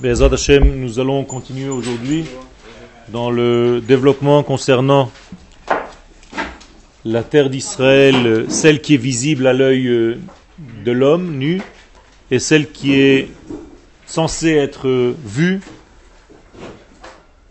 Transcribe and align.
Bezat 0.00 0.32
Hashem, 0.32 0.80
nous 0.80 1.00
allons 1.00 1.24
continuer 1.24 1.68
aujourd'hui 1.68 2.24
dans 3.08 3.30
le 3.30 3.80
développement 3.80 4.42
concernant 4.42 5.10
la 7.04 7.22
terre 7.22 7.50
d'Israël, 7.50 8.46
celle 8.48 8.80
qui 8.80 8.94
est 8.94 8.98
visible 8.98 9.46
à 9.46 9.52
l'œil 9.52 9.86
euh, 9.88 10.18
de 10.84 10.92
l'homme 10.92 11.36
nu 11.36 11.60
et 12.30 12.38
celle 12.38 12.70
qui 12.70 12.94
est 12.94 13.28
censée 14.06 14.52
être 14.52 15.14
vue 15.24 15.60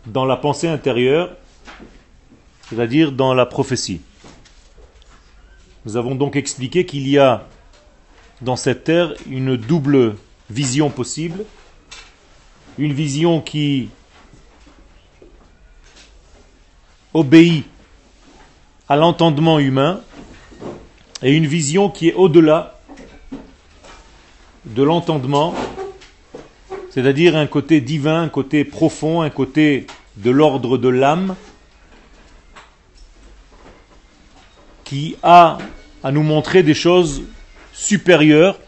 dans 0.05 0.25
la 0.25 0.37
pensée 0.37 0.67
intérieure, 0.67 1.35
c'est-à-dire 2.69 3.11
dans 3.11 3.33
la 3.33 3.45
prophétie. 3.45 4.01
Nous 5.85 5.97
avons 5.97 6.15
donc 6.15 6.35
expliqué 6.35 6.85
qu'il 6.85 7.07
y 7.07 7.17
a 7.17 7.47
dans 8.41 8.55
cette 8.55 8.85
terre 8.85 9.13
une 9.29 9.57
double 9.57 10.15
vision 10.49 10.89
possible, 10.89 11.45
une 12.77 12.93
vision 12.93 13.41
qui 13.41 13.89
obéit 17.13 17.65
à 18.87 18.95
l'entendement 18.95 19.59
humain 19.59 20.01
et 21.21 21.35
une 21.35 21.45
vision 21.45 21.89
qui 21.89 22.09
est 22.09 22.13
au-delà 22.13 22.79
de 24.65 24.83
l'entendement, 24.83 25.53
c'est-à-dire 26.89 27.35
un 27.35 27.47
côté 27.47 27.81
divin, 27.81 28.23
un 28.23 28.29
côté 28.29 28.63
profond, 28.63 29.21
un 29.21 29.29
côté 29.29 29.87
de 30.17 30.29
l'ordre 30.29 30.77
de 30.77 30.89
l'âme, 30.89 31.35
qui 34.83 35.15
a 35.23 35.57
à 36.03 36.11
nous 36.11 36.23
montrer 36.23 36.63
des 36.63 36.73
choses 36.73 37.23
supérieures 37.73 38.59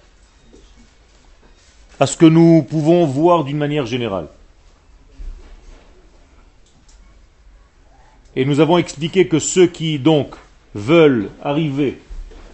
à 1.99 2.07
ce 2.07 2.17
que 2.17 2.25
nous 2.25 2.63
pouvons 2.63 3.05
voir 3.05 3.43
d'une 3.43 3.57
manière 3.57 3.85
générale. 3.85 4.27
Et 8.35 8.45
nous 8.45 8.59
avons 8.59 8.77
expliqué 8.77 9.27
que 9.27 9.39
ceux 9.39 9.67
qui 9.67 9.99
donc 9.99 10.35
veulent 10.73 11.29
arriver 11.43 11.99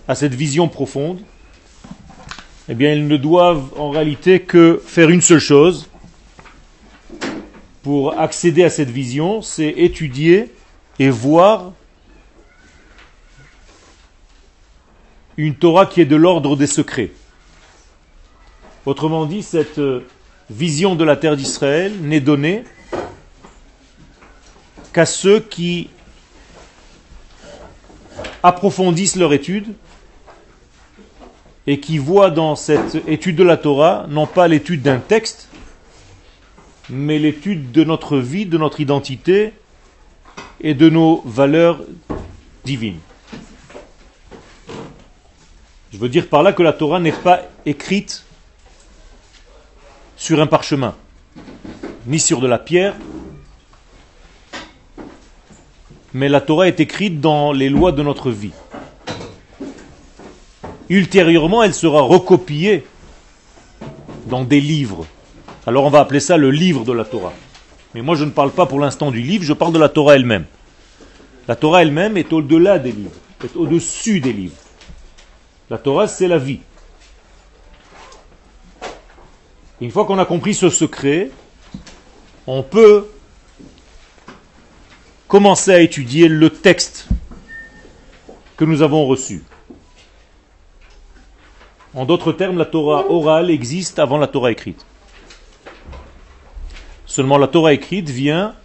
à 0.07 0.15
cette 0.15 0.33
vision 0.33 0.67
profonde, 0.67 1.19
eh 2.67 2.73
bien 2.73 2.93
ils 2.93 3.07
ne 3.07 3.17
doivent 3.17 3.71
en 3.77 3.89
réalité 3.89 4.41
que 4.41 4.81
faire 4.85 5.09
une 5.09 5.21
seule 5.21 5.39
chose 5.39 5.89
pour 7.81 8.19
accéder 8.19 8.63
à 8.63 8.69
cette 8.69 8.89
vision, 8.89 9.41
c'est 9.41 9.69
étudier 9.69 10.51
et 10.99 11.09
voir 11.09 11.71
une 15.37 15.55
Torah 15.55 15.85
qui 15.85 16.01
est 16.01 16.05
de 16.05 16.17
l'ordre 16.17 16.57
des 16.57 16.67
secrets. 16.67 17.11
Autrement 18.89 19.27
dit, 19.27 19.43
cette 19.43 19.77
euh, 19.77 20.03
vision 20.49 20.95
de 20.95 21.03
la 21.03 21.15
terre 21.15 21.37
d'Israël 21.37 21.93
n'est 22.01 22.21
donnée 22.21 22.63
qu'à 24.93 25.05
ceux 25.05 25.39
qui 25.39 25.91
approfondissent 28.41 29.15
leur 29.15 29.31
étude 29.31 29.75
et 31.67 31.79
qui 31.79 31.99
voient 31.99 32.31
dans 32.31 32.55
cette 32.55 33.07
étude 33.07 33.35
de 33.35 33.43
la 33.43 33.57
Torah 33.57 34.07
non 34.09 34.25
pas 34.25 34.47
l'étude 34.47 34.81
d'un 34.81 34.97
texte, 34.97 35.49
mais 36.89 37.19
l'étude 37.19 37.71
de 37.71 37.83
notre 37.83 38.17
vie, 38.17 38.47
de 38.47 38.57
notre 38.57 38.79
identité 38.79 39.53
et 40.61 40.73
de 40.73 40.89
nos 40.89 41.21
valeurs 41.25 41.83
divines. 42.65 42.97
Je 45.93 45.99
veux 45.99 46.09
dire 46.09 46.27
par 46.27 46.41
là 46.41 46.53
que 46.53 46.63
la 46.63 46.73
Torah 46.73 46.99
n'est 46.99 47.11
pas 47.11 47.43
écrite 47.67 48.25
sur 50.19 50.41
un 50.41 50.47
parchemin, 50.47 50.95
ni 52.05 52.19
sur 52.19 52.41
de 52.41 52.47
la 52.47 52.59
pierre, 52.59 52.93
mais 56.13 56.27
la 56.27 56.41
Torah 56.41 56.67
est 56.67 56.81
écrite 56.81 57.21
dans 57.21 57.53
les 57.53 57.69
lois 57.69 57.93
de 57.93 58.03
notre 58.03 58.29
vie. 58.29 58.51
Ultérieurement, 60.89 61.63
elle 61.63 61.73
sera 61.73 62.01
recopiée 62.01 62.85
dans 64.27 64.43
des 64.43 64.59
livres. 64.59 65.07
Alors 65.65 65.85
on 65.85 65.89
va 65.89 66.01
appeler 66.01 66.19
ça 66.19 66.35
le 66.35 66.51
livre 66.51 66.83
de 66.83 66.91
la 66.91 67.05
Torah. 67.05 67.33
Mais 67.95 68.01
moi 68.01 68.15
je 68.15 68.25
ne 68.25 68.31
parle 68.31 68.51
pas 68.51 68.65
pour 68.65 68.79
l'instant 68.79 69.11
du 69.11 69.21
livre, 69.21 69.45
je 69.45 69.53
parle 69.53 69.71
de 69.71 69.79
la 69.79 69.89
Torah 69.89 70.15
elle-même. 70.15 70.45
La 71.47 71.55
Torah 71.55 71.81
elle-même 71.81 72.17
est 72.17 72.33
au-delà 72.33 72.77
des 72.77 72.91
livres, 72.91 73.15
est 73.43 73.55
au-dessus 73.55 74.19
des 74.19 74.33
livres. 74.33 74.57
La 75.69 75.77
Torah 75.77 76.07
c'est 76.07 76.27
la 76.27 76.37
vie. 76.37 76.59
Une 79.81 79.91
fois 79.91 80.05
qu'on 80.05 80.19
a 80.19 80.25
compris 80.25 80.53
ce 80.53 80.69
secret, 80.69 81.31
on 82.47 82.63
peut 82.63 83.07
commencer 85.27 85.71
à 85.71 85.79
étudier 85.79 86.27
le 86.27 86.49
texte 86.49 87.07
que 88.57 88.65
nous 88.65 88.81
avons 88.81 89.05
reçu. 89.05 89.43
En 91.93 92.05
d'autres 92.05 92.33
termes, 92.33 92.57
la 92.57 92.65
Torah 92.65 93.09
orale 93.09 93.49
existe 93.49 93.99
avant 93.99 94.17
la 94.17 94.27
Torah 94.27 94.51
écrite. 94.51 94.85
Seulement 97.05 97.37
la 97.37 97.47
Torah 97.47 97.73
écrite 97.73 98.09
vient 98.09 98.55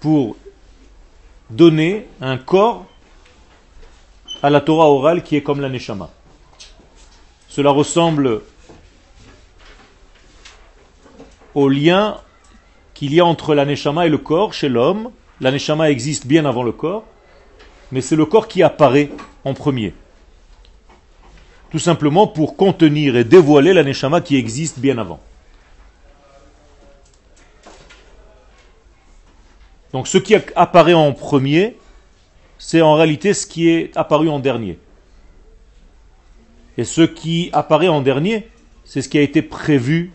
pour 0.00 0.36
donner 1.50 2.06
un 2.20 2.38
corps 2.38 2.86
à 4.42 4.48
la 4.48 4.60
Torah 4.60 4.86
orale 4.86 5.22
qui 5.22 5.36
est 5.36 5.42
comme 5.42 5.60
la 5.60 5.68
Neshama. 5.68 6.10
Cela 7.48 7.70
ressemble 7.70 8.40
au 11.54 11.68
lien 11.68 12.18
qu'il 12.94 13.14
y 13.14 13.20
a 13.20 13.24
entre 13.24 13.54
la 13.54 13.64
neshama 13.64 14.06
et 14.06 14.10
le 14.10 14.18
corps 14.18 14.52
chez 14.52 14.68
l'homme. 14.68 15.10
La 15.40 15.50
neshama 15.50 15.90
existe 15.90 16.26
bien 16.26 16.44
avant 16.44 16.62
le 16.62 16.72
corps, 16.72 17.04
mais 17.92 18.00
c'est 18.00 18.16
le 18.16 18.26
corps 18.26 18.46
qui 18.48 18.62
apparaît 18.62 19.10
en 19.44 19.54
premier. 19.54 19.94
Tout 21.70 21.78
simplement 21.78 22.26
pour 22.26 22.56
contenir 22.56 23.16
et 23.16 23.24
dévoiler 23.24 23.72
la 23.72 23.82
neshama 23.82 24.20
qui 24.20 24.36
existe 24.36 24.78
bien 24.80 24.98
avant. 24.98 25.20
Donc 29.92 30.06
ce 30.06 30.18
qui 30.18 30.34
apparaît 30.54 30.94
en 30.94 31.12
premier, 31.12 31.76
c'est 32.58 32.82
en 32.82 32.94
réalité 32.94 33.34
ce 33.34 33.46
qui 33.46 33.68
est 33.68 33.96
apparu 33.96 34.28
en 34.28 34.38
dernier. 34.38 34.78
Et 36.76 36.84
ce 36.84 37.02
qui 37.02 37.50
apparaît 37.52 37.88
en 37.88 38.00
dernier, 38.00 38.48
c'est 38.84 39.02
ce 39.02 39.08
qui 39.08 39.18
a 39.18 39.22
été 39.22 39.42
prévu 39.42 40.12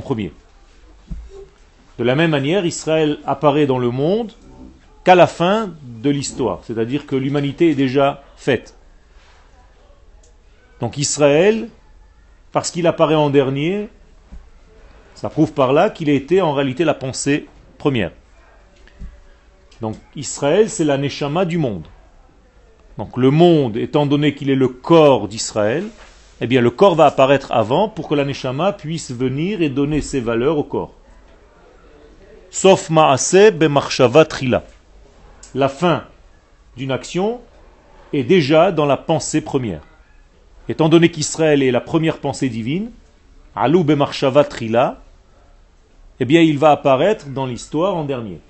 premier. 0.00 0.32
De 1.98 2.04
la 2.04 2.14
même 2.14 2.30
manière, 2.30 2.66
Israël 2.66 3.18
apparaît 3.24 3.66
dans 3.66 3.78
le 3.78 3.90
monde 3.90 4.32
qu'à 5.04 5.14
la 5.14 5.26
fin 5.26 5.74
de 5.82 6.10
l'histoire, 6.10 6.60
c'est-à-dire 6.64 7.06
que 7.06 7.14
l'humanité 7.14 7.70
est 7.70 7.74
déjà 7.74 8.22
faite. 8.36 8.76
Donc 10.80 10.98
Israël, 10.98 11.68
parce 12.52 12.70
qu'il 12.70 12.86
apparaît 12.86 13.14
en 13.14 13.30
dernier, 13.30 13.88
ça 15.14 15.30
prouve 15.30 15.52
par 15.52 15.72
là 15.72 15.90
qu'il 15.90 16.10
a 16.10 16.12
été 16.12 16.40
en 16.40 16.52
réalité 16.52 16.84
la 16.84 16.94
pensée 16.94 17.46
première. 17.78 18.10
Donc 19.80 19.96
Israël, 20.16 20.68
c'est 20.70 20.84
la 20.84 20.98
neshama 20.98 21.44
du 21.44 21.58
monde. 21.58 21.86
Donc 22.98 23.16
le 23.16 23.30
monde, 23.30 23.76
étant 23.76 24.06
donné 24.06 24.34
qu'il 24.34 24.50
est 24.50 24.54
le 24.54 24.68
corps 24.68 25.28
d'Israël, 25.28 25.84
eh 26.40 26.46
bien 26.46 26.60
le 26.60 26.70
corps 26.70 26.94
va 26.94 27.06
apparaître 27.06 27.52
avant 27.52 27.88
pour 27.88 28.08
que 28.08 28.14
la 28.14 28.24
neshama 28.24 28.72
puisse 28.72 29.12
venir 29.12 29.62
et 29.62 29.68
donner 29.68 30.00
ses 30.00 30.20
valeurs 30.20 30.58
au 30.58 30.64
corps. 30.64 30.92
Sauf 32.50 32.90
ma'ase 32.90 33.50
bemarshava 33.52 34.24
trila. 34.24 34.64
La 35.54 35.68
fin 35.68 36.04
d'une 36.76 36.90
action 36.90 37.40
est 38.12 38.24
déjà 38.24 38.72
dans 38.72 38.86
la 38.86 38.96
pensée 38.96 39.40
première. 39.40 39.82
Étant 40.68 40.88
donné 40.88 41.10
qu'Israël 41.10 41.62
est 41.62 41.70
la 41.70 41.80
première 41.80 42.18
pensée 42.18 42.48
divine, 42.48 42.90
alou 43.54 43.84
bemarshava 43.84 44.44
trila, 44.44 45.00
eh 46.20 46.24
bien 46.24 46.40
il 46.42 46.58
va 46.58 46.70
apparaître 46.70 47.28
dans 47.28 47.46
l'histoire 47.46 47.94
en 47.94 48.04
dernier. 48.04 48.40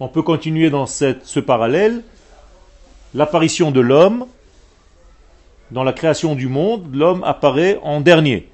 On 0.00 0.08
peut 0.08 0.22
continuer 0.22 0.70
dans 0.70 0.86
ce 0.86 1.40
parallèle. 1.40 2.02
L'apparition 3.14 3.70
de 3.70 3.80
l'homme 3.80 4.26
dans 5.72 5.84
la 5.84 5.94
création 5.94 6.34
du 6.34 6.48
monde, 6.48 6.94
l'homme 6.94 7.24
apparaît 7.24 7.80
en 7.82 8.00
dernier. 8.02 8.48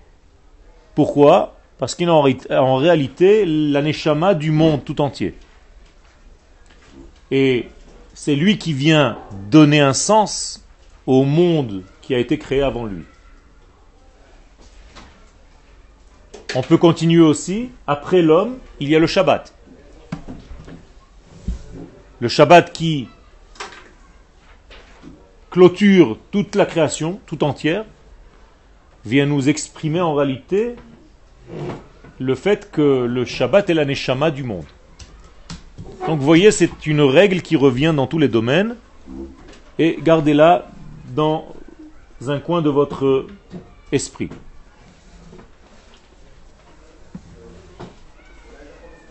Pourquoi? 0.94 1.56
Parce 1.78 1.94
qu'il 1.94 2.08
est 2.08 2.52
en 2.52 2.76
réalité 2.76 3.44
l'aneshama 3.44 4.34
du 4.34 4.52
monde 4.52 4.84
tout 4.84 5.00
entier. 5.00 5.34
Et 7.30 7.66
c'est 8.14 8.36
lui 8.36 8.56
qui 8.56 8.72
vient 8.72 9.18
donner 9.50 9.80
un 9.80 9.92
sens 9.92 10.64
au 11.06 11.24
monde 11.24 11.82
qui 12.02 12.14
a 12.14 12.18
été 12.18 12.38
créé 12.38 12.62
avant 12.62 12.86
lui. 12.86 13.02
On 16.54 16.62
peut 16.62 16.78
continuer 16.78 17.22
aussi, 17.22 17.70
après 17.86 18.22
l'homme, 18.22 18.58
il 18.80 18.88
y 18.88 18.96
a 18.96 18.98
le 18.98 19.06
Shabbat. 19.06 19.52
Le 22.20 22.28
Shabbat 22.28 22.72
qui 22.72 23.08
clôture 25.50 26.18
toute 26.30 26.54
la 26.54 26.66
création, 26.66 27.20
tout 27.26 27.44
entière, 27.44 27.84
vient 29.04 29.26
nous 29.26 29.48
exprimer 29.48 30.00
en 30.00 30.14
réalité 30.14 30.74
le 32.18 32.34
fait 32.34 32.70
que 32.70 33.06
le 33.06 33.24
Shabbat 33.24 33.70
est 33.70 33.74
la 33.74 33.84
Neshama 33.84 34.30
du 34.30 34.42
monde. 34.42 34.66
Donc 36.06 36.18
vous 36.18 36.24
voyez, 36.24 36.50
c'est 36.50 36.86
une 36.86 37.00
règle 37.00 37.42
qui 37.42 37.56
revient 37.56 37.92
dans 37.94 38.06
tous 38.06 38.18
les 38.18 38.28
domaines 38.28 38.76
et 39.78 39.98
gardez-la 40.02 40.68
dans 41.14 41.54
un 42.26 42.40
coin 42.40 42.62
de 42.62 42.70
votre 42.70 43.26
esprit. 43.92 44.30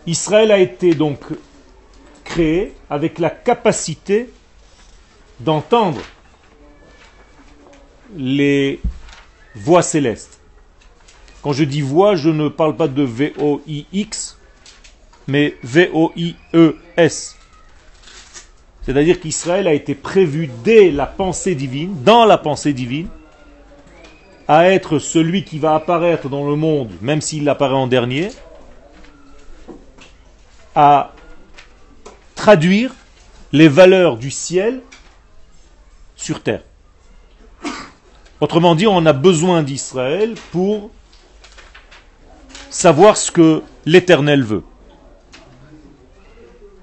Israël 0.06 0.50
a 0.50 0.58
été 0.58 0.94
donc 0.94 1.20
créé 2.24 2.74
avec 2.88 3.18
la 3.18 3.30
capacité 3.30 4.30
d'entendre 5.40 6.00
les 8.16 8.80
voix 9.54 9.82
célestes. 9.82 10.40
Quand 11.42 11.52
je 11.52 11.64
dis 11.64 11.82
voix, 11.82 12.16
je 12.16 12.30
ne 12.30 12.48
parle 12.48 12.76
pas 12.76 12.88
de 12.88 13.02
V-O-I-X, 13.02 14.38
mais 15.26 15.56
V-O-I-E-S. 15.62 17.36
C'est-à-dire 18.82 19.20
qu'Israël 19.20 19.68
a 19.68 19.74
été 19.74 19.94
prévu 19.94 20.48
dès 20.64 20.90
la 20.90 21.06
pensée 21.06 21.54
divine, 21.54 22.02
dans 22.02 22.24
la 22.24 22.38
pensée 22.38 22.72
divine, 22.72 23.08
à 24.48 24.70
être 24.70 24.98
celui 24.98 25.44
qui 25.44 25.58
va 25.58 25.74
apparaître 25.74 26.30
dans 26.30 26.48
le 26.48 26.56
monde, 26.56 26.90
même 27.02 27.20
s'il 27.20 27.48
apparaît 27.48 27.74
en 27.74 27.86
dernier, 27.86 28.30
à 30.74 31.12
traduire 32.34 32.94
les 33.52 33.68
valeurs 33.68 34.16
du 34.16 34.30
ciel 34.30 34.80
sur 36.16 36.42
terre. 36.42 36.62
Autrement 38.40 38.74
dit, 38.74 38.86
on 38.86 39.04
a 39.04 39.12
besoin 39.12 39.62
d'Israël 39.62 40.34
pour 40.52 40.90
savoir 42.70 43.16
ce 43.16 43.32
que 43.32 43.62
l'Éternel 43.84 44.44
veut. 44.44 44.62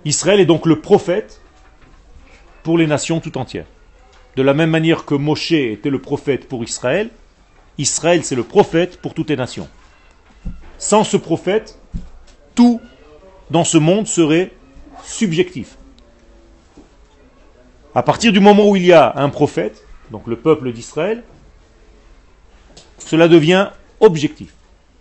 Israël 0.04 0.40
est 0.40 0.46
donc 0.46 0.66
le 0.66 0.81
prophète 0.81 1.42
pour 2.63 2.78
les 2.78 2.88
nations 2.88 3.22
tout 3.22 3.38
entières. 3.38 3.68
De 4.36 4.44
la 4.44 4.54
même 4.54 4.69
manière 4.69 5.06
que 5.06 5.16
Moshe 5.16 5.54
était 5.54 5.90
le 5.90 6.02
prophète 6.02 6.50
pour 6.50 6.63
Israël, 6.63 7.10
Israël 7.78 8.24
c'est 8.24 8.36
le 8.36 8.44
prophète 8.44 9.00
pour 9.01 9.13
toutes 9.13 9.30
les 9.30 9.38
nations. 9.38 9.69
Sans 10.78 11.06
ce 11.06 11.16
prophète, 11.16 11.80
tout 12.54 12.81
dans 13.50 13.63
ce 13.63 13.78
monde 13.78 14.08
serait 14.08 14.51
subjectif. 15.04 15.78
À 17.94 18.04
partir 18.04 18.34
du 18.34 18.42
moment 18.42 18.69
où 18.69 18.75
il 18.75 18.86
y 18.86 18.94
a 18.94 19.13
un 19.16 19.30
prophète, 19.30 19.86
donc 20.12 20.28
le 20.28 20.36
peuple 20.36 20.74
d'Israël, 20.74 21.24
cela 22.98 23.28
devient 23.28 23.70
objectif. 24.00 24.50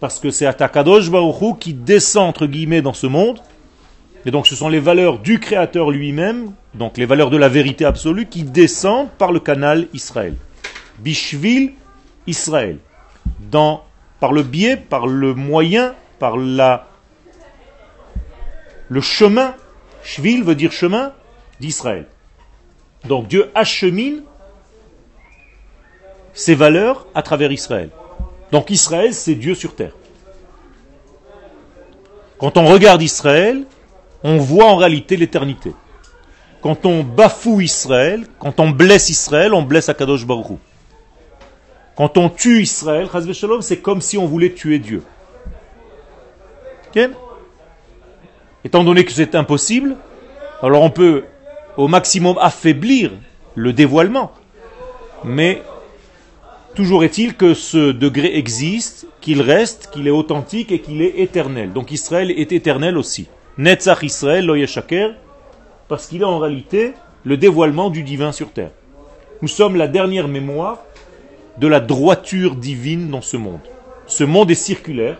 Parce 0.00 0.18
que 0.18 0.30
c'est 0.30 0.46
Atakadosh 0.46 1.10
Baruchou 1.10 1.54
qui 1.54 1.72
descend 1.72 2.28
entre 2.28 2.46
guillemets 2.46 2.82
dans 2.82 2.92
ce 2.92 3.06
monde 3.06 3.40
et 4.26 4.30
donc 4.30 4.46
ce 4.46 4.56
sont 4.56 4.68
les 4.68 4.80
valeurs 4.80 5.18
du 5.18 5.38
Créateur 5.38 5.90
lui-même, 5.90 6.52
donc 6.74 6.96
les 6.96 7.04
valeurs 7.04 7.30
de 7.30 7.36
la 7.36 7.48
vérité 7.48 7.84
absolue, 7.84 8.26
qui 8.26 8.42
descendent 8.42 9.10
par 9.10 9.32
le 9.32 9.40
canal 9.40 9.88
Israël. 9.92 10.34
Bishvil 10.98 11.72
Israël. 12.26 12.78
Dans, 13.50 13.84
par 14.20 14.32
le 14.32 14.42
biais, 14.42 14.76
par 14.76 15.06
le 15.06 15.34
moyen, 15.34 15.94
par 16.18 16.36
la, 16.36 16.88
le 18.88 19.00
chemin, 19.02 19.54
Shvil 20.02 20.42
veut 20.42 20.54
dire 20.54 20.72
chemin, 20.72 21.12
d'Israël. 21.60 22.06
Donc 23.06 23.28
Dieu 23.28 23.50
achemine 23.54 24.22
ses 26.34 26.54
valeurs 26.54 27.06
à 27.14 27.22
travers 27.22 27.50
Israël. 27.52 27.90
Donc 28.52 28.70
Israël, 28.70 29.14
c'est 29.14 29.34
Dieu 29.34 29.54
sur 29.54 29.74
terre. 29.74 29.92
Quand 32.38 32.56
on 32.56 32.66
regarde 32.66 33.00
Israël, 33.00 33.64
on 34.22 34.36
voit 34.38 34.66
en 34.66 34.76
réalité 34.76 35.16
l'éternité. 35.16 35.72
Quand 36.60 36.86
on 36.86 37.02
bafoue 37.02 37.60
Israël, 37.60 38.26
quand 38.38 38.58
on 38.58 38.70
blesse 38.70 39.08
Israël, 39.10 39.54
on 39.54 39.62
blesse 39.62 39.88
Akadosh 39.88 40.26
Baruch 40.26 40.58
Quand 41.96 42.16
on 42.16 42.28
tue 42.28 42.62
Israël, 42.62 43.08
c'est 43.60 43.78
comme 43.78 44.00
si 44.00 44.18
on 44.18 44.26
voulait 44.26 44.52
tuer 44.52 44.78
Dieu. 44.78 45.02
Étant 48.64 48.84
donné 48.84 49.04
que 49.04 49.12
c'est 49.12 49.34
impossible, 49.34 49.96
alors 50.62 50.82
on 50.82 50.90
peut 50.90 51.24
au 51.76 51.88
maximum 51.88 52.38
affaiblir 52.40 53.10
le 53.54 53.72
dévoilement. 53.72 54.32
Mais 55.24 55.62
toujours 56.74 57.04
est-il 57.04 57.34
que 57.34 57.54
ce 57.54 57.92
degré 57.92 58.36
existe, 58.36 59.06
qu'il 59.20 59.40
reste, 59.40 59.90
qu'il 59.92 60.06
est 60.06 60.10
authentique 60.12 60.72
et 60.72 60.80
qu'il 60.80 61.02
est 61.02 61.18
éternel. 61.20 61.72
Donc 61.72 61.92
Israël 61.92 62.30
est 62.30 62.52
éternel 62.52 62.98
aussi. 62.98 63.28
Netzach 63.56 64.02
Israël 64.02 64.46
lo 64.46 64.56
parce 65.88 66.06
qu'il 66.06 66.22
est 66.22 66.26
en 66.26 66.38
réalité 66.38 66.92
le 67.24 67.36
dévoilement 67.36 67.90
du 67.90 68.02
divin 68.02 68.32
sur 68.32 68.50
terre. 68.50 68.72
Nous 69.42 69.48
sommes 69.48 69.76
la 69.76 69.88
dernière 69.88 70.28
mémoire 70.28 70.78
de 71.58 71.68
la 71.68 71.80
droiture 71.80 72.56
divine 72.56 73.10
dans 73.10 73.20
ce 73.20 73.36
monde. 73.36 73.60
Ce 74.06 74.24
monde 74.24 74.50
est 74.50 74.56
circulaire. 74.56 75.18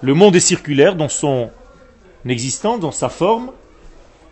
Le 0.00 0.14
monde 0.14 0.36
est 0.36 0.40
circulaire 0.40 0.94
dans 0.94 1.08
son 1.08 1.50
existence, 2.26 2.80
dans 2.80 2.92
sa 2.92 3.08
forme. 3.08 3.50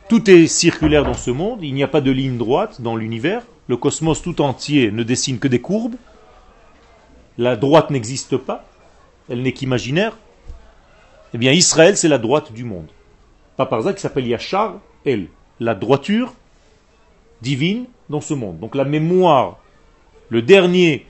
Tout 0.08 0.30
est 0.30 0.46
circulaire 0.46 1.04
dans 1.04 1.14
ce 1.14 1.30
monde. 1.30 1.58
Il 1.62 1.74
n'y 1.74 1.82
a 1.82 1.88
pas 1.88 2.00
de 2.00 2.12
ligne 2.12 2.36
droite 2.36 2.80
dans 2.80 2.94
l'univers. 2.94 3.42
Le 3.68 3.76
cosmos 3.76 4.22
tout 4.22 4.40
entier 4.40 4.90
ne 4.90 5.02
dessine 5.02 5.38
que 5.38 5.48
des 5.48 5.60
courbes. 5.60 5.96
La 7.38 7.56
droite 7.56 7.90
n'existe 7.90 8.36
pas. 8.36 8.64
Elle 9.28 9.42
n'est 9.42 9.52
qu'imaginaire. 9.52 10.16
Eh 11.34 11.38
bien, 11.38 11.52
Israël, 11.52 11.96
c'est 11.96 12.08
la 12.08 12.18
droite 12.18 12.52
du 12.52 12.64
monde. 12.64 12.88
Pas 13.56 13.66
par 13.66 13.82
ça 13.82 13.92
qui 13.92 14.00
s'appelle 14.00 14.26
Yachar, 14.26 14.74
elle, 15.04 15.28
la 15.60 15.74
droiture 15.74 16.34
divine 17.42 17.86
dans 18.08 18.20
ce 18.20 18.34
monde. 18.34 18.58
Donc 18.60 18.74
la 18.74 18.84
mémoire, 18.84 19.58
le 20.28 20.42
dernier 20.42 21.06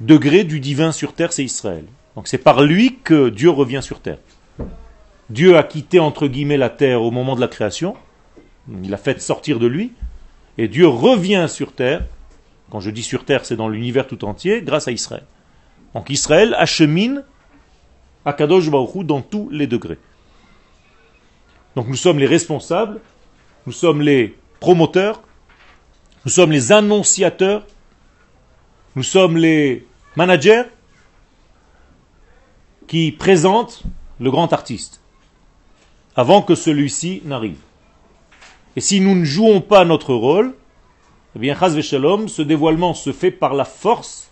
degré 0.00 0.44
du 0.44 0.60
divin 0.60 0.92
sur 0.92 1.14
terre, 1.14 1.32
c'est 1.32 1.44
Israël. 1.44 1.84
Donc 2.16 2.28
c'est 2.28 2.38
par 2.38 2.62
lui 2.62 2.98
que 3.02 3.28
Dieu 3.28 3.50
revient 3.50 3.80
sur 3.82 4.00
terre. 4.00 4.18
Dieu 5.30 5.56
a 5.56 5.62
quitté 5.62 5.98
entre 5.98 6.26
guillemets 6.26 6.58
la 6.58 6.70
terre 6.70 7.02
au 7.02 7.10
moment 7.10 7.34
de 7.34 7.40
la 7.40 7.48
création, 7.48 7.96
il 8.82 8.90
l'a 8.90 8.96
fait 8.96 9.20
sortir 9.20 9.58
de 9.58 9.66
lui, 9.66 9.92
et 10.58 10.68
Dieu 10.68 10.86
revient 10.86 11.46
sur 11.48 11.72
terre, 11.72 12.04
quand 12.70 12.80
je 12.80 12.90
dis 12.90 13.02
sur 13.02 13.24
terre 13.24 13.44
c'est 13.44 13.56
dans 13.56 13.68
l'univers 13.68 14.06
tout 14.06 14.24
entier, 14.24 14.62
grâce 14.62 14.88
à 14.88 14.92
Israël. 14.92 15.24
Donc 15.94 16.10
Israël 16.10 16.54
achemine 16.58 17.24
Akadosh 18.24 18.70
Baruch 18.70 19.04
dans 19.04 19.20
tous 19.20 19.48
les 19.50 19.66
degrés. 19.66 19.98
Donc 21.74 21.88
nous 21.88 21.96
sommes 21.96 22.18
les 22.18 22.26
responsables, 22.26 23.00
nous 23.66 23.72
sommes 23.72 24.02
les 24.02 24.36
promoteurs, 24.60 25.22
nous 26.24 26.30
sommes 26.30 26.52
les 26.52 26.70
annonciateurs, 26.70 27.66
nous 28.94 29.02
sommes 29.02 29.36
les 29.36 29.86
managers 30.16 30.64
qui 32.86 33.10
présentent 33.10 33.82
le 34.20 34.30
grand 34.30 34.52
artiste 34.52 35.00
avant 36.14 36.42
que 36.42 36.54
celui-ci 36.54 37.22
n'arrive. 37.24 37.58
Et 38.76 38.80
si 38.80 39.00
nous 39.00 39.14
ne 39.14 39.24
jouons 39.24 39.60
pas 39.60 39.84
notre 39.84 40.14
rôle, 40.14 40.54
eh 41.36 41.38
bien, 41.38 41.54
ce 41.54 42.42
dévoilement 42.42 42.94
se 42.94 43.12
fait 43.12 43.30
par 43.30 43.54
la 43.54 43.64
force, 43.64 44.30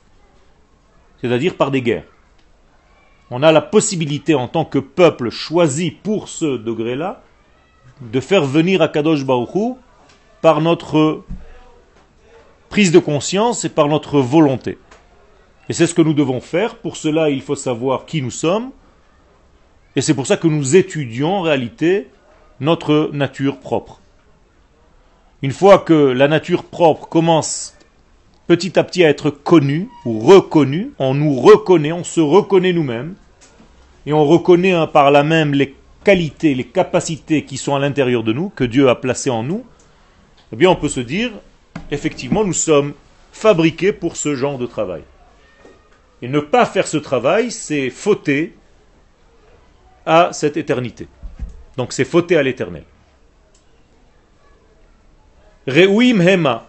c'est-à-dire 1.20 1.56
par 1.56 1.70
des 1.70 1.82
guerres 1.82 2.04
on 3.30 3.42
a 3.42 3.52
la 3.52 3.60
possibilité 3.60 4.34
en 4.34 4.48
tant 4.48 4.64
que 4.64 4.78
peuple 4.78 5.30
choisi 5.30 5.90
pour 5.90 6.28
ce 6.28 6.56
degré-là 6.56 7.22
de 8.00 8.20
faire 8.20 8.44
venir 8.44 8.82
à 8.82 8.88
Kadosh 8.88 9.24
Baruchou 9.24 9.78
par 10.40 10.60
notre 10.60 11.22
prise 12.68 12.92
de 12.92 12.98
conscience 12.98 13.64
et 13.64 13.68
par 13.68 13.88
notre 13.88 14.20
volonté. 14.20 14.78
Et 15.68 15.72
c'est 15.72 15.86
ce 15.86 15.94
que 15.94 16.02
nous 16.02 16.14
devons 16.14 16.40
faire. 16.40 16.76
Pour 16.76 16.96
cela, 16.96 17.30
il 17.30 17.42
faut 17.42 17.54
savoir 17.54 18.04
qui 18.06 18.22
nous 18.22 18.30
sommes. 18.30 18.70
Et 19.94 20.00
c'est 20.00 20.14
pour 20.14 20.26
ça 20.26 20.36
que 20.36 20.48
nous 20.48 20.74
étudions 20.74 21.36
en 21.36 21.42
réalité 21.42 22.08
notre 22.58 23.10
nature 23.12 23.58
propre. 23.58 23.99
Une 25.42 25.52
fois 25.52 25.78
que 25.78 25.94
la 25.94 26.28
nature 26.28 26.64
propre 26.64 27.08
commence 27.08 27.74
petit 28.46 28.78
à 28.78 28.84
petit 28.84 29.04
à 29.04 29.08
être 29.08 29.30
connu 29.30 29.88
ou 30.04 30.18
reconnu, 30.18 30.92
on 30.98 31.14
nous 31.14 31.40
reconnaît, 31.40 31.92
on 31.92 32.04
se 32.04 32.20
reconnaît 32.20 32.74
nous-mêmes, 32.74 33.14
et 34.04 34.12
on 34.12 34.26
reconnaît 34.26 34.72
hein, 34.72 34.86
par 34.86 35.10
là 35.10 35.22
même 35.22 35.54
les 35.54 35.74
qualités, 36.04 36.54
les 36.54 36.64
capacités 36.64 37.44
qui 37.44 37.56
sont 37.56 37.74
à 37.74 37.78
l'intérieur 37.78 38.22
de 38.22 38.34
nous, 38.34 38.50
que 38.50 38.64
Dieu 38.64 38.88
a 38.90 38.96
placées 38.96 39.30
en 39.30 39.42
nous, 39.42 39.64
eh 40.52 40.56
bien 40.56 40.68
on 40.68 40.76
peut 40.76 40.88
se 40.88 41.00
dire, 41.00 41.30
effectivement, 41.90 42.44
nous 42.44 42.52
sommes 42.52 42.92
fabriqués 43.32 43.92
pour 43.92 44.16
ce 44.16 44.34
genre 44.34 44.58
de 44.58 44.66
travail. 44.66 45.02
Et 46.20 46.28
ne 46.28 46.40
pas 46.40 46.66
faire 46.66 46.86
ce 46.86 46.98
travail, 46.98 47.50
c'est 47.50 47.88
fauter 47.88 48.54
à 50.04 50.30
cette 50.32 50.58
éternité. 50.58 51.08
Donc 51.78 51.94
c'est 51.94 52.04
fauter 52.04 52.36
à 52.36 52.42
l'éternel. 52.42 52.84
Reuim 55.66 56.20
hema. 56.20 56.66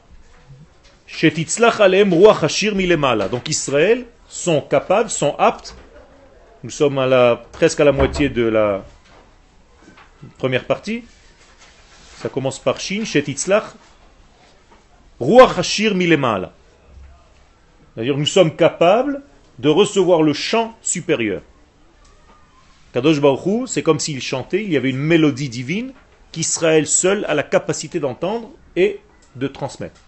Donc 3.30 3.50
Israël 3.50 4.06
sont 4.28 4.62
capables, 4.62 5.10
sont 5.10 5.36
aptes 5.38 5.76
Nous 6.64 6.70
sommes 6.70 7.38
presque 7.52 7.80
à 7.80 7.84
la 7.84 7.92
moitié 7.92 8.30
de 8.30 8.44
la 8.44 8.84
première 10.38 10.66
partie. 10.66 11.04
Ça 12.18 12.30
commence 12.30 12.60
par 12.60 12.80
Shin, 12.80 13.04
Shetitzlach. 13.06 13.76
Ruach 15.20 15.58
Hashir 15.58 15.96
Milemala. 15.96 16.52
C'est-à-dire 17.94 18.18
nous 18.18 18.26
sommes 18.26 18.56
capables 18.56 19.22
de 19.60 19.70
recevoir 19.70 20.22
le 20.22 20.34
chant 20.34 20.76
supérieur. 20.82 21.42
Kadosh 22.94 23.22
Baruch 23.22 23.68
c'est 23.68 23.84
comme 23.84 24.00
s'il 24.00 24.22
chantait, 24.22 24.64
il 24.64 24.72
y 24.72 24.78
avait 24.78 24.90
une 24.90 24.98
mélodie 24.98 25.50
divine 25.50 25.94
qu'Israël 26.32 26.88
seul 26.88 27.26
a 27.26 27.34
la 27.34 27.44
capacité 27.44 28.00
d'entendre 28.00 28.52
et 28.76 29.00
de 29.36 29.48
transmettre. 29.48 30.02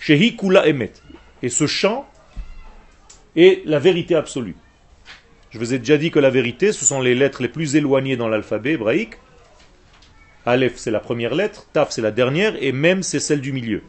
Shehi 0.00 0.36
Kula 0.36 0.66
Emet. 0.66 0.92
Et 1.42 1.48
ce 1.48 1.66
chant 1.66 2.08
est 3.36 3.62
la 3.66 3.78
vérité 3.78 4.14
absolue. 4.14 4.56
Je 5.50 5.58
vous 5.58 5.74
ai 5.74 5.78
déjà 5.78 5.98
dit 5.98 6.10
que 6.10 6.18
la 6.18 6.30
vérité, 6.30 6.72
ce 6.72 6.84
sont 6.84 7.00
les 7.00 7.14
lettres 7.14 7.42
les 7.42 7.48
plus 7.48 7.76
éloignées 7.76 8.16
dans 8.16 8.28
l'alphabet 8.28 8.72
hébraïque. 8.72 9.14
Aleph, 10.46 10.76
c'est 10.76 10.90
la 10.90 10.98
première 10.98 11.34
lettre, 11.34 11.66
Taf, 11.72 11.90
c'est 11.90 12.02
la 12.02 12.10
dernière, 12.10 12.60
et 12.60 12.72
même, 12.72 13.02
c'est 13.02 13.20
celle 13.20 13.40
du 13.40 13.52
milieu. 13.52 13.82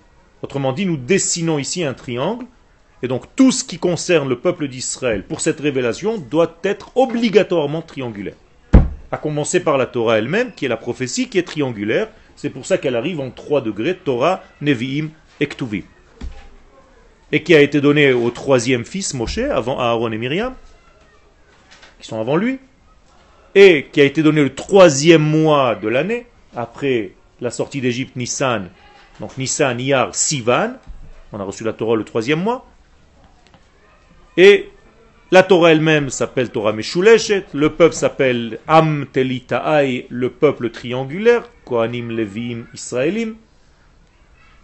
Autrement 0.44 0.74
dit, 0.74 0.86
nous 0.86 0.98
dessinons 0.98 1.58
ici 1.58 1.84
un 1.84 1.94
triangle, 1.94 2.46
et 3.02 3.08
donc 3.08 3.24
tout 3.36 3.52
ce 3.52 3.64
qui 3.64 3.80
concerne 3.80 4.30
le 4.30 4.40
peuple 4.40 4.68
d'Israël 4.68 5.24
pour 5.24 5.42
cette 5.42 5.60
révélation 5.60 6.18
doit 6.18 6.58
être 6.64 6.92
obligatoirement 6.96 7.82
triangulaire. 7.82 8.36
À 9.12 9.18
commencer 9.18 9.62
par 9.62 9.78
la 9.78 9.86
Torah 9.86 10.18
elle-même, 10.18 10.52
qui 10.54 10.66
est 10.66 10.70
la 10.70 10.78
prophétie, 10.78 11.30
qui 11.30 11.38
est 11.38 11.44
triangulaire. 11.44 12.10
C'est 12.36 12.50
pour 12.50 12.66
ça 12.66 12.78
qu'elle 12.78 12.96
arrive 12.96 13.20
en 13.20 13.32
trois 13.32 13.62
degrés, 13.62 13.96
Torah, 13.96 14.44
Nevi'im 14.62 15.10
et. 15.40 15.50
Et 17.32 17.44
qui 17.44 17.56
a 17.56 17.62
été 17.62 17.82
donnée 17.82 18.14
au 18.14 18.30
troisième 18.30 18.86
fils, 18.86 19.14
Moshe, 19.14 19.40
avant 19.40 19.80
Aaron 19.80 20.12
et 20.12 20.18
Myriam, 20.18 20.54
qui 22.00 22.08
sont 22.08 22.20
avant 22.20 22.36
lui, 22.36 22.60
et 23.56 23.88
qui 23.92 24.02
a 24.02 24.04
été 24.04 24.24
donné 24.24 24.42
le 24.42 24.54
troisième 24.54 25.24
mois 25.24 25.76
de 25.76 25.88
l'année, 25.88 26.28
après 26.56 27.12
la 27.42 27.50
sortie 27.50 27.82
d'Égypte, 27.82 28.16
Nissan, 28.16 28.70
donc 29.20 29.38
Nissan, 29.38 29.80
Iyar, 29.80 30.14
Sivan, 30.14 30.74
on 31.32 31.40
a 31.40 31.44
reçu 31.44 31.64
la 31.64 31.74
Torah 31.74 31.96
le 31.96 32.04
troisième 32.04 32.42
mois, 32.42 32.66
et 34.38 34.70
la 35.34 35.42
Torah 35.42 35.72
elle-même 35.72 36.12
s'appelle 36.12 36.52
Torah 36.52 36.74
Meshuleshet, 36.74 37.46
le 37.56 37.72
peuple 37.72 37.96
s'appelle 37.96 38.60
Am 38.68 39.08
Telitaai, 39.12 40.06
le 40.12 40.30
peuple 40.30 40.70
triangulaire, 40.70 41.50
Kohanim, 41.66 42.12
Levim, 42.12 42.66
Israélim. 42.76 43.34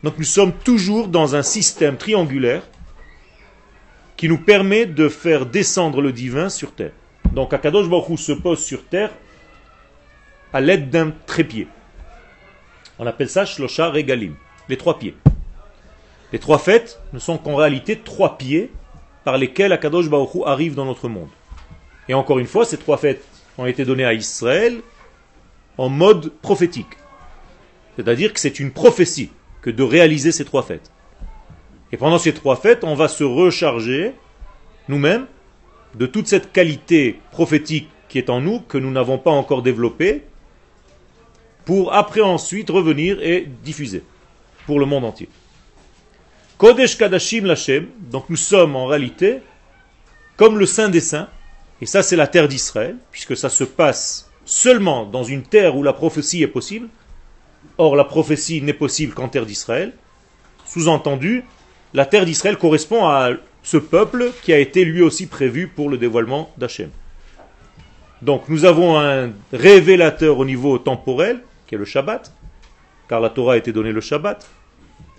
Donc 0.03 0.19
nous 0.19 0.25
sommes 0.25 0.53
toujours 0.53 1.07
dans 1.07 1.35
un 1.35 1.41
système 1.41 1.97
triangulaire 1.97 2.61
qui 4.15 4.29
nous 4.29 4.37
permet 4.37 4.85
de 4.85 5.09
faire 5.09 5.47
descendre 5.47 6.03
le 6.03 6.11
divin 6.11 6.49
sur 6.49 6.71
terre. 6.71 6.93
Donc 7.33 7.51
Akadosh 7.51 7.89
Baruch 7.89 8.19
se 8.19 8.33
pose 8.33 8.63
sur 8.63 8.85
terre 8.85 9.09
à 10.53 10.61
l'aide 10.61 10.91
d'un 10.91 11.13
trépied. 11.25 11.67
On 12.99 13.07
appelle 13.07 13.29
ça 13.29 13.43
Shlosha 13.43 13.89
Regalim, 13.89 14.35
les 14.69 14.77
trois 14.77 14.99
pieds. 14.99 15.15
Les 16.31 16.37
trois 16.37 16.59
fêtes 16.59 17.01
ne 17.11 17.17
sont 17.17 17.39
qu'en 17.39 17.55
réalité 17.55 17.97
trois 17.97 18.37
pieds 18.37 18.69
par 19.29 19.37
lesquels 19.37 19.71
Akadosh 19.71 20.09
Baruch 20.09 20.41
arrive 20.43 20.73
dans 20.73 20.85
notre 20.85 21.07
monde. 21.07 21.29
Et 22.07 22.15
encore 22.15 22.39
une 22.39 22.47
fois, 22.47 22.65
ces 22.65 22.77
trois 22.77 22.97
fêtes 22.97 23.23
ont 23.59 23.67
été 23.67 23.85
données 23.85 24.03
à 24.03 24.15
Israël 24.15 24.81
en 25.77 25.87
mode 25.87 26.31
prophétique. 26.41 26.97
C'est-à-dire 27.95 28.33
que 28.33 28.39
c'est 28.39 28.59
une 28.59 28.71
prophétie 28.71 29.29
que 29.61 29.69
de 29.69 29.83
réaliser 29.83 30.31
ces 30.31 30.45
trois 30.45 30.63
fêtes. 30.63 30.89
Et 31.91 31.97
pendant 31.97 32.17
ces 32.17 32.33
trois 32.33 32.55
fêtes, 32.55 32.83
on 32.83 32.95
va 32.95 33.07
se 33.07 33.23
recharger 33.23 34.15
nous-mêmes 34.87 35.27
de 35.93 36.07
toute 36.07 36.25
cette 36.25 36.51
qualité 36.51 37.19
prophétique 37.29 37.87
qui 38.07 38.17
est 38.17 38.31
en 38.31 38.41
nous, 38.41 38.61
que 38.61 38.79
nous 38.79 38.89
n'avons 38.89 39.19
pas 39.19 39.29
encore 39.29 39.61
développée, 39.61 40.23
pour 41.65 41.93
après 41.93 42.21
ensuite 42.21 42.71
revenir 42.71 43.21
et 43.21 43.47
diffuser 43.63 44.01
pour 44.65 44.79
le 44.79 44.87
monde 44.87 45.05
entier. 45.05 45.29
Kodesh 46.59 46.97
Kadashim 46.97 47.45
Lachem, 47.45 47.87
donc 48.11 48.25
nous 48.29 48.35
sommes 48.35 48.75
en 48.75 48.85
réalité 48.85 49.39
comme 50.35 50.59
le 50.59 50.65
Saint 50.65 50.89
des 50.89 50.99
Saints, 50.99 51.29
et 51.79 51.85
ça 51.85 52.03
c'est 52.03 52.17
la 52.17 52.27
terre 52.27 52.49
d'Israël, 52.49 52.97
puisque 53.11 53.37
ça 53.37 53.47
se 53.47 53.63
passe 53.63 54.29
seulement 54.43 55.05
dans 55.05 55.23
une 55.23 55.43
terre 55.43 55.77
où 55.77 55.83
la 55.83 55.93
prophétie 55.93 56.43
est 56.43 56.47
possible. 56.47 56.89
Or 57.77 57.95
la 57.95 58.03
prophétie 58.03 58.61
n'est 58.61 58.73
possible 58.73 59.13
qu'en 59.13 59.29
terre 59.29 59.45
d'Israël. 59.45 59.93
Sous-entendu, 60.65 61.45
la 61.93 62.05
terre 62.05 62.25
d'Israël 62.25 62.57
correspond 62.57 63.07
à 63.07 63.31
ce 63.63 63.77
peuple 63.77 64.33
qui 64.43 64.51
a 64.51 64.59
été 64.59 64.83
lui 64.83 65.01
aussi 65.01 65.27
prévu 65.27 65.69
pour 65.69 65.89
le 65.89 65.97
dévoilement 65.97 66.51
d'Hachem. 66.57 66.89
Donc 68.21 68.49
nous 68.49 68.65
avons 68.65 68.99
un 68.99 69.31
révélateur 69.53 70.37
au 70.37 70.43
niveau 70.43 70.77
temporel, 70.77 71.39
qui 71.67 71.75
est 71.75 71.77
le 71.77 71.85
Shabbat, 71.85 72.33
car 73.07 73.21
la 73.21 73.29
Torah 73.29 73.53
a 73.53 73.57
été 73.57 73.71
donnée 73.71 73.93
le 73.93 74.01
Shabbat. 74.01 74.45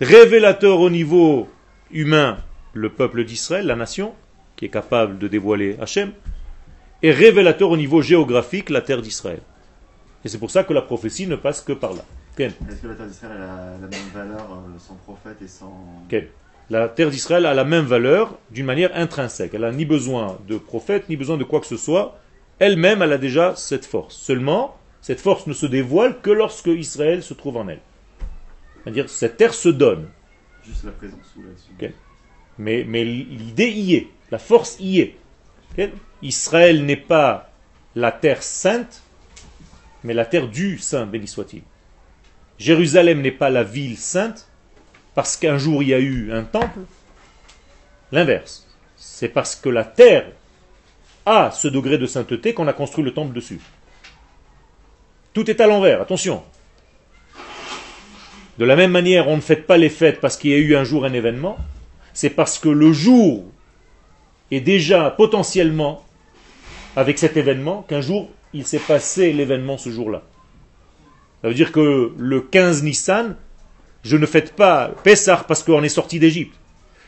Révélateur 0.01 0.79
au 0.79 0.89
niveau 0.89 1.47
humain, 1.91 2.37
le 2.73 2.89
peuple 2.89 3.23
d'Israël, 3.23 3.67
la 3.67 3.75
nation, 3.75 4.15
qui 4.55 4.65
est 4.65 4.69
capable 4.69 5.19
de 5.19 5.27
dévoiler 5.27 5.77
Hachem. 5.79 6.11
Et 7.03 7.11
révélateur 7.11 7.69
au 7.69 7.77
niveau 7.77 8.01
géographique, 8.01 8.71
la 8.71 8.81
terre 8.81 9.03
d'Israël. 9.03 9.41
Et 10.25 10.27
c'est 10.27 10.39
pour 10.39 10.49
ça 10.49 10.63
que 10.63 10.73
la 10.73 10.81
prophétie 10.81 11.27
ne 11.27 11.35
passe 11.35 11.61
que 11.61 11.73
par 11.73 11.93
là. 11.93 12.03
Est-ce 12.39 12.81
que 12.81 12.87
la 12.87 12.95
terre 12.95 13.07
d'Israël 13.07 13.37
a 13.37 13.77
la, 13.79 13.87
même 13.87 14.09
valeur 14.11 14.41
euh, 14.51 14.79
sans 14.79 14.95
prophète 14.95 15.37
et 15.43 15.47
sans 15.47 15.71
la 16.71 16.87
terre 16.89 17.11
d'Israël 17.11 17.45
a 17.45 17.53
la 17.53 17.63
même 17.63 17.85
valeur 17.85 18.39
d'une 18.49 18.65
manière 18.65 18.95
intrinsèque. 18.95 19.53
Elle 19.53 19.61
n'a 19.61 19.71
ni 19.71 19.85
besoin 19.85 20.39
de 20.47 20.57
prophète, 20.57 21.09
ni 21.09 21.17
besoin 21.17 21.37
de 21.37 21.43
quoi 21.43 21.59
que 21.59 21.67
ce 21.67 21.77
soit. 21.77 22.17
Elle-même, 22.57 23.03
elle 23.03 23.13
a 23.13 23.17
déjà 23.19 23.55
cette 23.55 23.85
force. 23.85 24.15
Seulement, 24.15 24.77
cette 25.01 25.19
force 25.19 25.45
ne 25.45 25.53
se 25.53 25.65
dévoile 25.67 26.21
que 26.21 26.31
lorsque 26.31 26.67
Israël 26.67 27.21
se 27.21 27.33
trouve 27.33 27.57
en 27.57 27.67
elle. 27.67 27.81
C'est-à-dire, 28.83 29.09
cette 29.09 29.37
terre 29.37 29.53
se 29.53 29.69
donne. 29.69 30.09
Juste 30.63 30.83
la 30.83 30.91
présence 30.91 31.35
ou. 31.37 31.85
Mais, 32.57 32.83
mais 32.87 33.03
l'idée 33.03 33.69
y 33.69 33.95
est. 33.95 34.07
La 34.29 34.39
force 34.39 34.77
y 34.79 34.99
est. 34.99 35.17
Israël 36.21 36.85
n'est 36.85 36.97
pas 36.97 37.51
la 37.95 38.11
terre 38.11 38.43
sainte, 38.43 39.01
mais 40.03 40.13
la 40.13 40.25
terre 40.25 40.47
du 40.47 40.77
saint, 40.77 41.05
béni 41.05 41.27
soit-il. 41.27 41.63
Jérusalem 42.57 43.21
n'est 43.21 43.31
pas 43.31 43.49
la 43.49 43.63
ville 43.63 43.97
sainte, 43.97 44.47
parce 45.15 45.35
qu'un 45.35 45.57
jour 45.57 45.81
il 45.81 45.89
y 45.89 45.93
a 45.93 45.99
eu 45.99 46.31
un 46.31 46.43
temple, 46.43 46.79
l'inverse. 48.11 48.67
C'est 48.95 49.29
parce 49.29 49.55
que 49.55 49.69
la 49.69 49.83
terre 49.83 50.31
a 51.25 51.51
ce 51.51 51.67
degré 51.67 51.97
de 51.97 52.05
sainteté 52.05 52.53
qu'on 52.53 52.67
a 52.67 52.73
construit 52.73 53.03
le 53.03 53.13
temple 53.13 53.33
dessus. 53.33 53.59
Tout 55.33 55.49
est 55.49 55.61
à 55.61 55.67
l'envers, 55.67 56.01
attention. 56.01 56.43
De 58.61 58.65
la 58.67 58.75
même 58.75 58.91
manière, 58.91 59.27
on 59.27 59.37
ne 59.37 59.41
fête 59.41 59.65
pas 59.65 59.79
les 59.79 59.89
fêtes 59.89 60.21
parce 60.21 60.37
qu'il 60.37 60.51
y 60.51 60.53
a 60.53 60.57
eu 60.57 60.75
un 60.75 60.83
jour 60.83 61.03
un 61.03 61.13
événement, 61.13 61.57
c'est 62.13 62.29
parce 62.29 62.59
que 62.59 62.69
le 62.69 62.93
jour 62.93 63.43
est 64.51 64.59
déjà 64.59 65.09
potentiellement 65.09 66.05
avec 66.95 67.17
cet 67.17 67.37
événement 67.37 67.81
qu'un 67.81 68.01
jour 68.01 68.29
il 68.53 68.63
s'est 68.67 68.77
passé 68.77 69.33
l'événement 69.33 69.79
ce 69.79 69.89
jour-là. 69.89 70.21
Ça 71.41 71.47
veut 71.47 71.55
dire 71.55 71.71
que 71.71 72.11
le 72.15 72.39
15 72.39 72.83
Nissan, 72.83 73.35
je 74.03 74.15
ne 74.15 74.27
fête 74.27 74.55
pas 74.55 74.91
Pessah 75.03 75.43
parce 75.47 75.63
qu'on 75.63 75.81
est 75.81 75.89
sorti 75.89 76.19
d'Égypte. 76.19 76.53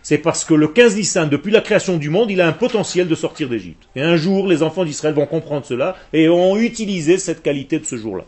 C'est 0.02 0.18
parce 0.18 0.46
que 0.46 0.56
le 0.56 0.70
15 0.70 0.96
Nissan, 0.96 1.30
depuis 1.30 1.52
la 1.52 1.62
création 1.62 1.98
du 1.98 2.10
monde, 2.10 2.32
il 2.32 2.42
a 2.42 2.48
un 2.48 2.54
potentiel 2.54 3.08
de 3.08 3.14
sortir 3.14 3.48
d'Égypte. 3.48 3.88
Et 3.96 4.02
un 4.02 4.16
jour, 4.16 4.48
les 4.48 4.64
enfants 4.64 4.86
d'Israël 4.86 5.14
vont 5.14 5.28
comprendre 5.28 5.68
cela 5.68 5.98
et 6.14 6.30
ont 6.30 6.58
utilisé 6.58 7.20
cette 7.20 7.44
qualité 7.44 7.78
de 7.78 7.86
ce 7.86 7.96
jour-là. 7.96 8.24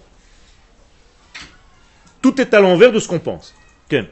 Tout 2.25 2.41
est 2.41 2.55
à 2.55 2.60
l'envers 2.60 2.91
de 2.91 3.00
ce 3.00 3.08
qu'on 3.08 3.20
pense. 3.20 3.53
Il 3.91 4.08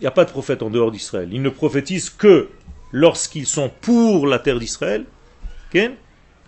n'y 0.00 0.06
a 0.06 0.12
pas 0.12 0.24
de 0.24 0.30
prophète 0.30 0.62
en 0.62 0.70
dehors 0.70 0.92
d'Israël. 0.92 1.28
Ils 1.32 1.42
ne 1.42 1.48
prophétisent 1.50 2.08
que 2.08 2.50
lorsqu'ils 2.92 3.46
sont 3.46 3.68
pour 3.80 4.28
la 4.28 4.38
terre 4.38 4.60
d'Israël, 4.60 5.06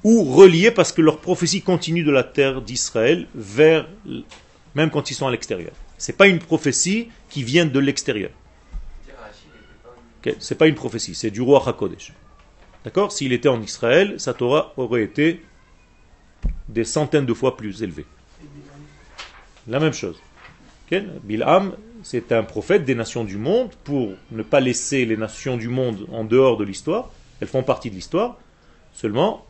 ou 0.05 0.23
reliés 0.23 0.71
parce 0.71 0.93
que 0.93 1.03
leur 1.03 1.19
prophétie 1.19 1.63
continue 1.63 2.05
de 2.05 2.13
la 2.13 2.23
terre 2.23 2.63
d'Israël 2.63 3.27
vers 3.35 3.89
même 4.77 4.91
quand 4.91 5.11
ils 5.11 5.15
sont 5.15 5.27
à 5.27 5.33
l'extérieur. 5.33 5.73
Ce 5.99 6.13
n'est 6.13 6.17
pas 6.17 6.29
une 6.29 6.39
prophétie 6.39 7.09
qui 7.29 7.43
vient 7.43 7.67
de 7.67 7.81
l'extérieur. 7.81 8.31
Okay. 10.21 10.37
Ce 10.39 10.55
n'est 10.55 10.59
pas 10.59 10.69
une 10.69 10.77
prophétie, 10.77 11.17
c'est 11.17 11.33
du 11.33 11.41
roi 11.41 11.69
HaKodesh. 11.69 12.13
D'accord? 12.85 13.11
S'il 13.11 13.33
était 13.33 13.49
en 13.49 13.61
Israël, 13.63 14.15
sa 14.19 14.33
Torah 14.33 14.73
aurait 14.77 15.03
été 15.03 15.43
des 16.69 16.85
centaines 16.85 17.27
de 17.27 17.35
fois 17.35 17.57
plus 17.57 17.83
élevée. 17.83 18.07
La 19.69 19.79
même 19.79 19.93
chose. 19.93 20.21
Okay? 20.87 21.05
Bilham, 21.23 21.77
c'est 22.03 22.33
un 22.33 22.43
prophète 22.43 22.85
des 22.85 22.95
nations 22.95 23.25
du 23.25 23.37
monde 23.37 23.71
pour 23.85 24.13
ne 24.31 24.43
pas 24.43 24.61
laisser 24.61 25.05
les 25.05 25.17
nations 25.17 25.57
du 25.57 25.69
monde 25.69 26.07
en 26.13 26.25
dehors 26.25 26.57
de 26.57 26.65
l'histoire. 26.65 27.11
Elles 27.41 27.49
font 27.49 27.63
partie 27.63 27.91
de 27.91 27.95
l'histoire. 27.95 28.39
Seulement, 28.93 29.45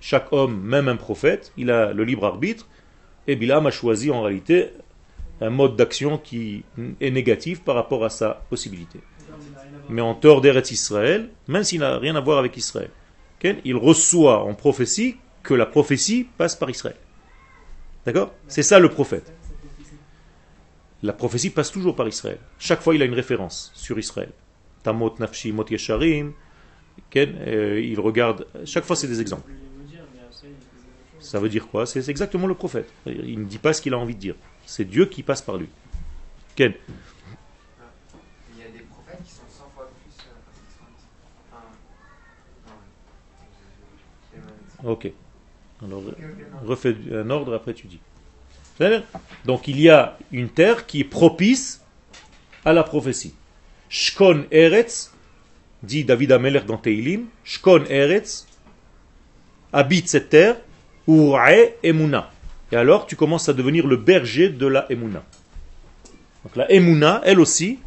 chaque 0.00 0.32
homme, 0.32 0.60
même 0.60 0.88
un 0.88 0.96
prophète, 0.96 1.52
il 1.56 1.70
a 1.70 1.92
le 1.92 2.04
libre 2.04 2.24
arbitre 2.24 2.68
et 3.26 3.36
Bilam 3.36 3.66
a 3.66 3.70
choisi 3.70 4.10
en 4.10 4.22
réalité 4.22 4.70
un 5.40 5.50
mode 5.50 5.76
d'action 5.76 6.18
qui 6.18 6.62
est 7.00 7.10
négatif 7.10 7.62
par 7.62 7.74
rapport 7.74 8.04
à 8.04 8.10
sa 8.10 8.42
possibilité. 8.48 9.00
Mais 9.88 10.00
en 10.00 10.14
dehors 10.14 10.40
d'Eretz 10.40 10.70
Israël, 10.70 11.28
même 11.48 11.64
s'il 11.64 11.80
n'a 11.80 11.98
rien 11.98 12.16
à 12.16 12.20
voir 12.20 12.38
avec 12.38 12.56
Israël. 12.56 12.90
Il 13.64 13.76
reçoit 13.76 14.42
en 14.42 14.54
prophétie 14.54 15.16
que 15.44 15.54
la 15.54 15.66
prophétie 15.66 16.26
passe 16.36 16.56
par 16.56 16.68
Israël. 16.68 16.96
D'accord 18.06 18.32
C'est 18.48 18.62
ça 18.62 18.78
le 18.78 18.88
prophète. 18.88 19.32
La 21.02 21.12
prophétie 21.12 21.50
passe 21.50 21.70
toujours 21.70 21.94
par 21.94 22.08
Israël. 22.08 22.38
Chaque 22.58 22.80
fois, 22.80 22.94
il 22.94 23.02
a 23.02 23.04
une 23.04 23.14
référence 23.14 23.70
sur 23.74 23.98
Israël. 23.98 24.30
Tamot, 24.82 25.14
Nafshi, 25.18 25.52
Mot 25.52 25.66
Yesharim. 25.68 26.32
Euh, 27.16 27.80
il 27.80 28.00
regarde. 28.00 28.46
Chaque 28.64 28.84
fois, 28.84 28.96
c'est 28.96 29.08
des 29.08 29.20
exemples. 29.20 29.50
Ça 31.20 31.40
veut 31.40 31.48
dire 31.48 31.66
quoi 31.68 31.84
C'est 31.86 32.08
exactement 32.08 32.46
le 32.46 32.54
prophète. 32.54 32.88
Il 33.06 33.40
ne 33.40 33.44
dit 33.44 33.58
pas 33.58 33.72
ce 33.72 33.82
qu'il 33.82 33.92
a 33.94 33.98
envie 33.98 34.14
de 34.14 34.20
dire. 34.20 34.36
C'est 34.64 34.84
Dieu 34.84 35.06
qui 35.06 35.22
passe 35.22 35.42
par 35.42 35.56
lui. 35.56 35.68
Ken 36.54 36.72
Il 38.54 38.60
y 38.60 38.62
a 38.64 38.68
des 38.68 38.84
prophètes 38.84 39.22
qui 39.24 39.30
sont 39.32 39.42
100 39.48 39.70
fois 39.74 39.90
plus. 39.90 40.24
euh, 44.86 44.92
Ok. 44.92 45.12
Alors, 45.84 46.02
refais 46.64 46.96
un 47.12 47.28
ordre, 47.30 47.54
après 47.54 47.74
tu 47.74 47.86
dis. 47.86 48.00
Donc 49.44 49.68
il 49.68 49.80
y 49.80 49.88
a 49.88 50.18
une 50.32 50.48
terre 50.48 50.86
qui 50.86 51.00
est 51.00 51.04
propice 51.04 51.82
à 52.64 52.72
la 52.72 52.82
prophétie. 52.82 53.34
Shkon 53.88 54.44
Eretz, 54.50 55.12
dit 55.82 56.04
David 56.04 56.32
Ameler 56.32 56.60
dans 56.66 56.76
Teilim, 56.76 57.26
Shkon 57.44 57.84
Eretz, 57.88 58.46
habite 59.72 60.08
cette 60.08 60.28
terre, 60.28 60.56
Urae 61.08 61.74
Emuna. 61.82 62.30
Et 62.72 62.76
alors 62.76 63.06
tu 63.06 63.16
commences 63.16 63.48
à 63.48 63.52
devenir 63.52 63.86
le 63.86 63.96
berger 63.96 64.48
de 64.48 64.66
la 64.66 64.90
Emuna. 64.90 65.22
Donc 66.44 66.56
la 66.56 66.70
Emuna, 66.70 67.22
elle 67.24 67.40
aussi, 67.40 67.78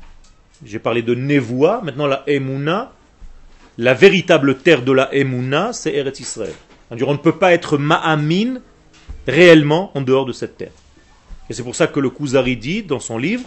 j'ai 0.64 0.80
parlé 0.80 1.02
de 1.02 1.14
Nevoa, 1.16 1.82
maintenant 1.84 2.08
la 2.08 2.24
Emuna, 2.28 2.92
la 3.78 3.94
véritable 3.94 4.58
terre 4.58 4.84
de 4.84 4.92
la 4.92 5.14
Emuna, 5.14 5.74
c'est 5.74 5.94
Eretz 5.94 6.20
Israël. 6.20 6.54
C'est-à-dire, 6.90 7.08
On 7.08 7.14
ne 7.14 7.18
peut 7.18 7.38
pas 7.38 7.54
être 7.54 7.78
Ma'amin 7.78 8.62
réellement 9.28 9.92
en 9.96 10.02
dehors 10.02 10.26
de 10.26 10.34
cette 10.34 10.58
terre. 10.58 10.72
Et 11.50 11.54
c'est 11.54 11.64
pour 11.64 11.76
ça 11.76 11.88
que 11.88 12.00
le 12.00 12.10
Kuzari 12.10 12.58
dit 12.58 12.84
dans 12.84 13.00
son 13.00 13.18
livre, 13.18 13.44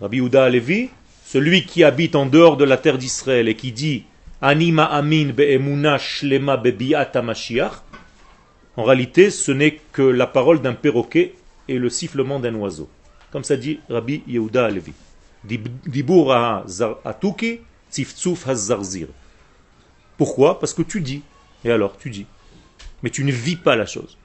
Rabbi 0.00 0.18
Uda 0.18 0.44
Alevi, 0.44 0.90
celui 1.24 1.64
qui 1.66 1.84
habite 1.84 2.14
en 2.16 2.26
dehors 2.26 2.56
de 2.56 2.64
la 2.64 2.76
terre 2.76 2.98
d'Israël 2.98 3.48
et 3.48 3.54
qui 3.54 3.72
dit 3.72 4.04
amin 4.40 5.26
be'emuna 5.32 5.98
shlema 5.98 6.56
bebi'ata 6.56 7.22
en 8.76 8.84
réalité, 8.84 9.30
ce 9.30 9.50
n'est 9.50 9.80
que 9.92 10.02
la 10.02 10.28
parole 10.28 10.62
d'un 10.62 10.72
perroquet 10.74 11.34
et 11.66 11.78
le 11.78 11.90
sifflement 11.90 12.38
d'un 12.38 12.54
oiseau. 12.54 12.88
Comme 13.32 13.42
ça 13.42 13.56
dit 13.56 13.80
Rabbi 13.90 14.22
Yehuda 14.28 14.66
Alevi. 14.66 14.92
Dib- 15.44 15.66
Dibur 15.84 16.32
ha-zar- 16.32 16.98
atuki, 17.04 17.58
tziftzuf 17.90 18.46
ha-zarzir. 18.46 19.08
Pourquoi? 20.16 20.60
Parce 20.60 20.72
que 20.72 20.82
tu 20.82 21.00
dis. 21.00 21.22
Et 21.64 21.70
alors, 21.70 21.96
tu 21.98 22.10
dis. 22.10 22.26
Mais 23.02 23.10
tu 23.10 23.24
ne 23.24 23.32
vis 23.32 23.56
pas 23.56 23.76
la 23.76 23.86
chose. 23.86 24.18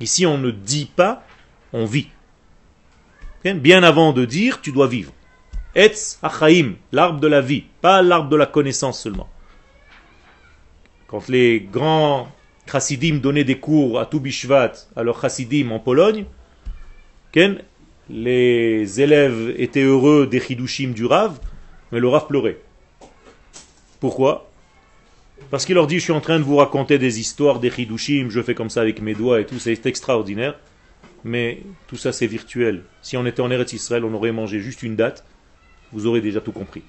Ici, 0.00 0.26
on 0.26 0.38
ne 0.38 0.50
dit 0.50 0.90
pas, 0.94 1.24
on 1.72 1.84
vit. 1.84 2.08
Bien 3.44 3.82
avant 3.82 4.12
de 4.12 4.24
dire, 4.24 4.60
tu 4.60 4.72
dois 4.72 4.88
vivre. 4.88 5.12
Etz 5.74 6.18
achaim, 6.22 6.74
l'arbre 6.90 7.20
de 7.20 7.28
la 7.28 7.40
vie, 7.40 7.64
pas 7.80 8.02
l'arbre 8.02 8.28
de 8.28 8.36
la 8.36 8.46
connaissance 8.46 9.00
seulement. 9.00 9.28
Quand 11.06 11.28
les 11.28 11.60
grands 11.60 12.28
chassidim 12.70 13.18
donnaient 13.18 13.44
des 13.44 13.60
cours 13.60 14.00
à 14.00 14.06
Toubishvat, 14.06 14.72
à 14.96 15.02
leurs 15.02 15.20
chassidim 15.20 15.70
en 15.70 15.78
Pologne, 15.78 16.24
les 18.08 19.00
élèves 19.00 19.54
étaient 19.58 19.82
heureux 19.82 20.26
des 20.26 20.40
chidushim 20.40 20.92
du 20.92 21.04
Rav, 21.04 21.38
mais 21.92 22.00
le 22.00 22.08
Rav 22.08 22.26
pleurait. 22.26 22.58
Pourquoi? 24.00 24.50
Parce 25.50 25.64
qu'il 25.64 25.74
leur 25.74 25.86
dit, 25.86 25.96
je 25.98 26.04
suis 26.04 26.12
en 26.12 26.20
train 26.20 26.38
de 26.38 26.44
vous 26.44 26.56
raconter 26.56 26.98
des 26.98 27.20
histoires 27.20 27.60
des 27.60 27.70
chidushim, 27.70 28.28
je 28.30 28.42
fais 28.42 28.54
comme 28.54 28.70
ça 28.70 28.80
avec 28.80 29.00
mes 29.00 29.14
doigts 29.14 29.40
et 29.40 29.46
tout, 29.46 29.58
c'est 29.58 29.86
extraordinaire, 29.86 30.58
mais 31.24 31.62
tout 31.86 31.96
ça 31.96 32.12
c'est 32.12 32.26
virtuel. 32.26 32.82
Si 33.02 33.16
on 33.16 33.26
était 33.26 33.42
en 33.42 33.50
Eretz 33.50 33.72
Israël, 33.72 34.04
on 34.04 34.14
aurait 34.14 34.32
mangé 34.32 34.60
juste 34.60 34.82
une 34.82 34.96
date, 34.96 35.24
vous 35.92 36.06
aurez 36.06 36.20
déjà 36.20 36.40
tout 36.40 36.52
compris. 36.52 36.82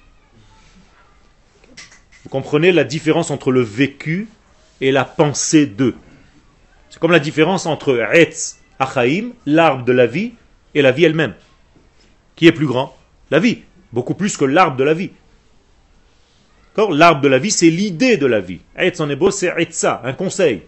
Vous 2.24 2.30
comprenez 2.30 2.72
la 2.72 2.84
différence 2.84 3.30
entre 3.30 3.52
le 3.52 3.60
vécu 3.60 4.28
et 4.80 4.92
la 4.92 5.04
pensée 5.04 5.66
d'eux. 5.66 5.94
C'est 6.90 6.98
comme 6.98 7.12
la 7.12 7.20
différence 7.20 7.66
entre 7.66 8.08
Etz 8.12 8.58
Achaim, 8.78 9.30
l'arbre 9.46 9.84
de 9.84 9.92
la 9.92 10.06
vie, 10.06 10.32
et 10.74 10.82
la 10.82 10.92
vie 10.92 11.04
elle-même. 11.04 11.34
Qui 12.36 12.46
est 12.46 12.52
plus 12.52 12.66
grand 12.66 12.96
La 13.30 13.40
vie. 13.40 13.62
Beaucoup 13.92 14.14
plus 14.14 14.36
que 14.36 14.44
l'arbre 14.44 14.76
de 14.76 14.84
la 14.84 14.94
vie. 14.94 15.10
L'arbre 16.90 17.20
de 17.20 17.28
la 17.28 17.38
vie, 17.38 17.50
c'est 17.50 17.70
l'idée 17.70 18.16
de 18.16 18.26
la 18.26 18.40
vie. 18.40 18.60
Etz 18.76 19.00
en 19.00 19.10
hébreu, 19.10 19.30
c'est 19.30 19.52
Etza, 19.56 20.00
un 20.04 20.12
conseil. 20.12 20.62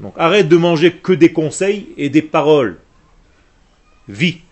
Donc 0.00 0.14
arrête 0.16 0.48
de 0.48 0.56
manger 0.56 0.92
que 0.92 1.12
des 1.12 1.32
conseils 1.32 1.88
et 1.96 2.10
des 2.10 2.22
paroles. 2.22 2.78
Vie. 4.08 4.42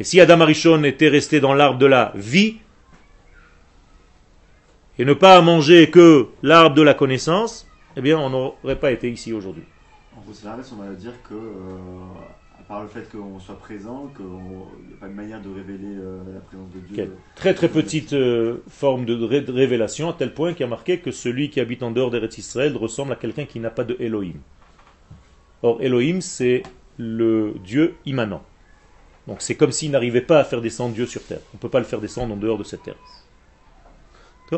Et 0.00 0.04
si 0.04 0.20
Adam 0.20 0.40
Arishon 0.40 0.82
était 0.84 1.08
resté 1.08 1.40
dans 1.40 1.52
l'arbre 1.52 1.78
de 1.78 1.86
la 1.86 2.12
vie, 2.14 2.56
et 4.98 5.04
ne 5.04 5.12
pas 5.12 5.40
manger 5.42 5.90
que 5.90 6.28
l'arbre 6.42 6.74
de 6.74 6.82
la 6.82 6.94
connaissance, 6.94 7.66
eh 7.96 8.00
bien 8.00 8.18
on 8.18 8.30
n'aurait 8.30 8.78
pas 8.78 8.92
été 8.92 9.10
ici 9.10 9.32
aujourd'hui. 9.32 9.64
On 10.16 10.82
va 10.82 10.94
dire 10.94 11.12
que, 11.28 11.34
part 12.68 12.82
le 12.82 12.88
fait 12.88 13.10
qu'on 13.10 13.40
soit 13.40 13.58
présent, 13.58 14.10
qu'il 14.16 14.26
n'y 14.26 14.94
a 14.94 15.00
pas 15.00 15.08
de 15.08 15.14
manière 15.14 15.40
de 15.40 15.48
révéler 15.48 15.96
euh, 15.96 16.20
la 16.34 16.40
présence 16.40 16.70
de 16.74 16.80
Dieu. 16.80 16.94
Quelle 16.96 17.10
Très 17.34 17.54
très 17.54 17.68
petite 17.68 18.12
euh, 18.12 18.58
forme 18.68 19.04
de 19.06 19.14
ré- 19.24 19.40
de 19.40 19.50
révélation, 19.52 20.10
à 20.10 20.12
tel 20.12 20.34
point 20.34 20.52
qu'il 20.52 20.64
a 20.64 20.68
marqué 20.68 20.98
que 20.98 21.10
celui 21.10 21.48
qui 21.50 21.60
habite 21.60 21.82
en 21.82 21.90
dehors 21.90 22.10
d'Eretz 22.10 22.36
Israël 22.38 22.76
ressemble 22.76 23.12
à 23.12 23.16
quelqu'un 23.16 23.46
qui 23.46 23.58
n'a 23.58 23.70
pas 23.70 23.84
de 23.84 23.96
Elohim. 23.98 24.36
Or, 25.62 25.80
Elohim, 25.80 26.20
c'est 26.20 26.62
le 26.98 27.54
Dieu 27.64 27.94
immanent. 28.06 28.42
Donc 29.26 29.42
c'est 29.42 29.56
comme 29.56 29.72
s'il 29.72 29.90
n'arrivait 29.90 30.20
pas 30.20 30.38
à 30.40 30.44
faire 30.44 30.60
descendre 30.60 30.94
Dieu 30.94 31.06
sur 31.06 31.22
terre. 31.22 31.40
On 31.54 31.56
ne 31.56 31.60
peut 31.60 31.68
pas 31.68 31.80
le 31.80 31.84
faire 31.84 32.00
descendre 32.00 32.34
en 32.34 32.36
dehors 32.36 32.58
de 32.58 32.64
cette 32.64 32.82
terre. 32.82 32.96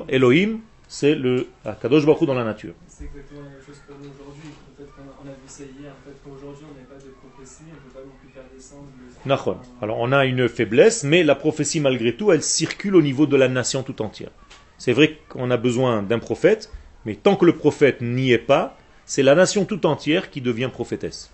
Elohim, 0.08 0.60
c'est 0.92 1.14
le 1.14 1.46
Kadosh 1.80 2.04
Baruch 2.04 2.26
dans 2.26 2.34
la 2.34 2.42
nature. 2.42 2.74
C'est 2.88 3.04
exactement 3.04 3.42
la 3.42 3.50
même 3.50 3.60
chose 3.64 3.80
pour 3.86 3.96
nous 3.96 4.10
aujourd'hui. 4.10 4.50
Peut-être 4.76 4.90
qu'on 4.96 5.28
a, 5.28 5.30
vu 5.30 5.36
ça 5.46 5.62
hier. 5.62 5.92
Peut-être 6.04 6.22
qu'aujourd'hui 6.24 6.64
on 6.68 6.74
n'a 6.74 6.84
pas 6.84 7.02
de 7.02 7.10
prophétie. 7.10 7.62
On 7.70 7.74
ne 7.74 7.80
peut 7.80 8.00
pas 8.00 8.04
non 8.04 8.12
plus 8.20 8.28
faire 8.34 8.42
descendre 8.52 8.88
le. 8.98 9.84
Alors 9.84 9.98
on 10.00 10.10
a 10.10 10.24
une 10.26 10.48
faiblesse, 10.48 11.04
mais 11.04 11.22
la 11.22 11.36
prophétie 11.36 11.78
malgré 11.78 12.16
tout, 12.16 12.32
elle 12.32 12.42
circule 12.42 12.96
au 12.96 13.02
niveau 13.02 13.26
de 13.26 13.36
la 13.36 13.48
nation 13.48 13.84
tout 13.84 14.02
entière. 14.02 14.30
C'est 14.78 14.92
vrai 14.92 15.18
qu'on 15.28 15.52
a 15.52 15.56
besoin 15.56 16.02
d'un 16.02 16.18
prophète, 16.18 16.72
mais 17.04 17.14
tant 17.14 17.36
que 17.36 17.44
le 17.44 17.54
prophète 17.54 18.00
n'y 18.00 18.32
est 18.32 18.38
pas, 18.38 18.76
c'est 19.06 19.22
la 19.22 19.36
nation 19.36 19.64
tout 19.64 19.86
entière 19.86 20.30
qui 20.30 20.40
devient 20.40 20.70
prophétesse. 20.72 21.30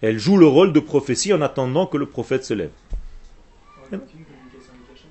Elle 0.00 0.18
joue 0.18 0.38
le 0.38 0.46
rôle 0.46 0.72
de 0.72 0.80
prophétie 0.80 1.34
en 1.34 1.42
attendant 1.42 1.86
que 1.86 1.98
le 1.98 2.06
prophète 2.06 2.44
se 2.44 2.54
lève 2.54 2.70
n'a 3.90 3.98
aucune 3.98 4.24
communication 4.24 4.72
avec 4.74 4.96
Hachem. 4.96 5.10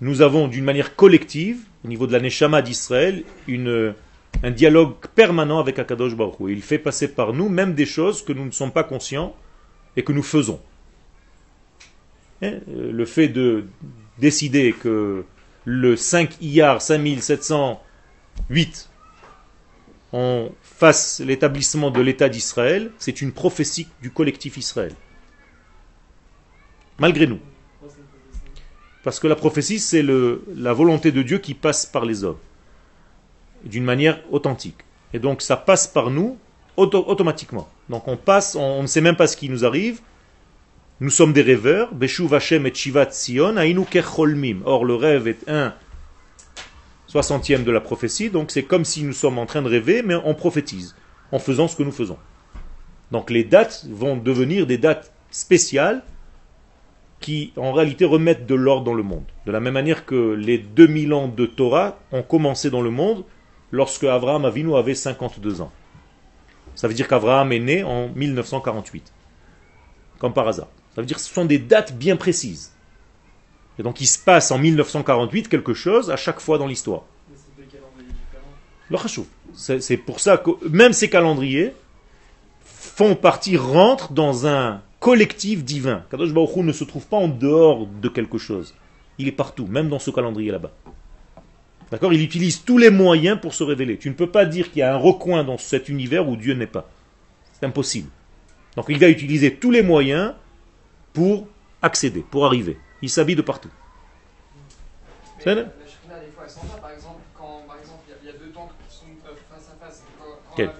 Nous 0.00 0.22
avons 0.22 0.48
d'une 0.48 0.64
manière 0.64 0.94
collective, 0.94 1.58
au 1.84 1.88
niveau 1.88 2.06
de 2.06 2.12
la 2.12 2.20
Neshama 2.20 2.62
d'Israël, 2.62 3.24
un 3.48 4.50
dialogue 4.50 4.94
permanent 5.14 5.58
avec 5.58 5.78
Akadosh 5.78 6.14
Baruch. 6.14 6.36
Il 6.48 6.62
fait 6.62 6.78
passer 6.78 7.08
par 7.08 7.32
nous 7.32 7.48
même 7.48 7.74
des 7.74 7.86
choses 7.86 8.24
que 8.24 8.32
nous 8.32 8.44
ne 8.44 8.52
sommes 8.52 8.72
pas 8.72 8.84
conscients 8.84 9.34
et 9.96 10.04
que 10.04 10.12
nous 10.12 10.22
faisons. 10.22 10.60
Hein, 12.42 12.58
euh, 12.68 12.92
Le 12.92 13.04
fait 13.04 13.28
de 13.28 13.64
décider 14.18 14.72
que 14.72 15.24
le 15.64 15.96
5 15.96 16.40
Iyar 16.40 16.80
5708 16.80 18.88
on 20.12 20.52
fasse 20.62 21.20
l'établissement 21.20 21.90
de 21.90 22.00
l'État 22.00 22.28
d'Israël, 22.28 22.90
c'est 22.98 23.20
une 23.20 23.32
prophétie 23.32 23.88
du 24.00 24.10
collectif 24.10 24.56
Israël. 24.56 24.94
Malgré 26.98 27.26
nous. 27.26 27.38
Pourquoi 27.38 27.90
c'est 27.90 28.00
une 28.00 28.06
prophétie 28.06 28.62
Parce 29.08 29.20
que 29.20 29.26
la 29.26 29.36
prophétie, 29.36 29.78
c'est 29.78 30.02
la 30.02 30.74
volonté 30.74 31.12
de 31.12 31.22
Dieu 31.22 31.38
qui 31.38 31.54
passe 31.54 31.86
par 31.86 32.04
les 32.04 32.24
hommes, 32.24 32.36
d'une 33.64 33.82
manière 33.82 34.20
authentique. 34.30 34.76
Et 35.14 35.18
donc 35.18 35.40
ça 35.40 35.56
passe 35.56 35.86
par 35.86 36.10
nous 36.10 36.36
auto- 36.76 37.06
automatiquement. 37.08 37.70
Donc 37.88 38.06
on 38.06 38.18
passe, 38.18 38.54
on, 38.54 38.82
ne 38.82 38.86
sait 38.86 39.00
même 39.00 39.16
pas 39.16 39.26
ce 39.26 39.38
qui 39.38 39.48
nous 39.48 39.64
arrive. 39.64 40.02
Nous 41.00 41.08
sommes 41.08 41.32
des 41.32 41.40
rêveurs. 41.40 41.94
Beshuv 41.94 42.34
et 42.34 42.74
Shivat 42.74 43.10
Sion. 43.12 43.54
Or 44.66 44.84
le 44.84 44.94
rêve 44.94 45.26
est 45.26 45.48
un 45.48 45.72
soixantième 47.06 47.64
de 47.64 47.70
la 47.70 47.80
prophétie, 47.80 48.28
donc 48.28 48.50
c'est 48.50 48.64
comme 48.64 48.84
si 48.84 49.04
nous 49.04 49.14
sommes 49.14 49.38
en 49.38 49.46
train 49.46 49.62
de 49.62 49.70
rêver, 49.70 50.02
mais 50.02 50.16
on 50.16 50.34
prophétise, 50.34 50.94
en 51.32 51.38
faisant 51.38 51.66
ce 51.66 51.76
que 51.76 51.82
nous 51.82 51.92
faisons. 51.92 52.18
Donc 53.10 53.30
les 53.30 53.44
dates 53.44 53.86
vont 53.88 54.18
devenir 54.18 54.66
des 54.66 54.76
dates 54.76 55.14
spéciales 55.30 56.02
qui 57.20 57.52
en 57.56 57.72
réalité 57.72 58.04
remettent 58.04 58.46
de 58.46 58.54
l'ordre 58.54 58.84
dans 58.84 58.94
le 58.94 59.02
monde. 59.02 59.24
De 59.46 59.52
la 59.52 59.60
même 59.60 59.74
manière 59.74 60.04
que 60.04 60.32
les 60.34 60.58
2000 60.58 61.12
ans 61.12 61.28
de 61.28 61.46
Torah 61.46 61.98
ont 62.12 62.22
commencé 62.22 62.70
dans 62.70 62.82
le 62.82 62.90
monde 62.90 63.24
lorsque 63.72 64.04
Abraham 64.04 64.44
Avinu 64.44 64.76
avait 64.76 64.94
52 64.94 65.60
ans. 65.60 65.72
Ça 66.74 66.86
veut 66.86 66.94
dire 66.94 67.08
qu'Abraham 67.08 67.52
est 67.52 67.58
né 67.58 67.82
en 67.82 68.08
1948. 68.08 69.12
Comme 70.18 70.32
par 70.32 70.46
hasard. 70.46 70.68
Ça 70.94 71.00
veut 71.00 71.06
dire 71.06 71.16
que 71.16 71.22
ce 71.22 71.32
sont 71.32 71.44
des 71.44 71.58
dates 71.58 71.96
bien 71.96 72.16
précises. 72.16 72.72
Et 73.78 73.82
donc 73.82 74.00
il 74.00 74.06
se 74.06 74.18
passe 74.18 74.50
en 74.50 74.58
1948 74.58 75.48
quelque 75.48 75.74
chose 75.74 76.10
à 76.10 76.16
chaque 76.16 76.40
fois 76.40 76.58
dans 76.58 76.66
l'histoire. 76.66 77.02
C'est 79.54 79.96
pour 79.96 80.20
ça 80.20 80.38
que 80.38 80.50
même 80.68 80.92
ces 80.92 81.10
calendriers 81.10 81.74
font 82.64 83.14
partie, 83.14 83.56
rentrent 83.56 84.12
dans 84.12 84.46
un 84.46 84.82
collectif 85.08 85.64
divin. 85.64 86.04
Kadosh 86.10 86.32
Baruch 86.34 86.54
Hu 86.56 86.62
ne 86.62 86.72
se 86.72 86.84
trouve 86.84 87.06
pas 87.06 87.16
en 87.16 87.28
dehors 87.28 87.86
de 87.86 88.08
quelque 88.10 88.36
chose. 88.36 88.74
Il 89.16 89.26
est 89.26 89.32
partout, 89.32 89.66
même 89.66 89.88
dans 89.88 89.98
ce 89.98 90.10
calendrier 90.10 90.50
là-bas. 90.52 90.70
D'accord? 91.90 92.12
Il 92.12 92.20
utilise 92.22 92.62
tous 92.62 92.76
les 92.76 92.90
moyens 92.90 93.40
pour 93.40 93.54
se 93.54 93.64
révéler. 93.64 93.96
Tu 93.96 94.10
ne 94.10 94.14
peux 94.14 94.28
pas 94.28 94.44
dire 94.44 94.70
qu'il 94.70 94.80
y 94.80 94.82
a 94.82 94.92
un 94.94 94.98
recoin 94.98 95.44
dans 95.44 95.56
cet 95.56 95.88
univers 95.88 96.28
où 96.28 96.36
Dieu 96.36 96.52
n'est 96.52 96.66
pas. 96.66 96.90
C'est 97.54 97.64
impossible. 97.64 98.10
Donc 98.76 98.84
il 98.90 98.98
va 98.98 99.08
utiliser 99.08 99.54
tous 99.54 99.70
les 99.70 99.82
moyens 99.82 100.34
pour 101.14 101.48
accéder, 101.80 102.22
pour 102.30 102.44
arriver. 102.44 102.76
Il 103.00 103.08
s'habille 103.08 103.34
de 103.36 103.40
partout. 103.42 103.70
Mais 105.38 105.42
C'est 105.42 105.54
la 105.54 105.62
vrai. 105.62 105.72
Shrina, 105.86 106.20
des 106.20 106.30
fois, 106.32 106.44
elle 106.44 106.50
s'en 106.50 106.66
va. 106.66 106.76
Par 106.76 106.90
exemple, 106.90 107.20
quand 107.34 107.62
par 107.66 107.78
exemple, 107.78 108.02
il 108.06 108.10
y 108.10 108.14
a- 108.14 108.18
il 108.24 108.26
y, 108.26 108.30
a 108.36 108.38
deux 108.44 108.52
temples 108.52 108.74
qui 108.86 108.94
sont 108.94 109.06
face 109.24 109.68
à 109.72 109.86
face. 109.86 110.02
Quand, 110.18 110.64
quand 110.64 110.72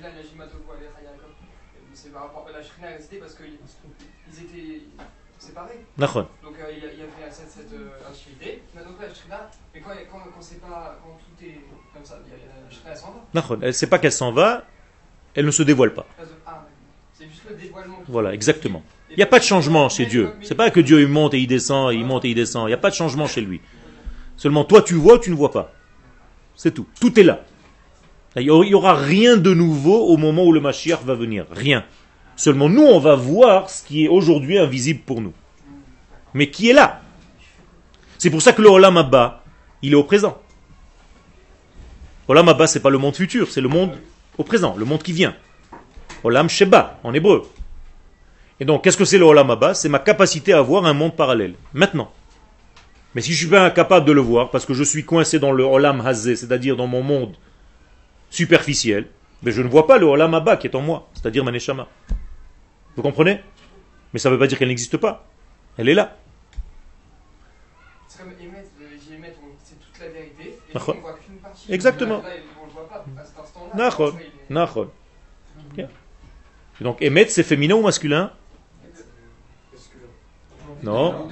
Donc 5.98 6.16
euh, 6.16 6.24
il 6.70 6.78
y, 6.78 7.02
avait 7.02 7.30
cette, 7.30 7.50
cette 7.50 7.72
euh. 7.72 7.88
Mais 9.74 9.80
quand, 9.80 9.90
quand, 10.10 10.18
quand 10.18 10.40
c'est 10.40 10.60
pas, 10.60 10.96
quand 11.02 11.18
tout 11.18 11.44
est 11.44 11.60
comme 11.92 12.04
ça, 12.04 12.20
la 12.86 12.94
s'en 12.94 13.08
va. 13.32 13.56
Elle 13.60 13.66
ne 13.66 13.72
sait 13.72 13.88
pas 13.88 13.98
qu'elle 13.98 14.12
s'en 14.12 14.30
va, 14.30 14.64
elle 15.34 15.44
ne 15.44 15.50
se 15.50 15.62
dévoile 15.64 15.92
pas. 15.94 16.06
Ah, 16.46 16.64
c'est 17.12 17.24
juste 17.28 17.42
le 17.48 17.56
dévoilement. 17.56 17.98
Voilà, 18.06 18.32
exactement. 18.32 18.84
Il 19.10 19.16
n'y 19.16 19.22
a 19.24 19.26
pas 19.26 19.40
de 19.40 19.44
changement 19.44 19.88
chez 19.88 20.06
Dieu. 20.06 20.30
C'est 20.42 20.54
pas 20.54 20.70
que 20.70 20.80
Dieu 20.80 21.00
il 21.00 21.08
monte 21.08 21.34
et 21.34 21.40
il 21.40 21.48
descend, 21.48 21.92
il 21.92 22.04
monte 22.04 22.24
et 22.24 22.30
il 22.30 22.34
descend. 22.34 22.64
Il 22.66 22.68
n'y 22.68 22.74
a 22.74 22.78
pas 22.78 22.90
de 22.90 22.94
changement 22.94 23.26
chez 23.26 23.40
lui. 23.40 23.60
Seulement 24.36 24.64
toi 24.64 24.82
tu 24.82 24.94
vois 24.94 25.14
ou 25.14 25.18
tu 25.18 25.30
ne 25.30 25.36
vois 25.36 25.50
pas? 25.50 25.72
C'est 26.54 26.72
tout. 26.72 26.86
Tout 27.00 27.18
est 27.18 27.24
là. 27.24 27.44
Il 28.36 28.44
n'y 28.44 28.74
aura 28.74 28.94
rien 28.94 29.36
de 29.36 29.52
nouveau 29.52 30.06
au 30.06 30.16
moment 30.16 30.44
où 30.44 30.52
le 30.52 30.60
Mashiach 30.60 31.02
va 31.02 31.14
venir. 31.14 31.46
Rien. 31.50 31.84
Seulement 32.36 32.68
nous 32.68 32.84
on 32.84 33.00
va 33.00 33.16
voir 33.16 33.68
ce 33.68 33.84
qui 33.84 34.04
est 34.04 34.08
aujourd'hui 34.08 34.58
invisible 34.58 35.00
pour 35.00 35.20
nous. 35.20 35.32
Mais 36.34 36.50
qui 36.50 36.70
est 36.70 36.72
là? 36.72 37.00
C'est 38.18 38.30
pour 38.30 38.42
ça 38.42 38.52
que 38.52 38.62
le 38.62 38.68
Olam 38.68 38.96
Abba, 38.96 39.44
il 39.82 39.92
est 39.92 39.96
au 39.96 40.04
présent. 40.04 40.40
Olam 42.26 42.48
Abba, 42.48 42.66
c'est 42.66 42.80
pas 42.80 42.90
le 42.90 42.98
monde 42.98 43.14
futur, 43.14 43.50
c'est 43.50 43.60
le 43.60 43.68
monde 43.68 43.96
au 44.36 44.44
présent, 44.44 44.74
le 44.76 44.84
monde 44.84 45.02
qui 45.02 45.12
vient. 45.12 45.34
Olam 46.24 46.48
Sheba, 46.48 46.98
en 47.04 47.14
hébreu. 47.14 47.48
Et 48.60 48.64
donc, 48.64 48.82
qu'est-ce 48.82 48.96
que 48.96 49.04
c'est 49.04 49.18
le 49.18 49.24
Olam 49.24 49.50
Abba? 49.50 49.74
C'est 49.74 49.88
ma 49.88 50.00
capacité 50.00 50.52
à 50.52 50.60
voir 50.60 50.84
un 50.84 50.92
monde 50.92 51.14
parallèle. 51.14 51.54
Maintenant. 51.72 52.12
Mais 53.14 53.22
si 53.22 53.32
je 53.32 53.38
suis 53.38 53.46
pas 53.46 53.64
incapable 53.64 54.04
de 54.04 54.12
le 54.12 54.20
voir, 54.20 54.50
parce 54.50 54.66
que 54.66 54.74
je 54.74 54.82
suis 54.82 55.04
coincé 55.04 55.38
dans 55.38 55.52
le 55.52 55.64
Olam 55.64 56.00
Hazé, 56.06 56.36
c'est-à-dire 56.36 56.76
dans 56.76 56.86
mon 56.86 57.02
monde 57.02 57.36
superficiel, 58.30 59.06
mais 59.42 59.52
je 59.52 59.62
ne 59.62 59.68
vois 59.68 59.86
pas 59.86 59.96
le 59.96 60.06
Olam 60.06 60.34
Abba 60.34 60.56
qui 60.56 60.66
est 60.66 60.74
en 60.74 60.82
moi, 60.82 61.08
c'est-à-dire 61.14 61.44
ma 61.44 61.52
Neshama. 61.52 61.86
Vous 62.96 63.02
comprenez? 63.02 63.40
Mais 64.12 64.18
ça 64.18 64.28
ne 64.28 64.34
veut 64.34 64.38
pas 64.38 64.46
dire 64.46 64.58
qu'elle 64.58 64.68
n'existe 64.68 64.96
pas. 64.96 65.26
Elle 65.78 65.88
est 65.88 65.94
là. 65.94 66.16
C'est 68.08 68.18
comme 68.18 68.32
émettre, 68.32 68.68
j'y 69.00 69.14
émettre, 69.14 69.38
on- 69.42 69.54
c'est 69.64 69.78
toute 69.80 69.98
la 70.00 70.08
vérité. 70.08 70.58
Et 70.70 70.74
Nachon. 70.74 70.92
nous, 70.92 70.98
on 70.98 71.02
voit 71.02 71.12
qu'une 71.14 71.36
partie. 71.36 71.72
Exactement. 71.72 72.22
On 72.62 72.66
le 72.66 72.72
voit 72.72 72.88
pas 72.88 73.04
à 73.20 73.24
cet 73.24 73.38
instant-là. 73.38 73.76
Donc, 76.80 77.02
Emet, 77.02 77.28
c'est 77.28 77.42
féminin 77.42 77.74
ou 77.76 77.82
masculin? 77.82 78.32
Non. 80.82 81.28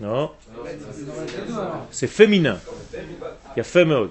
Non. 0.00 0.32
C'est 1.90 2.06
féminin. 2.08 2.58
Il 2.92 3.58
y 3.58 3.60
a 3.60 3.64
féminin. 3.64 4.08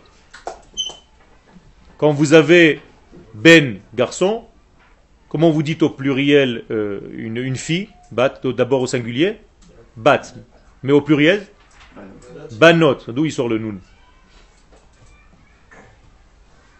Quand 1.97 2.11
vous 2.11 2.33
avez 2.33 2.81
ben, 3.35 3.79
garçon, 3.93 4.45
comment 5.29 5.51
vous 5.51 5.61
dites 5.61 5.83
au 5.83 5.89
pluriel 5.91 6.65
euh, 6.71 7.01
une, 7.13 7.37
une 7.37 7.55
fille 7.55 7.89
Bat, 8.11 8.41
d'abord 8.43 8.81
au 8.81 8.87
singulier? 8.87 9.39
Bat. 9.95 10.33
Mais 10.83 10.91
au 10.91 11.01
pluriel 11.01 11.45
Banot. 12.53 12.97
D'où 13.07 13.25
il 13.25 13.31
sort 13.31 13.49
le 13.49 13.57
noun 13.57 13.79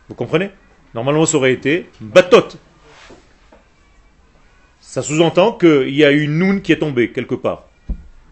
Vous 0.08 0.16
comprenez? 0.16 0.52
Normalement, 0.94 1.26
ça 1.26 1.38
aurait 1.38 1.54
été 1.54 1.90
batot. 2.02 2.58
Ça 4.80 5.02
sous-entend 5.02 5.54
qu'il 5.54 5.96
y 5.96 6.04
a 6.04 6.12
une 6.12 6.38
noun 6.38 6.62
qui 6.62 6.74
est 6.74 6.80
tombée 6.80 7.12
quelque 7.12 7.36
part. 7.36 7.68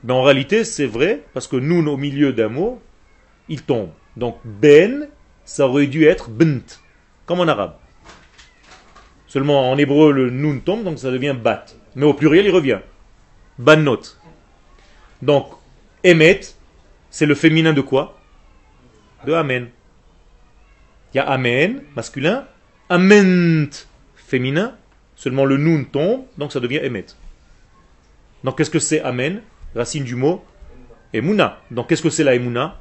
Mais 0.04 0.14
en 0.14 0.24
réalité, 0.24 0.64
c'est 0.64 0.86
vrai, 0.86 1.24
parce 1.34 1.48
que 1.48 1.56
noun 1.56 1.88
au 1.88 1.96
milieu 1.96 2.34
d'un 2.34 2.50
mot, 2.50 2.82
il 3.48 3.62
tombe. 3.62 3.92
Donc 4.18 4.38
ben, 4.44 5.08
ça 5.46 5.68
aurait 5.68 5.88
dû 5.88 6.06
être 6.06 6.30
bnt, 6.30 6.82
comme 7.26 7.40
en 7.40 7.48
arabe. 7.48 7.76
Seulement 9.28 9.72
en 9.72 9.78
hébreu, 9.78 10.12
le 10.12 10.30
noun 10.30 10.62
tombe, 10.62 10.84
donc 10.84 11.00
ça 11.00 11.12
devient 11.12 11.36
bat. 11.42 11.66
Mais 11.96 12.06
au 12.06 12.14
pluriel, 12.14 12.46
il 12.46 12.52
revient. 12.52 12.80
Banot. 13.58 14.02
Donc, 15.22 15.52
emet, 16.04 16.42
c'est 17.10 17.26
le 17.26 17.36
féminin 17.36 17.74
de 17.74 17.82
quoi? 17.82 18.20
De 19.26 19.34
amen. 19.34 19.70
Il 21.14 21.18
y 21.18 21.20
a 21.20 21.30
amen, 21.30 21.84
masculin, 21.96 22.46
ament, 22.90 23.70
féminin, 24.16 24.76
seulement 25.16 25.46
le 25.46 25.58
noun 25.58 25.86
tombe, 25.86 26.26
donc 26.38 26.52
ça 26.52 26.60
devient 26.60 26.80
emet. 26.84 27.06
Donc 28.44 28.58
qu'est-ce 28.58 28.70
que 28.70 28.80
c'est 28.80 29.02
amen? 29.02 29.42
Racine 29.76 30.04
du 30.04 30.16
mot 30.16 30.44
emuna. 31.14 31.62
Donc 31.72 31.90
qu'est-ce 31.90 32.02
que 32.02 32.10
c'est 32.10 32.24
la 32.24 32.36
emuna 32.36 32.80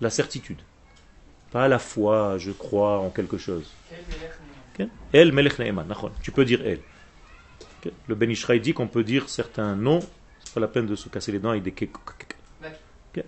La 0.00 0.10
certitude. 0.10 0.58
Pas 1.50 1.68
la 1.68 1.78
foi, 1.78 2.36
je 2.38 2.50
crois 2.50 2.98
en 2.98 3.10
quelque 3.10 3.38
chose. 3.38 3.70
El 5.12 5.32
melech 5.32 5.58
ne'eman. 5.58 5.86
Tu 6.22 6.30
peux 6.30 6.44
dire 6.44 6.60
el. 6.64 6.80
Le 8.06 8.14
Ben 8.14 8.32
dit 8.60 8.74
qu'on 8.74 8.88
peut 8.88 9.04
dire 9.04 9.28
certains 9.28 9.76
noms, 9.76 10.00
pas 10.53 10.59
la 10.59 10.67
peine 10.67 10.85
de 10.85 10.95
se 10.95 11.09
casser 11.09 11.31
les 11.31 11.39
dents 11.39 11.49
avec 11.49 11.63
des 11.63 11.71
ke- 11.71 11.87
Ok. 13.15 13.23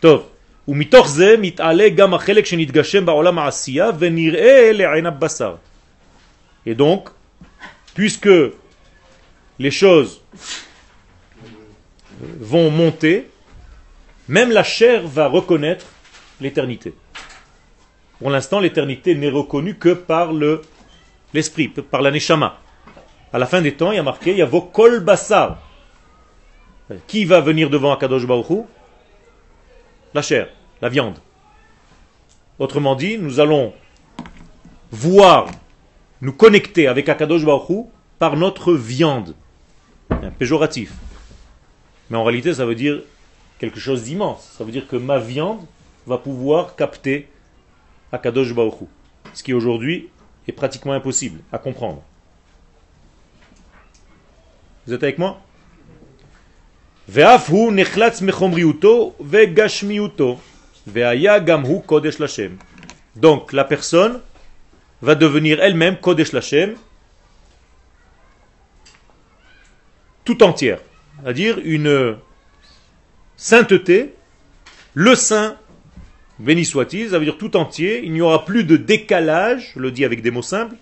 טוב, 0.00 0.28
ומתוך 0.68 1.08
זה 1.08 1.36
מתעלה 1.40 1.88
גם 1.88 2.14
החלק 2.14 2.46
שנתגשם 2.46 3.06
בעולם 3.06 3.38
העשייה 3.38 3.90
ונראה 3.98 4.72
לעין 4.72 5.06
הבשר. 5.06 5.56
Et 6.66 6.74
donc, 6.74 7.10
puisque 7.94 8.28
les 9.58 9.70
choses 9.70 10.20
vont 12.40 12.70
monter, 12.70 13.28
même 14.28 14.50
la 14.50 14.64
chair 14.64 15.06
va 15.06 15.26
reconnaître 15.28 15.84
l'éternité. 16.40 16.94
Pour 18.18 18.30
l'instant, 18.30 18.60
l'éternité 18.60 19.14
n'est 19.14 19.28
reconnue 19.28 19.74
que 19.76 19.92
par 19.92 20.32
le 20.32 20.62
l'esprit, 21.34 21.68
par 21.68 22.00
la 22.00 22.10
neshama. 22.10 22.58
À 23.31 23.37
la 23.37 23.45
fin 23.45 23.61
des 23.61 23.75
temps, 23.75 23.91
il 23.91 23.95
y 23.95 23.99
a 23.99 24.03
marqué, 24.03 24.31
il 24.31 24.37
y 24.37 24.41
a 24.41 24.45
vos 24.45 24.61
kol 24.61 25.01
basar. 25.01 25.59
Qui 27.07 27.25
va 27.25 27.39
venir 27.41 27.69
devant 27.69 27.93
Akadosh 27.93 28.25
Baruch 28.25 28.49
Hu? 28.49 28.61
La 30.15 30.23
chair, 30.23 30.49
la 30.81 30.89
viande. 30.89 31.19
Autrement 32.57 32.95
dit, 32.95 33.19
nous 33.19 33.39
allons 33.39 33.73
voir, 34.91 35.47
nous 36.21 36.33
connecter 36.33 36.87
avec 36.87 37.07
Akadosh 37.07 37.45
Baruch 37.45 37.69
Hu 37.69 37.83
par 38.17 38.35
notre 38.35 38.73
viande. 38.73 39.35
Un 40.09 40.31
péjoratif. 40.31 40.93
Mais 42.09 42.17
en 42.17 42.23
réalité, 42.23 42.55
ça 42.55 42.65
veut 42.65 42.73
dire 42.73 43.01
quelque 43.59 43.79
chose 43.79 44.03
d'immense. 44.03 44.55
Ça 44.57 44.63
veut 44.63 44.71
dire 44.71 44.87
que 44.87 44.95
ma 44.95 45.19
viande 45.19 45.63
va 46.07 46.17
pouvoir 46.17 46.75
capter 46.75 47.29
Akadosh 48.11 48.55
Baruch 48.55 48.81
Hu. 48.81 48.85
Ce 49.35 49.43
qui 49.43 49.53
aujourd'hui 49.53 50.09
est 50.47 50.51
pratiquement 50.53 50.93
impossible 50.93 51.41
à 51.51 51.59
comprendre. 51.59 52.01
Vous 54.89 54.95
êtes 54.95 55.03
avec 55.03 55.19
moi? 55.19 55.39
Donc 63.15 63.53
la 63.53 63.63
personne 63.65 64.19
va 65.03 65.13
devenir 65.13 65.61
elle-même 65.61 65.97
Kodesh 65.97 66.31
Lashem 66.31 66.73
tout 70.25 70.41
entière, 70.41 70.79
c'est-à-dire 71.21 71.59
une 71.63 72.17
sainteté, 73.37 74.15
le 74.95 75.13
saint, 75.13 75.55
béni 76.39 76.65
soit-il, 76.65 77.11
ça 77.11 77.19
veut 77.19 77.25
dire 77.25 77.37
tout 77.37 77.55
entier, 77.55 78.01
il 78.03 78.11
n'y 78.11 78.21
aura 78.21 78.43
plus 78.43 78.63
de 78.63 78.75
décalage, 78.75 79.73
je 79.75 79.79
le 79.81 79.91
dis 79.91 80.03
avec 80.03 80.23
des 80.23 80.31
mots 80.31 80.41
simples, 80.41 80.77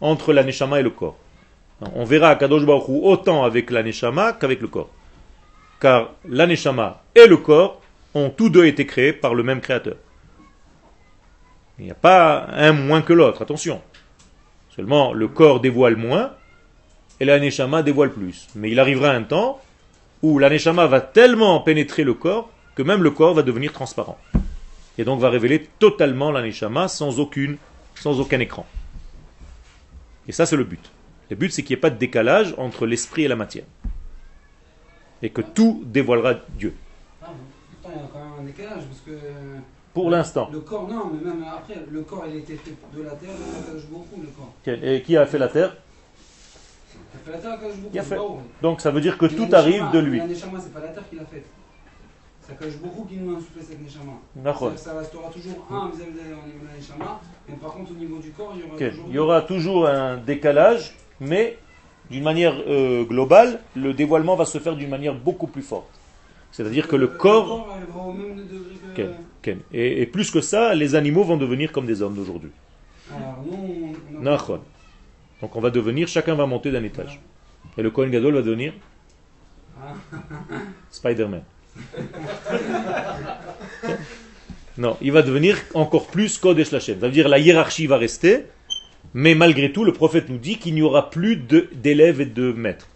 entre 0.00 0.32
la 0.32 0.44
Neshama 0.44 0.78
et 0.78 0.84
le 0.84 0.90
corps. 0.90 1.18
On 1.94 2.04
verra 2.04 2.36
Kadosh 2.36 2.64
Baruch 2.64 2.88
Hu 2.88 3.00
autant 3.02 3.44
avec 3.44 3.70
la 3.70 3.82
neshama 3.82 4.32
qu'avec 4.34 4.60
le 4.60 4.68
corps. 4.68 4.90
Car 5.80 6.12
la 6.28 6.46
neshama 6.46 7.02
et 7.14 7.26
le 7.26 7.36
corps 7.38 7.80
ont 8.14 8.30
tous 8.30 8.50
deux 8.50 8.66
été 8.66 8.86
créés 8.86 9.12
par 9.12 9.34
le 9.34 9.42
même 9.42 9.60
créateur. 9.60 9.96
Il 11.78 11.86
n'y 11.86 11.90
a 11.90 11.94
pas 11.94 12.46
un 12.52 12.72
moins 12.72 13.02
que 13.02 13.12
l'autre, 13.12 13.42
attention. 13.42 13.80
Seulement, 14.74 15.12
le 15.12 15.28
corps 15.28 15.60
dévoile 15.60 15.96
moins 15.96 16.32
et 17.18 17.24
la 17.24 17.40
neshama 17.40 17.82
dévoile 17.82 18.12
plus. 18.12 18.48
Mais 18.54 18.70
il 18.70 18.78
arrivera 18.78 19.10
un 19.10 19.22
temps 19.22 19.60
où 20.22 20.38
la 20.38 20.50
neshama 20.50 20.86
va 20.86 21.00
tellement 21.00 21.60
pénétrer 21.60 22.04
le 22.04 22.14
corps 22.14 22.50
que 22.74 22.82
même 22.82 23.02
le 23.02 23.10
corps 23.10 23.34
va 23.34 23.42
devenir 23.42 23.72
transparent. 23.72 24.18
Et 24.98 25.04
donc 25.04 25.20
va 25.20 25.30
révéler 25.30 25.68
totalement 25.78 26.30
la 26.30 26.42
neshama 26.42 26.86
sans, 26.88 27.16
sans 27.94 28.20
aucun 28.20 28.40
écran. 28.40 28.66
Et 30.28 30.32
ça, 30.32 30.46
c'est 30.46 30.56
le 30.56 30.64
but. 30.64 30.90
Le 31.32 31.36
but, 31.36 31.50
c'est 31.50 31.62
qu'il 31.62 31.74
n'y 31.74 31.78
ait 31.78 31.80
pas 31.80 31.88
de 31.88 31.96
décalage 31.96 32.54
entre 32.58 32.84
l'esprit 32.84 33.22
et 33.22 33.28
la 33.28 33.36
matière. 33.36 33.64
Et 35.22 35.30
que 35.30 35.40
tout 35.40 35.82
dévoilera 35.86 36.34
Dieu. 36.58 36.74
Ah, 37.22 37.28
il 37.84 37.90
y 37.90 37.94
a 37.94 38.00
quand 38.12 38.18
même 38.18 38.32
un 38.40 38.42
décalage 38.42 38.82
parce 38.84 39.00
que. 39.00 39.12
Pour 39.94 40.10
l'instant. 40.10 40.50
Le 40.52 40.60
corps, 40.60 40.86
non, 40.86 41.10
mais 41.10 41.30
même 41.30 41.42
après, 41.50 41.76
le 41.90 42.02
corps, 42.02 42.26
il 42.28 42.34
a 42.34 42.38
été 42.38 42.56
fait 42.56 42.74
de 42.94 43.02
la 43.02 43.12
terre, 43.12 43.30
de 43.30 43.64
Akadosh 43.64 43.86
beaucoup, 43.86 44.20
le 44.20 44.28
corps. 44.28 44.52
Et 44.66 45.00
qui 45.00 45.16
a 45.16 45.24
fait 45.24 45.38
la 45.38 45.48
terre? 45.48 45.74
Il 46.94 47.16
a 47.16 47.24
fait 47.24 47.30
la 47.30 47.38
terre. 47.38 47.70
Il 47.94 47.98
a 47.98 48.02
fait. 48.02 48.18
Donc 48.60 48.82
ça 48.82 48.90
veut 48.90 49.00
dire 49.00 49.16
que 49.16 49.24
Et 49.24 49.30
la 49.30 49.36
tout 49.36 49.56
arrive 49.56 49.90
de 49.90 50.00
lui. 50.00 50.18
La 50.18 50.26
Neshama, 50.26 50.60
c'est 50.60 50.74
pas 50.74 50.80
la 50.80 50.88
terre 50.88 51.08
qui 51.08 51.16
l'a 51.16 51.24
faite. 51.24 51.46
C'est 52.42 52.52
Akadosh 52.52 52.76
beaucoup 52.76 53.06
qui 53.06 53.16
nous 53.16 53.34
a 53.34 53.38
insufflé 53.38 53.62
cette 53.62 53.80
Neshama. 53.80 54.76
Ça 54.76 54.98
restera 54.98 55.30
toujours 55.30 55.66
un 55.70 55.88
vis-à-vis 55.88 56.12
de 56.12 56.18
la 56.18 56.24
la 56.72 56.78
Neshama, 56.78 57.20
mais 57.48 57.54
par 57.56 57.72
contre, 57.72 57.92
au 57.92 57.94
niveau 57.94 58.18
du 58.18 58.32
corps, 58.32 58.52
il 58.54 58.60
y 58.60 58.64
aura 58.64 58.74
Ok. 58.74 58.90
toujours. 58.90 59.06
Il 59.08 59.14
y 59.14 59.18
aura 59.18 59.40
toujours 59.40 59.88
un 59.88 60.18
décalage, 60.18 60.94
mais 61.22 61.58
d'une 62.10 62.24
manière 62.24 62.54
euh, 62.68 63.04
globale, 63.04 63.60
le 63.76 63.94
dévoilement 63.94 64.36
va 64.36 64.44
se 64.44 64.58
faire 64.58 64.76
d'une 64.76 64.90
manière 64.90 65.14
beaucoup 65.14 65.46
plus 65.46 65.62
forte. 65.62 65.88
C'est-à-dire 66.50 66.86
que 66.88 66.96
le 66.96 67.06
corps... 67.06 67.66
ok. 68.96 69.56
Et, 69.72 70.02
et 70.02 70.06
plus 70.06 70.30
que 70.30 70.40
ça, 70.42 70.74
les 70.74 70.94
animaux 70.94 71.24
vont 71.24 71.38
devenir 71.38 71.72
comme 71.72 71.86
des 71.86 72.02
hommes 72.02 72.14
d'aujourd'hui. 72.14 72.50
Alors, 73.10 73.38
nous, 73.46 73.94
on- 74.22 74.26
on. 74.26 74.60
Donc 75.40 75.56
on 75.56 75.60
va 75.60 75.70
devenir, 75.70 76.06
chacun 76.08 76.34
va 76.34 76.46
monter 76.46 76.70
d'un 76.70 76.84
étage. 76.84 77.20
Et 77.78 77.82
le 77.82 77.90
Kohen 77.90 78.10
Gadol 78.10 78.34
va 78.34 78.42
devenir 78.42 78.72
Ah. 79.80 79.94
Spider-Man. 80.90 81.42
non, 84.78 84.96
il 85.00 85.12
va 85.12 85.22
devenir 85.22 85.56
encore 85.74 86.06
plus 86.06 86.38
Kodesh 86.38 86.70
Lachem. 86.70 87.00
Ça 87.00 87.06
veut 87.06 87.12
dire 87.12 87.28
la 87.28 87.38
hiérarchie 87.38 87.86
va 87.86 87.96
rester, 87.98 88.46
mais 89.14 89.34
malgré 89.34 89.72
tout, 89.72 89.84
le 89.84 89.92
prophète 89.92 90.28
nous 90.28 90.38
dit 90.38 90.58
qu'il 90.58 90.74
n'y 90.74 90.82
aura 90.82 91.10
plus 91.10 91.36
d'élèves 91.36 92.20
et 92.20 92.26
de 92.26 92.52
maîtres. 92.52 92.88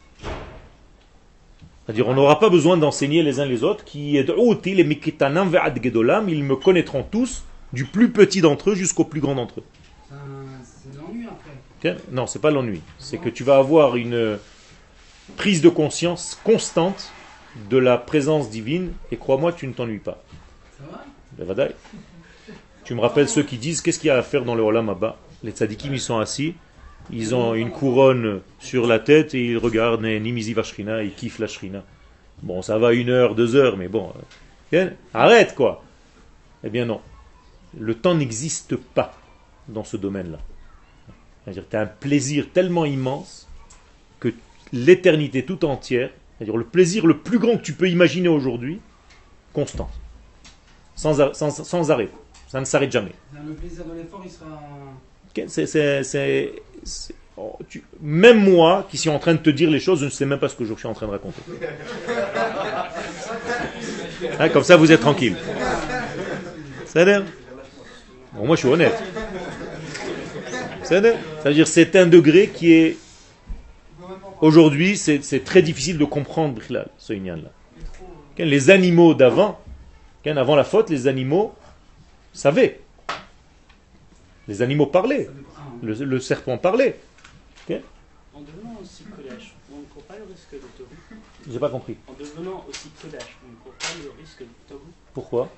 C'est-à-dire, 1.84 2.08
on 2.08 2.14
n'aura 2.14 2.40
pas 2.40 2.48
besoin 2.48 2.76
d'enseigner 2.76 3.22
les 3.22 3.38
uns 3.38 3.46
les 3.46 3.62
autres, 3.62 3.84
qui 3.84 4.16
est 4.16 4.28
ils 4.28 4.84
me 6.44 6.56
connaîtront 6.56 7.04
tous, 7.04 7.44
du 7.72 7.84
plus 7.84 8.10
petit 8.10 8.40
d'entre 8.40 8.70
eux 8.70 8.74
jusqu'au 8.74 9.04
plus 9.04 9.20
grand 9.20 9.36
d'entre 9.36 9.60
eux. 9.60 9.64
C'est 10.08 10.96
l'ennui 10.98 11.26
après. 11.26 11.92
Ok? 11.92 11.98
Non, 12.10 12.26
c'est 12.26 12.40
pas 12.40 12.50
l'ennui. 12.50 12.80
C'est 12.98 13.18
que 13.18 13.28
tu 13.28 13.44
vas 13.44 13.58
avoir 13.58 13.96
une 13.96 14.38
prise 15.36 15.60
de 15.60 15.68
conscience 15.68 16.40
constante 16.42 17.12
de 17.70 17.76
la 17.78 17.98
présence 17.98 18.50
divine, 18.50 18.92
et 19.12 19.16
crois-moi, 19.16 19.52
tu 19.52 19.66
ne 19.66 19.72
t'ennuies 19.72 19.98
pas. 19.98 20.22
Ça 20.78 20.84
va? 21.44 21.54
Ben. 21.54 21.70
Tu 22.84 22.94
me 22.94 23.00
rappelles 23.00 23.28
ceux 23.28 23.42
qui 23.42 23.58
disent 23.58 23.80
qu'est-ce 23.80 23.98
qu'il 23.98 24.08
y 24.08 24.10
a 24.10 24.16
à 24.16 24.22
faire 24.22 24.44
dans 24.44 24.54
le 24.54 24.62
Olam 24.62 24.88
Abba? 24.88 25.18
Les 25.46 25.52
tzadikim, 25.52 25.94
ils 25.94 26.00
sont 26.00 26.18
assis, 26.18 26.54
ils 27.12 27.32
ont 27.32 27.54
une 27.54 27.70
couronne 27.70 28.40
sur 28.58 28.88
la 28.88 28.98
tête 28.98 29.32
et 29.32 29.46
ils 29.52 29.58
regardent 29.58 30.02
Nimizi 30.02 30.54
Vashrina, 30.54 31.04
ils 31.04 31.14
kiffent 31.14 31.38
la 31.38 31.46
Shrina. 31.46 31.84
Bon, 32.42 32.62
ça 32.62 32.78
va 32.78 32.92
une 32.92 33.10
heure, 33.10 33.36
deux 33.36 33.54
heures, 33.54 33.76
mais 33.76 33.86
bon, 33.86 34.12
euh, 34.74 34.90
arrête 35.14 35.54
quoi 35.54 35.84
Eh 36.64 36.68
bien 36.68 36.84
non. 36.84 37.00
Le 37.78 37.94
temps 37.94 38.16
n'existe 38.16 38.74
pas 38.74 39.16
dans 39.68 39.84
ce 39.84 39.96
domaine-là. 39.96 40.40
C'est-à-dire 41.44 41.62
tu 41.70 41.76
as 41.76 41.82
un 41.82 41.86
plaisir 41.86 42.48
tellement 42.52 42.84
immense 42.84 43.48
que 44.18 44.34
l'éternité 44.72 45.44
tout 45.44 45.64
entière, 45.64 46.10
c'est-à-dire 46.36 46.56
le 46.56 46.64
plaisir 46.64 47.06
le 47.06 47.18
plus 47.18 47.38
grand 47.38 47.56
que 47.56 47.62
tu 47.62 47.74
peux 47.74 47.88
imaginer 47.88 48.28
aujourd'hui, 48.28 48.80
constant. 49.52 49.88
Sans, 50.96 51.32
sans 51.32 51.90
arrêt. 51.92 52.08
Ça 52.48 52.58
ne 52.58 52.64
s'arrête 52.64 52.90
jamais. 52.90 53.12
Le 53.32 53.52
plaisir 53.54 53.84
de 53.84 53.92
l'effort, 53.92 54.22
il 54.24 54.30
sera. 54.30 54.60
C'est- 55.48 56.64
oh, 57.36 57.58
même 58.00 58.38
moi, 58.38 58.86
qui 58.90 58.96
suis 58.96 59.10
en 59.10 59.18
train 59.18 59.34
de 59.34 59.38
te 59.38 59.50
dire 59.50 59.70
les 59.70 59.80
choses, 59.80 60.00
je 60.00 60.04
ne 60.06 60.10
sais 60.10 60.26
même 60.26 60.38
pas 60.38 60.48
ce 60.48 60.56
que 60.56 60.64
je 60.64 60.74
suis 60.74 60.86
en 60.86 60.94
train 60.94 61.06
de 61.06 61.12
raconter. 61.12 61.42
Hein, 64.38 64.48
comme 64.48 64.64
ça, 64.64 64.76
vous 64.76 64.90
êtes 64.90 65.00
tranquille. 65.00 65.36
Ça 66.86 67.04
veut 67.04 67.12
dire 67.12 67.24
Bon, 68.32 68.46
moi, 68.46 68.56
je 68.56 68.60
suis 68.60 68.68
honnête. 68.68 68.96
Ça 70.82 71.00
veut 71.00 71.10
dire 71.10 71.18
Ça 71.42 71.48
veut 71.48 71.54
dire 71.54 71.66
c'est 71.68 71.96
un 71.96 72.06
degré 72.06 72.48
qui 72.48 72.72
est... 72.72 72.96
Aujourd'hui, 74.40 74.96
c'est 74.96 75.44
très 75.44 75.62
difficile 75.62 75.98
de 75.98 76.04
comprendre 76.04 76.54
ce. 76.98 77.12
Ok, 77.12 78.38
Les 78.38 78.70
animaux 78.70 79.14
d'avant, 79.14 79.58
avant 80.26 80.56
la 80.56 80.64
faute, 80.64 80.90
les 80.90 81.06
animaux 81.06 81.54
savaient. 82.32 82.80
Les 84.48 84.62
animaux 84.62 84.86
parlaient. 84.86 85.28
Le, 85.82 85.94
le 85.94 86.20
serpent 86.20 86.58
parlait. 86.58 86.98
En 88.34 88.40
devenant 88.42 88.76
aussi 88.82 89.02
Kodash, 89.04 89.54
on 89.72 89.78
ne 89.78 89.84
court 89.86 90.02
pas 90.02 90.14
le 90.18 90.24
risque 90.24 90.52
de 90.52 90.58
Tohu. 90.76 91.18
J'ai 91.50 91.58
pas 91.58 91.70
compris. 91.70 91.96
En 92.06 92.12
devenant 92.12 92.64
aussi 92.68 92.90
Kodash, 93.00 93.38
on 93.46 93.50
ne 93.50 93.56
court 93.56 93.72
pas 93.72 93.88
le 94.04 94.10
risque 94.20 94.40
de 94.40 94.46
Tohu. 94.68 94.78
Pourquoi? 95.14 95.48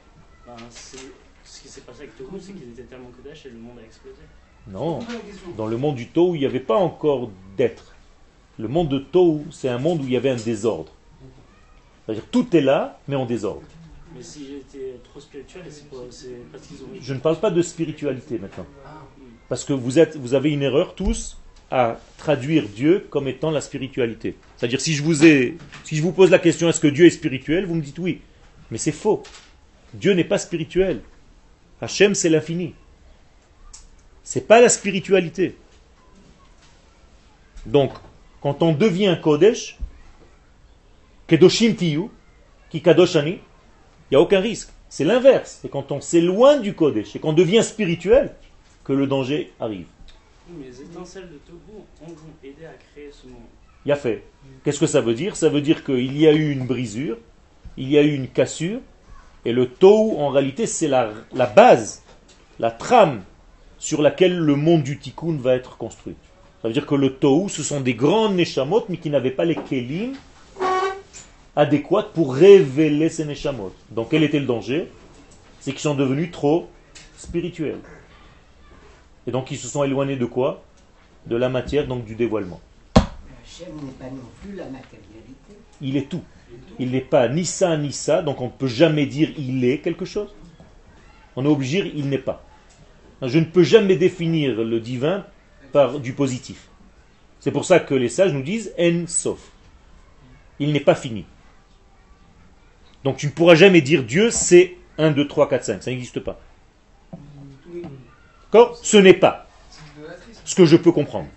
Ben, 0.46 0.55
c'est- 0.70 0.96
ce 1.44 1.61
qui 1.62 1.68
s'est 1.68 1.81
passé 1.81 2.03
avec 2.03 2.16
Tohu, 2.16 2.38
c'est 2.40 2.53
qu'ils 2.53 2.70
étaient 2.70 2.85
tellement 2.85 3.11
Kodash 3.16 3.46
et 3.46 3.51
le 3.51 3.59
monde 3.59 3.79
a 3.81 3.85
explosé. 3.85 4.18
Non. 4.68 5.01
Dans 5.57 5.66
le 5.66 5.77
monde 5.77 5.96
du 5.96 6.07
Tohu, 6.09 6.37
il 6.37 6.40
n'y 6.40 6.46
avait 6.46 6.61
pas 6.61 6.77
encore 6.77 7.31
d'être. 7.57 7.94
Le 8.61 8.68
monde 8.68 8.88
de 8.90 9.01
Tohu, 9.01 9.42
c'est 9.51 9.68
un 9.68 9.79
monde 9.79 10.01
où 10.03 10.05
il 10.05 10.12
y 10.12 10.16
avait 10.16 10.31
un 10.31 10.37
désordre. 10.37 10.92
C'est-à-dire 12.07 12.27
tout 12.31 12.57
est 12.57 12.61
là, 12.61 13.01
mais 13.09 13.16
en 13.16 13.27
désordre. 13.27 13.62
Mais 14.14 14.22
si 14.22 14.46
j'étais 14.46 14.98
trop 15.04 15.20
spirituel, 15.20 15.64
et 15.66 15.70
c'est 15.70 15.88
parce 16.50 16.66
qu'ils 16.66 16.82
ont. 16.82 16.88
Je 17.00 17.14
ne 17.14 17.20
parle 17.20 17.38
pas 17.38 17.50
de 17.50 17.62
spiritualité 17.62 18.38
maintenant. 18.38 18.66
Ah, 18.84 19.06
Parce 19.48 19.64
que 19.64 19.72
vous, 19.72 19.98
êtes, 19.98 20.16
vous 20.16 20.34
avez 20.34 20.50
une 20.50 20.62
erreur 20.62 20.94
tous 20.94 21.36
à 21.70 21.98
traduire 22.16 22.66
Dieu 22.68 23.06
comme 23.10 23.28
étant 23.28 23.50
la 23.50 23.60
spiritualité. 23.60 24.36
C'est-à-dire 24.56 24.80
si 24.80 24.94
je 24.94 25.02
vous 25.02 25.24
ai, 25.24 25.58
si 25.84 25.96
je 25.96 26.02
vous 26.02 26.12
pose 26.12 26.30
la 26.30 26.38
question 26.38 26.68
est-ce 26.68 26.80
que 26.80 26.88
Dieu 26.88 27.06
est 27.06 27.10
spirituel, 27.10 27.66
vous 27.66 27.74
me 27.74 27.82
dites 27.82 27.98
oui. 27.98 28.20
Mais 28.70 28.78
c'est 28.78 28.92
faux. 28.92 29.22
Dieu 29.92 30.12
n'est 30.12 30.24
pas 30.24 30.38
spirituel. 30.38 31.02
Hachem 31.80 32.14
c'est 32.14 32.30
l'infini. 32.30 32.74
C'est 34.22 34.46
pas 34.46 34.60
la 34.60 34.68
spiritualité. 34.68 35.56
Donc, 37.66 37.92
quand 38.40 38.62
on 38.62 38.72
devient 38.72 39.18
Kodesh, 39.22 39.78
Kedoshim 41.26 41.74
Tiyu, 41.74 42.08
qui 42.70 42.80
Kadoshani, 42.82 43.38
il 44.10 44.14
n'y 44.14 44.16
a 44.16 44.20
aucun 44.20 44.40
risque. 44.40 44.70
C'est 44.88 45.04
l'inverse. 45.04 45.58
C'est 45.62 45.70
quand 45.70 45.92
on 45.92 46.00
s'éloigne 46.00 46.62
du 46.62 46.74
Kodesh 46.74 47.14
et 47.14 47.18
qu'on 47.18 47.32
devient 47.32 47.62
spirituel 47.62 48.34
que 48.84 48.92
le 48.92 49.06
danger 49.06 49.52
arrive. 49.60 49.86
Oui, 50.48 50.56
mais 50.60 50.66
les 50.66 50.82
étincelles 50.82 51.28
de 51.28 51.38
Tohu 51.46 51.82
ont 52.02 52.14
aider 52.42 52.64
à 52.64 52.72
créer 52.92 53.10
ce 53.12 53.26
monde. 53.26 53.42
Il 53.84 53.92
a 53.92 53.96
fait. 53.96 54.24
Qu'est-ce 54.64 54.80
que 54.80 54.86
ça 54.86 55.02
veut 55.02 55.14
dire? 55.14 55.36
Ça 55.36 55.50
veut 55.50 55.60
dire 55.60 55.84
qu'il 55.84 56.16
y 56.16 56.26
a 56.26 56.32
eu 56.32 56.50
une 56.50 56.66
brisure, 56.66 57.18
il 57.76 57.90
y 57.90 57.98
a 57.98 58.02
eu 58.02 58.14
une 58.14 58.28
cassure, 58.28 58.80
et 59.44 59.52
le 59.52 59.68
Tohu, 59.68 60.16
en 60.16 60.30
réalité, 60.30 60.66
c'est 60.66 60.88
la, 60.88 61.12
la 61.34 61.46
base, 61.46 62.02
la 62.58 62.70
trame 62.70 63.22
sur 63.78 64.02
laquelle 64.02 64.36
le 64.36 64.56
monde 64.56 64.82
du 64.82 64.98
Tikkun 64.98 65.36
va 65.36 65.54
être 65.54 65.76
construit. 65.76 66.16
Ça 66.62 66.68
veut 66.68 66.74
dire 66.74 66.86
que 66.86 66.94
le 66.94 67.14
Tohu, 67.14 67.48
ce 67.48 67.62
sont 67.62 67.80
des 67.80 67.94
grands 67.94 68.30
Neshamot, 68.30 68.86
mais 68.88 68.96
qui 68.96 69.10
n'avaient 69.10 69.30
pas 69.30 69.44
les 69.44 69.54
Kelim 69.54 70.14
adéquats 71.58 72.04
pour 72.14 72.36
révéler 72.36 73.08
ces 73.08 73.24
Neshamot. 73.24 73.74
Donc 73.90 74.12
quel 74.12 74.22
était 74.22 74.38
le 74.38 74.46
danger? 74.46 74.88
C'est 75.58 75.72
qu'ils 75.72 75.80
sont 75.80 75.96
devenus 75.96 76.30
trop 76.30 76.70
spirituels. 77.16 77.80
Et 79.26 79.32
donc 79.32 79.50
ils 79.50 79.58
se 79.58 79.66
sont 79.66 79.82
éloignés 79.82 80.16
de 80.16 80.24
quoi? 80.24 80.62
De 81.26 81.34
la 81.34 81.48
matière, 81.48 81.88
donc 81.88 82.04
du 82.04 82.14
dévoilement. 82.14 82.60
Hachem 82.94 83.74
n'est 83.74 83.90
pas 83.98 84.04
non 84.04 84.22
plus 84.40 84.54
la 84.54 84.66
matérialité. 84.66 85.58
Il 85.80 85.96
est 85.96 86.08
tout. 86.08 86.22
Il 86.78 86.92
n'est 86.92 87.00
pas 87.00 87.28
ni 87.28 87.44
ça 87.44 87.76
ni 87.76 87.92
ça, 87.92 88.22
donc 88.22 88.40
on 88.40 88.46
ne 88.46 88.50
peut 88.50 88.68
jamais 88.68 89.06
dire 89.06 89.30
il 89.36 89.64
est 89.64 89.78
quelque 89.78 90.04
chose. 90.04 90.32
On 91.34 91.44
est 91.44 91.48
obligé 91.48 91.78
de 91.78 91.88
dire 91.88 91.94
il 91.96 92.08
n'est 92.08 92.18
pas. 92.18 92.44
Je 93.20 93.38
ne 93.40 93.44
peux 93.44 93.64
jamais 93.64 93.96
définir 93.96 94.62
le 94.62 94.78
divin 94.78 95.26
par 95.72 95.98
du 95.98 96.12
positif. 96.12 96.68
C'est 97.40 97.50
pour 97.50 97.64
ça 97.64 97.80
que 97.80 97.94
les 97.94 98.08
sages 98.08 98.32
nous 98.32 98.42
disent 98.42 98.72
en 98.78 99.08
sauf. 99.08 99.40
Il 100.60 100.72
n'est 100.72 100.78
pas 100.78 100.94
fini. 100.94 101.24
Donc 103.04 103.16
tu 103.16 103.26
ne 103.26 103.32
pourras 103.32 103.54
jamais 103.54 103.80
dire 103.80 104.02
Dieu 104.02 104.30
c'est 104.30 104.76
1, 104.98 105.11
2, 105.12 105.28
3, 105.28 105.48
4, 105.48 105.64
5. 105.64 105.82
Ça 105.82 105.90
n'existe 105.90 106.20
pas. 106.20 106.40
D'accord? 108.52 108.76
Ce 108.82 108.96
n'est 108.96 109.14
pas 109.14 109.46
ce 110.44 110.54
que 110.54 110.64
je 110.64 110.76
peux 110.76 110.92
comprendre. 110.92 111.28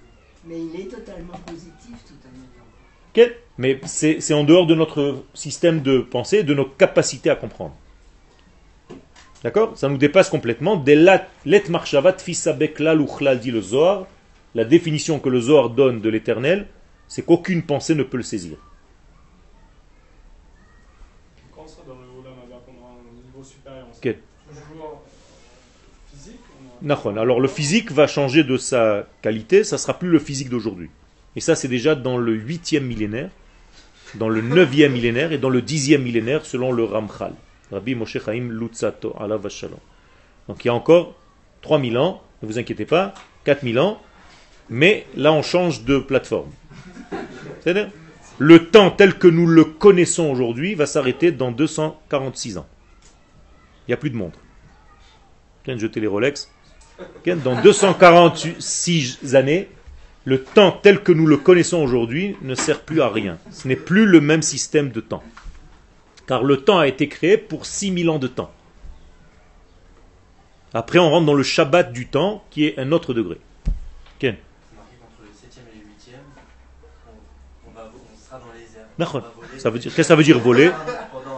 Mais 0.45 0.55
il 0.59 0.81
est 0.81 0.85
totalement 0.85 1.37
positif 1.45 1.95
tout 2.07 2.13
en 2.25 3.21
étant. 3.23 3.29
Ok? 3.29 3.35
Mais 3.57 3.79
c'est 3.85 4.33
en 4.33 4.43
dehors 4.43 4.65
de 4.65 4.73
notre 4.75 5.23
système 5.33 5.81
de 5.81 5.99
pensée, 5.99 6.43
de 6.43 6.53
nos 6.53 6.65
capacités 6.65 7.29
à 7.29 7.35
comprendre. 7.35 7.75
D'accord? 9.43 9.77
Ça 9.77 9.89
nous 9.89 9.97
dépasse 9.97 10.29
complètement. 10.29 10.77
Dès 10.77 10.95
la- 10.95 11.27
let 11.45 11.63
uchlal, 13.01 13.39
dit 13.39 13.51
le 13.51 13.61
Zohar. 13.61 14.05
La 14.53 14.65
définition 14.65 15.19
que 15.19 15.29
le 15.29 15.39
Zohar 15.39 15.69
donne 15.69 16.01
de 16.01 16.09
l'éternel, 16.09 16.67
c'est 17.07 17.23
qu'aucune 17.25 17.63
pensée 17.63 17.95
ne 17.95 18.03
peut 18.03 18.17
le 18.17 18.23
saisir. 18.23 18.57
Quel 21.53 21.55
Toujours 21.55 21.85
physique 23.43 23.65
on 23.65 23.69
a- 23.69 23.73
Nachon. 23.73 23.90
Alors 26.89 27.39
le 27.39 27.47
physique 27.47 27.91
va 27.91 28.07
changer 28.07 28.43
de 28.43 28.57
sa 28.57 29.07
qualité, 29.21 29.63
ça 29.63 29.77
sera 29.77 29.97
plus 29.97 30.09
le 30.09 30.19
physique 30.19 30.49
d'aujourd'hui. 30.49 30.89
Et 31.35 31.39
ça 31.39 31.55
c'est 31.55 31.67
déjà 31.67 31.95
dans 31.95 32.17
le 32.17 32.33
huitième 32.33 32.85
millénaire, 32.85 33.29
dans 34.15 34.29
le 34.29 34.41
neuvième 34.41 34.93
millénaire 34.93 35.31
et 35.31 35.37
dans 35.37 35.49
le 35.49 35.61
dixième 35.61 36.01
millénaire 36.01 36.45
selon 36.45 36.71
le 36.71 36.83
Ramchal. 36.83 37.33
Rabbi 37.71 37.95
Moshe 37.95 38.17
Chaim 38.23 38.49
Lutzato, 38.49 39.15
alav 39.19 39.47
shalom. 39.49 39.77
Donc 40.47 40.65
il 40.65 40.67
y 40.67 40.71
a 40.71 40.73
encore 40.73 41.15
3000 41.61 41.97
ans, 41.97 42.21
ne 42.41 42.47
vous 42.47 42.57
inquiétez 42.57 42.85
pas, 42.85 43.13
4000 43.45 43.79
ans, 43.79 44.01
mais 44.69 45.05
là 45.15 45.31
on 45.31 45.43
change 45.43 45.83
de 45.83 45.99
plateforme. 45.99 46.49
C'est-à-dire, 47.61 47.89
le 48.39 48.69
temps 48.69 48.89
tel 48.89 49.17
que 49.19 49.27
nous 49.27 49.45
le 49.45 49.63
connaissons 49.63 50.29
aujourd'hui 50.31 50.73
va 50.73 50.87
s'arrêter 50.87 51.31
dans 51.31 51.51
246 51.51 52.57
ans. 52.57 52.67
Il 53.87 53.91
n'y 53.91 53.93
a 53.93 53.97
plus 53.97 54.09
de 54.09 54.15
montre. 54.15 54.39
Viens 55.65 55.75
de 55.75 55.79
jeter 55.79 55.99
les 55.99 56.07
Rolex. 56.07 56.49
Ken, 57.23 57.39
Dans 57.39 57.59
246 57.61 59.35
années, 59.35 59.69
le 60.25 60.43
temps 60.43 60.71
tel 60.71 61.01
que 61.01 61.11
nous 61.11 61.25
le 61.25 61.37
connaissons 61.37 61.81
aujourd'hui 61.81 62.37
ne 62.41 62.55
sert 62.55 62.81
plus 62.81 63.01
à 63.01 63.09
rien. 63.09 63.37
Ce 63.51 63.67
n'est 63.67 63.75
plus 63.75 64.05
le 64.05 64.21
même 64.21 64.41
système 64.41 64.89
de 64.91 65.01
temps. 65.01 65.23
Car 66.27 66.43
le 66.43 66.57
temps 66.57 66.79
a 66.79 66.87
été 66.87 67.07
créé 67.09 67.37
pour 67.37 67.65
6000 67.65 68.09
ans 68.09 68.19
de 68.19 68.27
temps. 68.27 68.51
Après, 70.73 70.99
on 70.99 71.09
rentre 71.09 71.25
dans 71.25 71.33
le 71.33 71.43
Shabbat 71.43 71.91
du 71.91 72.07
temps, 72.07 72.45
qui 72.49 72.65
est 72.65 72.79
un 72.79 72.91
autre 72.91 73.13
degré. 73.13 73.37
Ken 74.19 74.37
marqué 74.75 74.95
qu'entre 74.99 75.21
le 75.21 75.29
7e 75.29 75.65
et 75.73 75.79
le 75.79 75.83
8e, 75.83 76.19
on, 77.65 77.69
on, 77.69 77.73
va, 77.73 77.91
on 77.91 78.25
sera 78.25 78.39
dans 78.39 78.45
les 78.55 78.61
airs. 78.77 78.85
D'accord. 78.97 79.21
On 79.35 79.41
va 79.41 79.47
voler. 79.47 79.59
Ça 79.59 79.69
veut 79.69 79.79
dire, 79.79 79.91
qu'est-ce 79.91 79.97
que 79.97 80.03
ça 80.03 80.15
veut 80.15 80.23
dire 80.23 80.39
voler? 80.39 80.71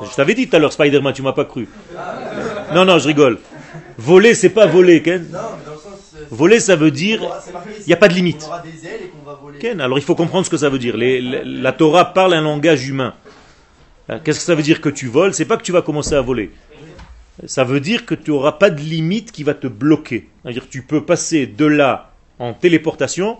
Je 0.09 0.15
t'avais 0.15 0.33
dit 0.33 0.47
tout 0.47 0.55
à 0.55 0.59
l'heure, 0.59 0.73
Spider-Man, 0.73 1.13
tu 1.13 1.21
m'as 1.21 1.33
pas 1.33 1.45
cru. 1.45 1.67
Non, 2.73 2.85
non, 2.85 2.97
je 2.99 3.07
rigole. 3.07 3.39
Voler, 3.97 4.33
c'est 4.33 4.49
pas 4.49 4.65
voler, 4.65 5.01
Ken. 5.01 5.27
Euh, 5.33 5.39
Voler, 6.31 6.59
ça 6.59 6.75
veut 6.75 6.89
dire, 6.91 7.21
il 7.79 7.87
n'y 7.87 7.93
a 7.93 7.97
pas 7.97 8.07
de 8.07 8.13
limite. 8.13 8.43
On 8.43 8.47
aura 8.47 8.61
des 8.61 8.87
ailes 8.87 9.01
et 9.05 9.07
qu'on 9.09 9.29
va 9.29 9.35
voler. 9.35 9.59
Ken, 9.59 9.79
alors 9.81 9.97
il 9.99 10.03
faut 10.03 10.15
comprendre 10.15 10.45
ce 10.45 10.49
que 10.49 10.57
ça 10.57 10.69
veut 10.69 10.79
dire. 10.79 10.97
Les- 10.97 11.21
la 11.43 11.71
Torah 11.73 12.13
parle 12.13 12.33
un 12.33 12.41
langage 12.41 12.87
humain. 12.87 13.13
Hein, 14.09 14.19
Qu'est-ce 14.23 14.39
que 14.39 14.45
ça 14.45 14.55
veut 14.55 14.63
dire 14.63 14.81
que 14.81 14.89
tu 14.89 15.07
voles? 15.07 15.33
C'est 15.33 15.45
pas 15.45 15.57
que 15.57 15.63
tu 15.63 15.71
vas 15.71 15.81
commencer 15.81 16.15
à 16.15 16.21
voler. 16.21 16.51
Ça 17.45 17.63
veut 17.63 17.79
dire 17.79 18.05
que 18.05 18.15
tu 18.15 18.31
n'auras 18.31 18.53
pas 18.53 18.69
de 18.69 18.79
limite 18.81 19.31
qui 19.31 19.43
va 19.43 19.53
te 19.53 19.67
bloquer. 19.67 20.29
C'est-à-dire 20.43 20.63
que 20.65 20.71
tu 20.71 20.81
peux 20.83 21.03
passer 21.03 21.45
de 21.47 21.65
là 21.65 22.11
en 22.39 22.53
téléportation, 22.53 23.37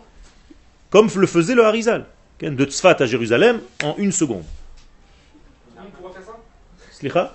comme 0.89 1.09
le 1.15 1.27
faisait 1.27 1.55
le 1.55 1.65
Harizal. 1.65 2.05
De 2.41 2.65
Tzfat 2.65 2.97
à 2.99 3.05
Jérusalem 3.05 3.61
en 3.83 3.95
une 3.97 4.11
seconde. 4.11 4.43
Tout 4.43 5.77
le 5.77 5.83
monde 5.83 5.91
pourra 5.93 6.11
faire 6.13 6.23
ça 6.25 6.31
Slicha 7.03 7.33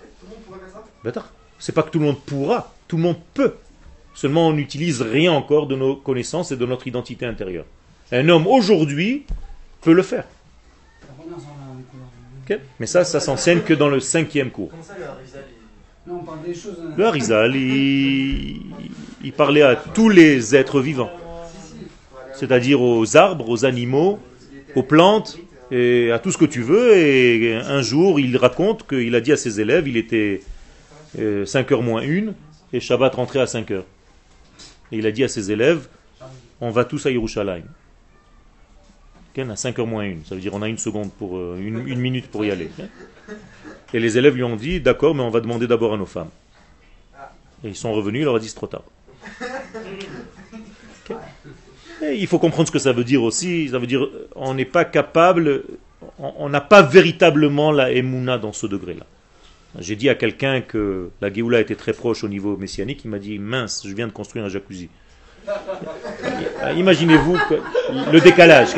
Bâtard. 1.05 1.31
C'est 1.59 1.75
pas 1.75 1.83
que 1.83 1.91
tout 1.91 1.99
le 1.99 2.07
monde 2.07 2.21
pourra, 2.21 2.73
tout 2.87 2.97
le 2.97 3.03
monde 3.03 3.19
peut. 3.35 3.55
Seulement 4.15 4.49
on 4.49 4.53
n'utilise 4.53 5.03
rien 5.03 5.33
encore 5.33 5.67
de 5.67 5.77
nos 5.77 5.95
connaissances 5.95 6.53
et 6.53 6.57
de 6.57 6.65
notre 6.65 6.87
identité 6.87 7.27
intérieure. 7.27 7.67
Un 8.11 8.29
homme 8.31 8.47
aujourd'hui 8.47 9.25
peut 9.83 9.93
le 9.93 10.03
faire. 10.03 10.25
Mais 12.81 12.87
ça, 12.87 13.05
ça 13.05 13.21
s'enseigne 13.21 13.61
que 13.61 13.75
dans 13.75 13.91
le 13.91 14.01
cinquième 14.01 14.51
cours. 14.51 14.71
Le 16.07 16.15
Harizal 16.15 16.75
hein. 16.81 16.95
Le 16.97 17.05
Harizal, 17.05 17.57
il, 17.57 18.63
il 19.23 19.33
parlait 19.33 19.61
à 19.61 19.77
tous 19.77 20.09
les 20.09 20.57
êtres 20.57 20.81
vivants, 20.81 21.11
c'est-à-dire 22.33 22.81
aux 22.81 23.19
arbres, 23.19 23.51
aux 23.51 23.67
animaux, 23.67 24.19
aux 24.75 24.83
plantes, 24.83 25.39
et 25.71 26.11
à 26.13 26.19
tout 26.19 26.33
ce 26.33 26.39
que 26.39 26.45
tu 26.45 26.63
veux. 26.63 26.97
Et 26.97 27.55
un 27.55 27.83
jour, 27.83 28.21
il 28.21 28.37
raconte 28.37 28.87
qu'il 28.87 29.15
a 29.15 29.21
dit 29.21 29.33
à 29.33 29.37
ses 29.37 29.61
élèves, 29.61 29.89
il 29.89 29.97
était 29.97 30.43
5 31.17 31.73
heures 31.73 31.83
moins 31.83 32.03
une, 32.03 32.35
et 32.73 32.81
Shabbat 32.81 33.15
rentrait 33.15 33.41
à 33.41 33.47
5 33.47 33.71
heures. 33.71 33.87
Et 34.93 34.99
il 34.99 35.07
a 35.07 35.11
dit 35.11 35.25
à 35.25 35.29
ses 35.29 35.51
élèves, 35.51 35.89
on 36.61 36.71
va 36.71 36.85
tous 36.85 37.07
à 37.07 37.11
Yerushalayim. 37.11 37.65
À 39.37 39.55
5 39.55 39.79
heures 39.79 39.87
moins 39.87 40.03
une, 40.03 40.25
ça 40.25 40.35
veut 40.35 40.41
dire 40.41 40.53
on 40.53 40.63
a 40.63 40.69
une 40.69 40.79
seconde 40.79 41.13
pour 41.13 41.39
euh, 41.39 41.61
une, 41.61 41.87
une 41.87 42.01
minute 42.01 42.27
pour 42.27 42.45
y 42.45 42.51
aller. 42.51 42.71
Et 43.95 44.01
les 44.01 44.19
élèves 44.19 44.35
lui 44.35 44.43
ont 44.43 44.57
dit, 44.57 44.81
d'accord, 44.81 45.15
mais 45.15 45.23
on 45.23 45.31
va 45.31 45.39
demander 45.39 45.69
d'abord 45.69 45.95
à 45.95 45.97
nos 45.97 46.07
femmes. 46.07 46.31
Et 47.63 47.69
ils 47.69 47.77
sont 47.77 47.93
revenus, 47.93 48.23
il 48.23 48.25
leur 48.25 48.35
a 48.35 48.41
dit 48.41 48.49
c'est 48.49 48.57
trop 48.57 48.67
tard. 48.67 48.83
Et 52.03 52.15
il 52.15 52.27
faut 52.27 52.39
comprendre 52.39 52.69
ce 52.69 52.73
que 52.73 52.79
ça 52.79 52.93
veut 52.93 53.05
dire 53.05 53.23
aussi. 53.23 53.69
Ça 53.71 53.79
veut 53.79 53.87
dire 53.87 54.05
euh, 54.05 54.29
on 54.37 54.55
n'est 54.55 54.65
pas 54.65 54.85
capable, 54.85 55.65
on 56.19 56.49
n'a 56.49 56.61
pas 56.61 56.83
véritablement 56.83 57.73
la 57.73 57.91
émouna 57.91 58.39
dans 58.39 58.53
ce 58.53 58.67
degré-là. 58.67 59.05
J'ai 59.81 59.97
dit 59.97 60.09
à 60.09 60.15
quelqu'un 60.15 60.61
que 60.61 61.11
la 61.21 61.33
Géoula 61.33 61.61
était 61.61 61.75
très 61.75 61.93
proche 61.93 62.25
au 62.25 62.29
niveau 62.29 62.57
messianique, 62.57 63.01
il 63.05 63.11
m'a 63.11 63.19
dit 63.19 63.39
mince, 63.39 63.83
je 63.87 63.95
viens 63.95 64.07
de 64.07 64.13
construire 64.13 64.45
un 64.45 64.49
jacuzzi. 64.49 64.89
Imaginez-vous 66.77 67.37
que- 67.49 68.11
le 68.13 68.21
décalage. 68.21 68.69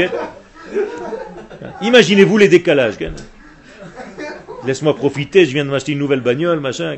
Imaginez-vous 1.82 2.38
les 2.38 2.48
décalages. 2.48 2.94
Laisse-moi 4.66 4.94
profiter, 4.94 5.46
je 5.46 5.52
viens 5.52 5.64
de 5.64 5.70
m'acheter 5.70 5.92
une 5.92 5.98
nouvelle 5.98 6.20
bagnole, 6.20 6.60
machin. 6.60 6.96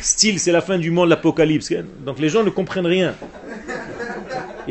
Style, 0.00 0.38
c'est 0.38 0.52
la 0.52 0.60
fin 0.60 0.78
du 0.78 0.90
monde, 0.90 1.08
l'apocalypse. 1.08 1.72
Donc 2.04 2.18
les 2.18 2.28
gens 2.28 2.44
ne 2.44 2.50
comprennent 2.50 2.86
rien. 2.86 3.14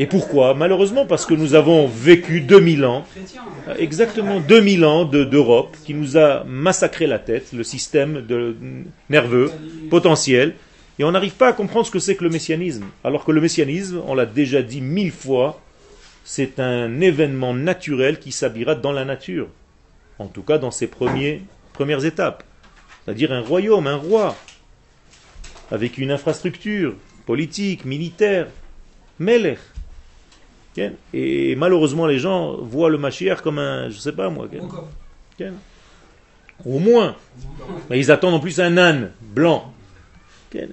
Et 0.02 0.08
pourquoi 0.08 0.54
Malheureusement 0.54 1.06
parce 1.06 1.26
que 1.26 1.34
nous 1.34 1.56
avons 1.56 1.86
vécu 1.86 2.40
2000 2.40 2.86
ans, 2.86 3.06
exactement 3.78 4.40
2000 4.40 4.86
ans 4.86 5.04
de- 5.04 5.26
d'Europe 5.26 5.76
qui 5.84 5.94
nous 5.94 6.16
a 6.18 6.46
massacré 6.46 7.06
la 7.06 7.20
tête, 7.20 7.52
le 7.52 7.66
système 7.66 8.26
nerveux, 9.10 9.52
potentiel, 9.90 10.56
et 11.00 11.04
on 11.04 11.12
n'arrive 11.12 11.34
pas 11.34 11.50
à 11.50 11.54
comprendre 11.54 11.86
ce 11.86 11.92
que 11.92 12.00
c'est 12.00 12.16
que 12.16 12.24
le 12.24 12.30
messianisme. 12.30 12.86
Alors 13.04 13.26
que 13.26 13.34
le 13.34 13.42
messianisme, 13.42 14.02
on 14.08 14.16
l'a 14.16 14.26
déjà 14.26 14.62
dit 14.62 14.80
mille 14.80 15.12
fois, 15.12 15.60
c'est 16.24 16.62
un 16.62 17.02
événement 17.02 17.54
naturel 17.54 18.20
qui 18.20 18.32
s'habillera 18.32 18.76
dans 18.76 18.94
la 18.94 19.04
nature. 19.04 19.48
En 20.18 20.28
tout 20.28 20.44
cas, 20.44 20.58
dans 20.58 20.72
ses 20.72 20.88
premiers, 20.88 21.42
premières 21.74 22.06
étapes. 22.06 22.44
C'est-à-dire 23.04 23.34
un 23.34 23.42
royaume, 23.42 23.88
un 23.88 23.96
roi, 23.98 24.36
avec 25.72 25.98
une 25.98 26.12
infrastructure 26.12 26.94
politique, 27.26 27.84
militaire, 27.84 28.48
Melech. 29.20 29.60
Et 31.14 31.56
malheureusement, 31.56 32.06
les 32.08 32.20
gens 32.20 32.58
voient 32.58 32.90
le 32.90 32.98
Mashiach 32.98 33.42
comme 33.42 33.60
un, 33.60 33.90
je 33.90 33.98
sais 33.98 34.12
pas 34.12 34.30
moi, 34.30 34.48
au 36.66 36.80
moins. 36.80 37.16
Mais 37.90 38.00
ils 38.00 38.12
attendent 38.12 38.34
en 38.36 38.40
plus 38.40 38.60
un 38.60 38.78
âne 38.78 39.12
blanc. 39.22 39.74
Il 40.54 40.68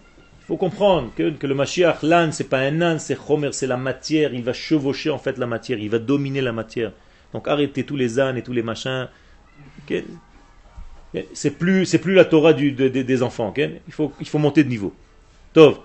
faut 0.46 0.56
comprendre 0.56 1.10
que, 1.16 1.30
que 1.30 1.46
le 1.46 1.54
Mashiach, 1.54 2.02
l'âne, 2.02 2.32
c'est 2.32 2.44
pas 2.48 2.58
un 2.60 2.80
âne, 2.80 2.98
c'est 2.98 3.16
Chomer, 3.16 3.50
c'est 3.52 3.66
la 3.66 3.76
matière. 3.76 4.32
Il 4.32 4.42
va 4.42 4.52
chevaucher 4.52 5.10
en 5.10 5.18
fait 5.18 5.38
la 5.38 5.46
matière, 5.46 5.78
il 5.78 5.90
va 5.90 5.98
dominer 5.98 6.40
la 6.40 6.52
matière. 6.52 6.92
Donc 7.32 7.48
arrêtez 7.48 7.84
tous 7.84 7.96
les 7.96 8.18
ânes 8.20 8.36
et 8.36 8.42
tous 8.42 8.52
les 8.52 8.62
machins. 8.62 9.08
C'est 11.32 11.50
plus, 11.52 11.86
c'est 11.86 11.98
plus 11.98 12.14
la 12.14 12.24
Torah 12.24 12.52
du- 12.52 12.72
de- 12.72 12.88
de- 12.88 13.02
des 13.02 13.22
enfants. 13.22 13.52
Il, 13.56 13.92
faut, 13.92 14.12
il 14.20 14.28
faut 14.28 14.38
monter 14.38 14.64
de 14.64 14.68
niveau. 14.68 14.94
Tov. 15.52 15.78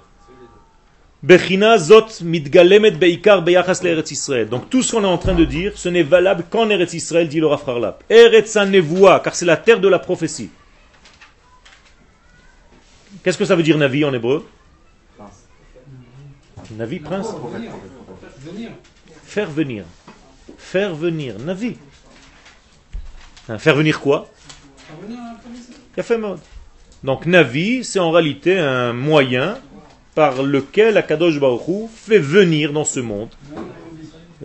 Bechina 1.23 1.77
zot 1.77 2.21
mitgalemet 2.21 2.97
beikar 2.99 3.43
beyachas 3.43 3.83
l'Eretz 3.83 4.11
Israël. 4.11 4.49
Donc 4.49 4.69
tout 4.69 4.81
ce 4.81 4.91
qu'on 4.91 5.03
est 5.03 5.07
en 5.07 5.19
train 5.19 5.35
de 5.35 5.45
dire, 5.45 5.73
ce 5.75 5.87
n'est 5.87 6.01
valable 6.03 6.45
qu'en 6.49 6.69
Eretz 6.69 6.93
Israël, 6.93 7.27
dit 7.29 7.39
le 7.39 7.47
Rav 7.47 7.61
Harlap. 7.67 8.03
Eretz 8.09 8.55
Nevoa, 8.55 9.19
car 9.19 9.35
c'est 9.35 9.45
la 9.45 9.57
terre 9.57 9.79
de 9.79 9.87
la 9.87 9.99
prophétie. 9.99 10.49
Qu'est-ce 13.23 13.37
que 13.37 13.45
ça 13.45 13.55
veut 13.55 13.61
dire 13.61 13.77
Navi 13.77 14.03
en 14.03 14.13
hébreu? 14.13 14.47
Navi, 16.71 16.99
prince? 16.99 17.27
Venir. 18.39 18.71
Faire 19.23 19.51
venir. 19.51 19.83
Faire 20.57 20.95
venir. 20.95 21.37
Navi. 21.37 21.77
Hein, 23.47 23.59
Faire 23.59 23.75
venir 23.75 23.99
quoi? 23.99 24.29
Police. 24.99 25.69
Yafé 25.97 26.17
Mod. 26.17 26.39
Donc 27.03 27.25
Navi, 27.25 27.83
c'est 27.83 27.99
en 27.99 28.11
réalité 28.11 28.57
un 28.57 28.93
moyen 28.93 29.57
par 30.15 30.43
lequel 30.43 30.97
Akadosh 30.97 31.39
Baruch 31.39 31.67
Hu 31.67 31.87
fait 31.93 32.19
venir 32.19 32.73
dans 32.73 32.85
ce 32.85 32.99
monde 32.99 33.29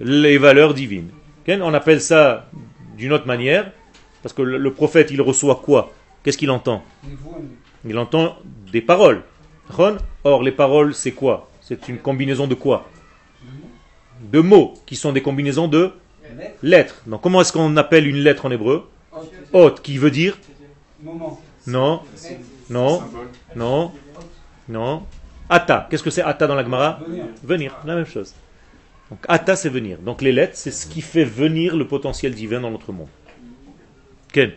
les 0.01 0.39
valeurs 0.39 0.75
divines. 0.75 1.11
On 1.49 1.75
appelle 1.75 2.01
ça 2.01 2.49
d'une 2.97 3.13
autre 3.13 3.27
manière, 3.27 3.71
parce 4.23 4.33
que 4.33 4.43
le, 4.43 4.73
prophète, 4.73 5.11
il 5.11 5.21
reçoit 5.21 5.61
quoi? 5.65 5.93
Qu'est-ce 6.23 6.39
qu'il 6.39 6.51
entend? 6.51 6.83
Il 7.85 7.99
entend 7.99 8.37
des 8.73 8.81
paroles. 8.81 9.23
Or, 10.25 10.43
les 10.43 10.53
paroles, 10.53 10.95
c'est 10.95 11.13
quoi? 11.13 11.49
C'est 11.61 11.89
une 11.89 11.99
combinaison 11.99 12.47
de 12.47 12.55
quoi? 12.55 12.89
De 14.21 14.41
mots, 14.41 14.75
qui 14.87 14.97
sont 14.97 15.13
des 15.13 15.23
combinaisons 15.23 15.69
de 15.69 15.93
Lettre. 16.37 16.59
lettres. 16.63 17.03
Donc, 17.07 17.21
comment 17.21 17.41
est-ce 17.41 17.53
qu'on 17.53 17.77
appelle 17.77 18.07
une 18.07 18.17
lettre 18.17 18.47
en 18.47 18.51
hébreu? 18.51 18.89
Hôte. 19.53 19.81
Qui 19.83 19.99
veut 19.99 20.11
dire? 20.11 20.39
Non, 21.67 22.03
non, 22.69 23.03
non, 23.55 23.93
non. 24.69 25.03
Ata, 25.49 25.87
qu'est-ce 25.89 26.03
que 26.03 26.11
c'est 26.11 26.23
Ata 26.23 26.47
dans 26.47 26.55
la 26.55 26.65
Gemara 26.65 27.01
Venir. 27.07 27.25
Venir, 27.43 27.77
la 27.85 27.95
même 27.95 28.07
chose. 28.07 28.35
Donc, 29.11 29.21
Ata, 29.29 29.55
c'est 29.55 29.69
venir. 29.69 29.99
Donc, 29.99 30.23
les 30.23 30.33
lettres, 30.33 30.57
c'est 30.57 30.73
ce 30.73 30.87
qui 30.87 31.01
fait 31.01 31.25
venir 31.25 31.77
le 31.77 31.87
potentiel 31.87 32.35
divin 32.35 32.61
dans 32.61 32.71
notre 32.71 32.93
monde. 32.93 33.09
Ken 34.33 34.53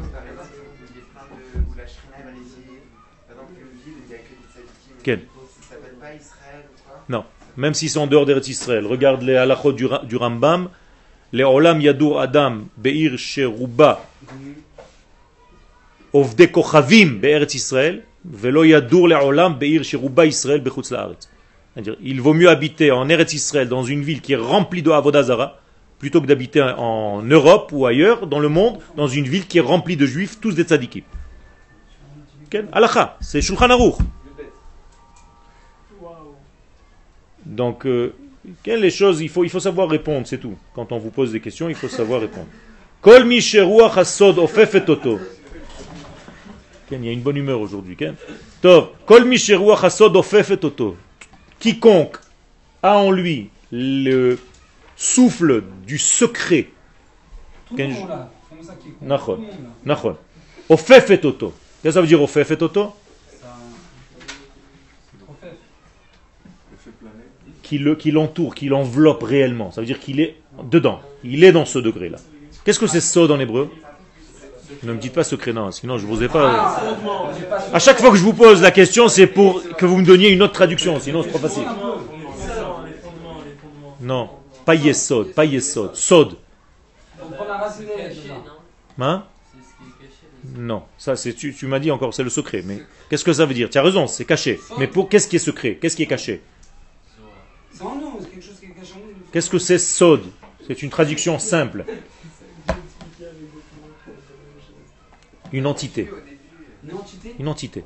ou 0.00 0.08
quoi 7.08 7.26
Même 7.56 7.74
s'ils 7.74 7.90
sont 7.90 8.00
en 8.00 8.06
dehors 8.06 8.26
d'Eretz 8.26 8.48
Israël. 8.48 8.86
Regarde 8.86 9.22
les 9.22 9.36
halachot 9.36 9.72
du, 9.72 9.86
du 10.04 10.16
Rambam. 10.16 10.68
Les 11.32 11.44
olam 11.44 11.80
yadur 11.80 12.20
adam 12.20 12.64
be'ir 12.76 13.18
sheruba 13.18 14.00
ovde 16.12 16.50
kochavim 16.52 17.18
be'eretz 17.18 17.54
Israël 17.54 18.04
velo 18.24 18.64
yadur 18.64 19.08
le'olam 19.08 19.58
be'ir 19.58 19.84
sheruba 19.84 20.26
Israël 20.26 20.60
bechutz. 20.60 20.88
C'est-à-dire, 21.74 21.96
il 22.02 22.20
vaut 22.20 22.34
mieux 22.34 22.48
habiter 22.48 22.90
en 22.92 23.08
Eretz 23.08 23.34
Israël, 23.34 23.68
dans 23.68 23.82
une 23.82 24.02
ville 24.02 24.20
qui 24.20 24.32
est 24.32 24.36
remplie 24.36 24.82
de 24.82 24.90
Avodazara, 24.90 25.58
plutôt 25.98 26.20
que 26.20 26.26
d'habiter 26.26 26.62
en 26.62 27.22
Europe 27.22 27.70
ou 27.72 27.86
ailleurs, 27.86 28.26
dans 28.26 28.38
le 28.38 28.48
monde, 28.48 28.78
dans 28.96 29.08
une 29.08 29.24
ville 29.24 29.46
qui 29.46 29.58
est 29.58 29.62
remplie 29.62 29.96
de 29.96 30.06
juifs, 30.06 30.38
tous 30.40 30.54
des 30.54 30.62
tzadikim. 30.62 31.02
Ken 32.50 32.68
Halakha, 32.72 33.16
c'est 33.20 33.42
Shulchan 33.42 33.70
Aruch. 33.70 33.96
Donc, 37.44 37.84
euh, 37.86 38.14
les 38.66 38.90
choses, 38.90 39.20
il 39.20 39.28
faut, 39.28 39.44
il 39.44 39.50
faut 39.50 39.60
savoir 39.60 39.88
répondre, 39.88 40.26
c'est 40.26 40.38
tout. 40.38 40.56
Quand 40.74 40.92
on 40.92 40.98
vous 40.98 41.10
pose 41.10 41.32
des 41.32 41.40
questions, 41.40 41.68
il 41.68 41.74
faut 41.74 41.88
savoir 41.88 42.20
répondre. 42.20 42.46
Kol 43.00 43.24
mi 43.24 43.40
sheruach 43.40 43.98
hasod 43.98 44.38
ofefet 44.38 44.88
oto. 44.88 45.18
Ken, 45.18 45.43
il 46.90 47.04
y 47.04 47.08
a 47.08 47.12
une 47.12 47.22
bonne 47.22 47.36
humeur 47.36 47.60
aujourd'hui, 47.60 47.96
Ken. 47.96 48.14
Tov, 48.62 48.88
kol. 49.06 49.24
Quiconque 51.58 52.16
a 52.82 52.98
en 52.98 53.10
lui 53.10 53.50
le 53.72 54.38
souffle 54.96 55.64
du 55.86 55.98
secret. 55.98 56.68
Ofefet 60.68 61.24
oto. 61.26 61.52
Qu'est-ce 61.82 61.88
que 61.88 61.90
ça 61.94 62.00
veut 62.00 62.06
dire 62.06 62.22
ofefet 62.22 62.56
le- 67.78 67.94
qui 67.96 68.10
l'entoure, 68.10 68.54
qui 68.54 68.68
l'enveloppe 68.68 69.22
réellement. 69.22 69.70
Ça 69.70 69.80
veut 69.80 69.86
dire 69.86 69.98
qu'il 69.98 70.20
est 70.20 70.36
dedans. 70.62 71.00
Il 71.24 71.44
est 71.44 71.52
dans 71.52 71.64
ce 71.64 71.78
degré-là. 71.78 72.18
Qu'est-ce 72.64 72.78
que 72.78 72.86
c'est 72.86 73.00
sod 73.00 73.30
en 73.30 73.40
hébreu? 73.40 73.70
Ne 74.82 74.92
me 74.92 74.98
dites 74.98 75.12
pas 75.12 75.24
secret, 75.24 75.52
non, 75.52 75.70
sinon 75.70 75.98
je 75.98 76.06
vous 76.06 76.22
ai 76.22 76.28
pas. 76.28 76.80
À 77.72 77.78
chaque 77.78 77.98
fois 77.98 78.10
que 78.10 78.16
je 78.16 78.22
vous 78.22 78.32
pose 78.32 78.62
la 78.62 78.70
question, 78.70 79.08
c'est 79.08 79.26
pour 79.26 79.62
que 79.76 79.86
vous 79.86 79.96
me 79.98 80.04
donniez 80.04 80.30
une 80.30 80.42
autre 80.42 80.54
traduction, 80.54 80.98
sinon 81.00 81.22
c'est 81.22 81.30
trop 81.30 81.38
facile. 81.38 81.64
Non, 84.00 84.30
pas 84.64 84.74
yesod, 84.74 85.32
pas 85.32 85.44
yesod, 85.44 85.94
sod. 85.94 86.36
Hein? 88.98 89.24
Ce. 90.54 90.58
Non, 90.58 90.82
ça 90.98 91.16
c'est 91.16 91.32
tu, 91.32 91.54
tu 91.54 91.66
m'as 91.66 91.78
dit 91.78 91.90
encore 91.90 92.12
c'est 92.12 92.22
le 92.22 92.30
secret, 92.30 92.62
mais 92.64 92.82
qu'est-ce 93.08 93.24
que 93.24 93.32
ça 93.32 93.46
veut 93.46 93.54
dire? 93.54 93.70
Tu 93.70 93.78
as 93.78 93.82
raison, 93.82 94.06
c'est 94.06 94.24
caché. 94.24 94.60
Mais 94.78 94.86
pour 94.86 95.08
qu'est-ce 95.08 95.28
qui 95.28 95.36
est 95.36 95.38
secret? 95.38 95.78
Qu'est-ce 95.80 95.96
qui 95.96 96.02
est 96.02 96.06
caché? 96.06 96.42
Qu'est-ce 99.32 99.50
que 99.50 99.58
c'est 99.58 99.78
sod? 99.78 100.22
C'est 100.66 100.82
une 100.82 100.90
traduction 100.90 101.38
simple. 101.38 101.84
Une 105.54 105.66
entité, 105.68 106.10
Une 107.38 107.46
entité 107.46 107.84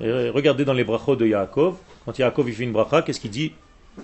Et 0.00 0.30
regardez 0.30 0.64
dans 0.64 0.72
les 0.72 0.82
brachot 0.82 1.14
de 1.14 1.24
Yaakov, 1.24 1.76
quand 2.04 2.18
Yaakov 2.18 2.48
il 2.48 2.54
fait 2.56 2.64
une 2.64 2.72
bracha, 2.72 3.02
qu'est-ce 3.02 3.20
qu'il 3.20 3.30
dit 3.30 3.52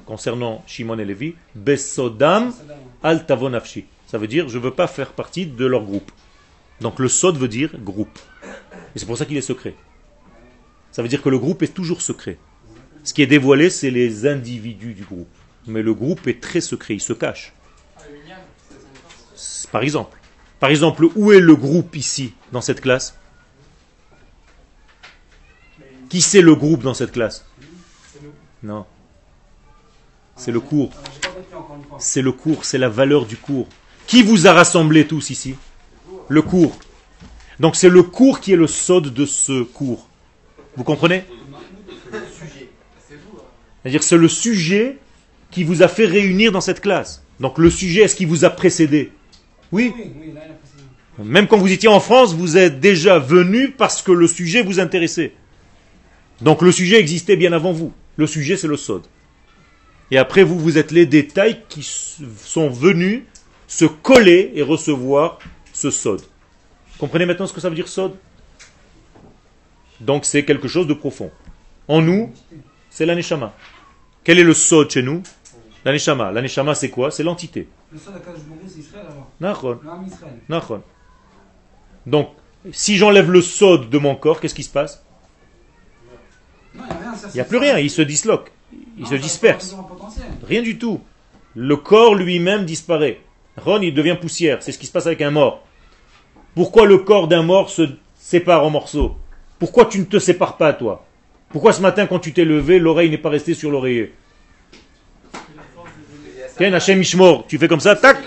concernant 0.07 0.62
Shimon 0.64 0.97
et 1.01 1.05
Lévi 1.05 1.35
Besodam 1.57 2.53
al 3.03 3.26
tavonafshi. 3.26 3.87
Ça 4.07 4.16
veut 4.16 4.29
dire 4.29 4.49
je 4.49 4.61
veux 4.61 4.70
pas 4.70 4.87
faire 4.87 5.11
partie 5.11 5.45
de 5.45 5.66
leur 5.66 5.83
groupe. 5.83 6.12
Donc 6.81 7.01
le 7.01 7.09
sod 7.09 7.37
veut 7.37 7.49
dire 7.49 7.76
groupe. 7.81 8.16
Et 8.95 9.01
c'est 9.01 9.07
pour 9.07 9.18
ça 9.18 9.24
qu'il 9.24 9.37
est 9.37 9.41
secret. 9.41 9.74
Ça 10.93 11.03
veut 11.03 11.09
dire 11.09 11.20
que 11.20 11.31
le 11.31 11.39
groupe 11.41 11.64
est 11.64 11.74
toujours 11.74 12.01
secret. 12.01 12.39
Ce 13.03 13.12
qui 13.12 13.22
est 13.22 13.26
dévoilé, 13.26 13.70
c'est 13.70 13.91
les 13.91 14.29
individus 14.29 14.95
du 14.95 15.03
groupe. 15.03 15.29
Mais 15.66 15.83
le 15.83 15.95
groupe 15.95 16.29
est 16.29 16.41
très 16.41 16.61
secret, 16.61 16.95
il 16.95 17.01
se 17.01 17.12
cache. 17.12 17.53
Ah, 17.97 18.03
Par 19.72 19.83
exemple. 19.83 20.18
Par 20.61 20.71
exemple, 20.71 21.07
où 21.15 21.33
est 21.33 21.41
le 21.41 21.55
groupe 21.55 21.95
ici, 21.97 22.35
dans 22.53 22.61
cette 22.61 22.81
classe? 22.81 23.17
Qui 26.09 26.21
c'est 26.21 26.41
le 26.41 26.55
groupe 26.55 26.83
dans 26.83 26.95
cette 26.95 27.13
classe? 27.13 27.45
Non. 28.63 28.87
C'est 30.37 30.53
le 30.53 30.61
cours. 30.61 30.91
C'est 31.99 32.23
le 32.23 32.33
cours, 32.33 32.65
c'est 32.65 32.79
la 32.79 32.89
valeur 32.89 33.27
du 33.27 33.37
cours. 33.37 33.69
Qui 34.07 34.23
vous 34.23 34.47
a 34.47 34.53
rassemblés 34.53 35.07
tous 35.07 35.31
ici? 35.31 35.55
Le 36.29 36.43
cours. 36.43 36.79
Donc 37.61 37.77
c'est 37.77 37.89
le 37.89 38.03
cours 38.03 38.41
qui 38.41 38.53
est 38.53 38.57
le 38.57 38.67
sod 38.67 39.13
de 39.13 39.27
ce 39.27 39.63
cours. 39.63 40.09
Vous 40.77 40.85
comprenez? 40.85 41.25
C'est-à-dire 43.83 44.03
c'est 44.03 44.17
le 44.17 44.29
sujet 44.29 44.99
qui 45.51 45.65
vous 45.65 45.83
a 45.83 45.89
fait 45.89 46.07
réunir 46.07 46.53
dans 46.53 46.61
cette 46.61 46.81
classe. 46.81 47.23
Donc 47.41 47.59
le 47.59 47.71
sujet, 47.71 48.03
est-ce 48.03 48.17
qu'il 48.17 48.27
vous 48.27 48.45
a 48.45 48.51
précédé? 48.51 49.13
Oui. 49.73 49.93
Même 51.19 51.49
quand 51.49 51.59
vous 51.59 51.73
étiez 51.73 51.89
en 51.89 52.01
France, 52.01 52.35
vous 52.35 52.57
êtes 52.57 52.81
déjà 52.81 53.19
venu 53.19 53.71
parce 53.71 54.03
que 54.03 54.12
le 54.12 54.27
sujet 54.27 54.62
vous 54.62 54.81
intéressait. 54.81 55.33
Donc 56.41 56.62
le 56.62 56.71
sujet 56.71 57.01
existait 57.01 57.37
bien 57.37 57.53
avant 57.53 57.73
vous. 57.73 57.93
Le 58.16 58.27
sujet, 58.27 58.57
c'est 58.57 58.69
le 58.69 58.77
sod. 58.77 59.03
Et 60.11 60.19
après, 60.19 60.43
vous, 60.43 60.59
vous 60.59 60.79
êtes 60.79 60.91
les 60.91 61.07
détails 61.07 61.62
qui 61.69 61.83
sont 61.83 62.71
venus 62.71 63.23
se 63.66 63.85
coller 63.85 64.53
et 64.55 64.62
recevoir 64.62 65.39
ce 65.73 65.91
sod. 65.91 66.23
Comprenez 66.99 67.27
maintenant 67.27 67.47
ce 67.47 67.53
que 67.53 67.61
ça 67.61 67.69
veut 67.69 67.75
dire 67.75 67.89
sod? 67.89 68.14
Donc 70.01 70.25
c'est 70.25 70.45
quelque 70.45 70.69
chose 70.69 70.87
de 70.87 70.95
profond. 70.95 71.31
En 71.89 72.01
nous, 72.01 72.33
c'est 72.91 73.07
l'aneshama. 73.07 73.55
Quel 74.25 74.39
est 74.39 74.45
le 74.45 74.55
sod 74.55 74.91
chez 74.91 75.03
nous? 75.03 75.23
L'aneshama. 75.85 76.33
L'aneshama, 76.33 76.75
c'est 76.75 76.91
quoi? 76.91 77.11
C'est 77.11 77.23
l'entité. 77.23 77.69
Le 77.91 77.99
je 77.99 78.68
c'est 78.68 78.78
Israël 78.80 79.07
alors. 79.11 79.30
Nachon. 79.41 79.78
Le 79.82 79.89
Ham 79.91 80.05
Israël. 80.07 80.34
Nachon. 80.49 80.82
Donc, 82.07 82.28
si 82.70 82.97
j'enlève 82.97 83.30
le 83.30 83.41
sod 83.41 83.89
de 83.89 83.99
mon 83.99 84.14
corps, 84.14 84.41
qu'est-ce 84.41 84.55
qui 84.55 84.62
se 84.62 84.70
passe? 84.70 85.05
Non, 86.74 86.82
il 86.84 86.86
n'y 86.86 86.93
a 86.93 86.99
rien. 87.01 87.14
ça, 87.14 87.28
Il 87.28 87.34
n'y 87.34 87.41
a 87.41 87.45
c'est 87.45 87.49
plus 87.49 87.59
ça. 87.59 87.64
rien, 87.64 87.78
il 87.78 87.91
se 87.91 88.03
disloque, 88.03 88.53
il 88.99 89.05
Non, 89.05 89.07
se 89.09 89.14
disperse. 89.14 89.74
Rien 90.47 90.62
du 90.62 90.78
tout. 90.78 91.01
Le 91.55 91.76
corps 91.76 92.14
lui-même 92.14 92.64
disparaît. 92.66 93.20
Ron, 93.57 93.80
il 93.80 93.95
devient 93.95 94.16
poussière. 94.20 94.62
C'est 94.62 94.72
ce 94.72 94.78
qui 94.78 94.86
se 94.86 94.93
passe 94.93 95.07
avec 95.07 95.22
un 95.22 95.30
mort. 95.30 95.64
Pourquoi 96.55 96.86
le 96.86 96.99
corps 96.99 97.26
d'un 97.26 97.43
mort 97.43 97.70
se 97.70 97.82
sépare 98.16 98.64
en 98.64 98.70
morceaux? 98.70 99.16
Pourquoi 99.59 99.86
tu 99.86 99.99
ne 99.99 100.05
te 100.05 100.18
sépares 100.18 100.57
pas, 100.57 100.72
toi? 100.72 101.05
Pourquoi 101.49 101.72
ce 101.72 101.80
matin, 101.80 102.07
quand 102.07 102.18
tu 102.18 102.32
t'es 102.34 102.45
levé, 102.45 102.78
l'oreille 102.78 103.11
n'est 103.11 103.18
pas 103.18 103.30
restée 103.30 103.55
sur 103.55 103.70
l'oreiller? 103.70 104.14
Tiens, 106.59 106.73
Hachem 106.73 107.01
Ishmor, 107.01 107.47
tu 107.47 107.57
fais 107.57 107.69
comme 107.69 107.81
ça, 107.81 107.95
tac. 107.95 108.19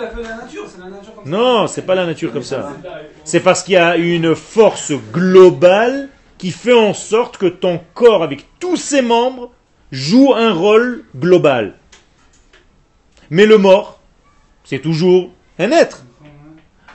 Non, 1.26 1.68
c'est 1.68 1.82
pas 1.82 1.96
la 1.96 2.06
nature 2.06 2.32
comme 2.32 2.44
ça. 2.44 2.72
C'est 3.26 3.42
parce 3.42 3.62
qu'il 3.62 3.74
y 3.74 3.78
a 3.78 3.98
une 3.98 4.36
force 4.36 4.94
globale 5.12 6.08
qui 6.38 6.52
fait 6.52 6.74
en 6.74 6.94
sorte 6.94 7.38
que 7.38 7.46
ton 7.46 7.82
corps, 7.94 8.24
avec 8.24 8.48
tous 8.60 8.78
ses 8.78 9.02
membres, 9.02 9.52
joue 9.92 10.34
un 10.34 10.54
rôle 10.54 11.04
global. 11.16 11.76
Mais 13.30 13.46
le 13.46 13.58
mort, 13.58 14.00
c'est 14.64 14.80
toujours 14.80 15.30
un 15.60 15.72
être. 15.72 16.06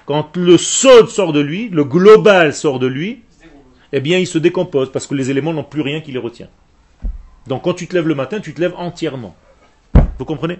Quand 0.06 0.36
le 0.36 0.56
sod 0.56 1.08
sort 1.08 1.34
de 1.34 1.40
lui, 1.40 1.68
le 1.68 1.84
global 1.84 2.54
sort 2.54 2.78
de 2.78 2.86
lui, 2.86 3.22
eh 3.92 4.00
bien 4.00 4.18
il 4.18 4.26
se 4.26 4.38
décompose 4.38 4.90
parce 4.90 5.06
que 5.06 5.14
les 5.14 5.30
éléments 5.30 5.52
n'ont 5.52 5.64
plus 5.64 5.82
rien 5.82 6.00
qui 6.00 6.12
les 6.12 6.18
retient. 6.18 6.48
Donc 7.46 7.64
quand 7.64 7.74
tu 7.74 7.86
te 7.86 7.94
lèves 7.94 8.08
le 8.08 8.14
matin, 8.14 8.40
tu 8.40 8.54
te 8.54 8.60
lèves 8.60 8.74
entièrement. 8.76 9.36
Vous 10.18 10.24
comprenez? 10.24 10.58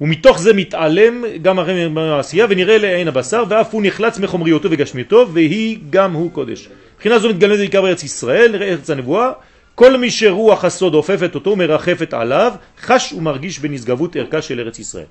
ומתוך 0.00 0.38
זה 0.38 0.52
מתעלם 0.52 1.24
גם 1.42 1.58
הרמ"א 1.58 2.16
בעשייה 2.16 2.46
ונראה 2.48 2.78
לעין 2.78 3.08
הבשר 3.08 3.44
ואף 3.48 3.74
הוא 3.74 3.82
נחלץ 3.84 4.18
מחומריותו 4.18 4.68
וגשמיותו 4.70 5.28
והיא 5.32 5.78
גם 5.90 6.12
הוא 6.12 6.30
קודש. 6.32 6.68
מבחינה 6.96 7.18
זו 7.18 7.28
מתגלה 7.28 7.56
בעיקר 7.56 7.82
בארץ 7.82 8.02
ישראל, 8.02 8.54
ארץ 8.54 8.90
הנבואה, 8.90 9.32
כל 9.74 9.96
מי 9.96 10.10
שרוח 10.10 10.64
הסוד 10.64 10.94
אופפת 10.94 11.34
אותו 11.34 11.56
מרחפת 11.56 12.14
עליו, 12.14 12.52
חש 12.80 13.12
ומרגיש 13.12 13.58
בנשגבות 13.58 14.16
ערכה 14.16 14.42
של 14.42 14.60
ארץ 14.60 14.78
ישראל. 14.78 15.06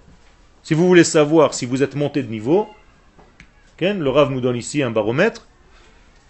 Si 0.63 0.73
vous 0.73 0.87
voulez 0.87 1.03
savoir 1.03 1.53
si 1.53 1.65
vous 1.65 1.81
êtes 1.83 1.95
monté 1.95 2.21
de 2.21 2.29
niveau, 2.29 2.69
Ken, 3.77 3.99
le 3.99 4.09
Rav 4.09 4.29
nous 4.29 4.41
donne 4.41 4.57
ici 4.57 4.83
un 4.83 4.91
baromètre, 4.91 5.47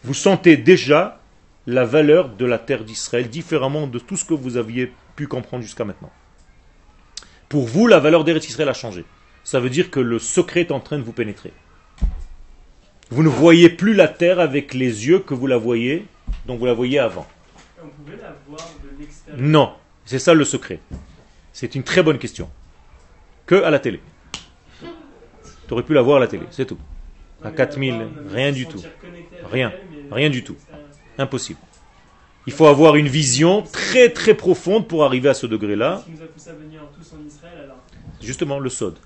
vous 0.03 0.13
sentez 0.13 0.55
déjà 0.55 1.19
la 1.67 1.83
valeur 1.83 2.29
de 2.29 2.45
la 2.45 2.57
terre 2.57 2.83
d'Israël 2.83 3.27
différemment 3.27 3.87
de 3.87 3.99
tout 3.99 4.15
ce 4.15 4.25
que 4.25 4.33
vous 4.33 4.55
aviez 4.55 4.93
pu 5.15 5.27
comprendre 5.27 5.63
jusqu'à 5.63 5.83
maintenant. 5.83 6.11
Pour 7.54 7.66
vous, 7.66 7.86
la 7.86 8.00
valeur 8.00 8.24
d'Eretz 8.24 8.48
Israël 8.48 8.68
a 8.68 8.72
changé. 8.72 9.04
Ça 9.44 9.60
veut 9.60 9.70
dire 9.70 9.92
que 9.92 10.00
le 10.00 10.18
secret 10.18 10.62
est 10.62 10.72
en 10.72 10.80
train 10.80 10.98
de 10.98 11.04
vous 11.04 11.12
pénétrer. 11.12 11.52
Vous 13.10 13.22
ne 13.22 13.28
voyez 13.28 13.68
plus 13.68 13.94
la 13.94 14.08
terre 14.08 14.40
avec 14.40 14.74
les 14.74 15.06
yeux 15.06 15.20
que 15.20 15.34
vous 15.34 15.46
la 15.46 15.56
voyez, 15.56 16.04
dont 16.46 16.56
vous 16.56 16.66
la 16.66 16.74
voyez 16.74 16.98
avant. 16.98 17.28
On 17.80 17.86
pouvait 17.86 18.16
la 18.20 18.34
voir 18.48 18.58
de 18.82 19.00
l'extérieur. 19.00 19.40
Non, 19.40 19.72
c'est 20.04 20.18
ça 20.18 20.34
le 20.34 20.44
secret. 20.44 20.80
C'est 21.52 21.76
une 21.76 21.84
très 21.84 22.02
bonne 22.02 22.18
question. 22.18 22.50
Que 23.46 23.62
à 23.62 23.70
la 23.70 23.78
télé. 23.78 24.00
Tu 24.80 25.74
aurais 25.74 25.84
pu 25.84 25.94
la 25.94 26.02
voir 26.02 26.16
à 26.16 26.20
la 26.20 26.26
télé, 26.26 26.46
c'est 26.50 26.66
tout. 26.66 26.78
À 27.44 27.50
mais 27.50 27.54
4000, 27.54 27.92
là-bas, 27.92 28.10
on 28.16 28.30
a 28.30 28.34
rien 28.34 28.50
du 28.50 28.66
tout. 28.66 28.82
Rien. 29.48 29.72
Rien 30.10 30.28
du 30.28 30.42
tout. 30.42 30.56
Impossible. 31.18 31.60
Il 32.46 32.52
faut 32.52 32.66
avoir 32.66 32.96
une 32.96 33.08
vision 33.08 33.62
très 33.62 34.10
très 34.10 34.34
profonde 34.34 34.86
pour 34.86 35.04
arriver 35.04 35.28
à 35.30 35.34
ce 35.34 35.46
degré-là. 35.46 36.04
Justement, 38.24 38.58
le 38.58 38.70
sod. 38.70 38.98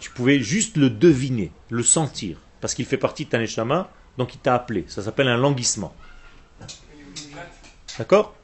Tu 0.00 0.10
pouvais 0.10 0.40
juste 0.40 0.76
le 0.76 0.90
deviner, 0.90 1.52
le 1.70 1.82
sentir, 1.82 2.38
parce 2.60 2.74
qu'il 2.74 2.84
fait 2.84 2.96
partie 2.96 3.26
de 3.26 3.30
ta 3.30 3.38
neshama, 3.38 3.90
donc 4.18 4.34
il 4.34 4.38
t'a 4.38 4.54
appelé. 4.54 4.84
Ça 4.88 5.02
s'appelle 5.02 5.28
un 5.28 5.36
languissement. 5.36 5.94
D'accord? 7.98 8.34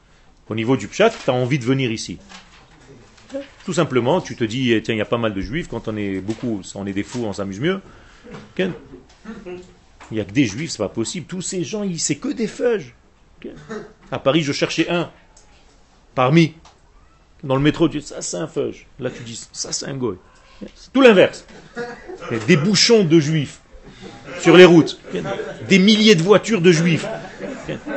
Au 0.49 0.55
niveau 0.55 0.77
du 0.77 0.87
pshat, 0.87 1.09
tu 1.09 1.29
as 1.29 1.33
envie 1.33 1.59
de 1.59 1.65
venir 1.65 1.91
ici. 1.91 2.19
Tout 3.65 3.73
simplement, 3.73 4.21
tu 4.21 4.35
te 4.35 4.43
dis, 4.43 4.71
eh, 4.73 4.81
tiens, 4.81 4.95
il 4.95 4.97
y 4.97 5.01
a 5.01 5.05
pas 5.05 5.17
mal 5.17 5.33
de 5.33 5.41
juifs, 5.41 5.67
quand 5.67 5.87
on 5.87 5.95
est 5.97 6.19
beaucoup, 6.19 6.61
on 6.75 6.85
est 6.85 6.93
des 6.93 7.03
fous, 7.03 7.23
on 7.25 7.33
s'amuse 7.33 7.59
mieux. 7.59 7.81
Il 8.57 8.71
n'y 10.11 10.19
a 10.19 10.25
que 10.25 10.31
des 10.31 10.45
juifs, 10.45 10.71
c'est 10.71 10.77
pas 10.77 10.89
possible. 10.89 11.25
Tous 11.27 11.41
ces 11.41 11.63
gens, 11.63 11.85
c'est 11.97 12.17
que 12.17 12.29
des 12.29 12.47
feuges. 12.47 12.93
À 14.11 14.19
Paris, 14.19 14.41
je 14.41 14.51
cherchais 14.51 14.89
un. 14.89 15.09
Parmi. 16.15 16.53
Dans 17.43 17.55
le 17.55 17.61
métro, 17.61 17.89
tu 17.89 17.99
dis, 17.99 18.05
ça 18.05 18.21
c'est 18.21 18.37
un 18.37 18.47
feuge. 18.47 18.85
Là, 18.99 19.09
tu 19.09 19.23
dis, 19.23 19.47
ça 19.51 19.71
c'est 19.71 19.87
un 19.87 19.95
goy. 19.95 20.17
C'est 20.75 20.93
tout 20.93 21.01
l'inverse. 21.01 21.45
Des 22.47 22.57
bouchons 22.57 23.03
de 23.03 23.19
juifs 23.19 23.61
sur 24.39 24.55
les 24.55 24.65
routes. 24.65 24.99
Des 25.67 25.79
milliers 25.79 26.15
de 26.15 26.21
voitures 26.21 26.61
de 26.61 26.71
juifs. 26.71 27.07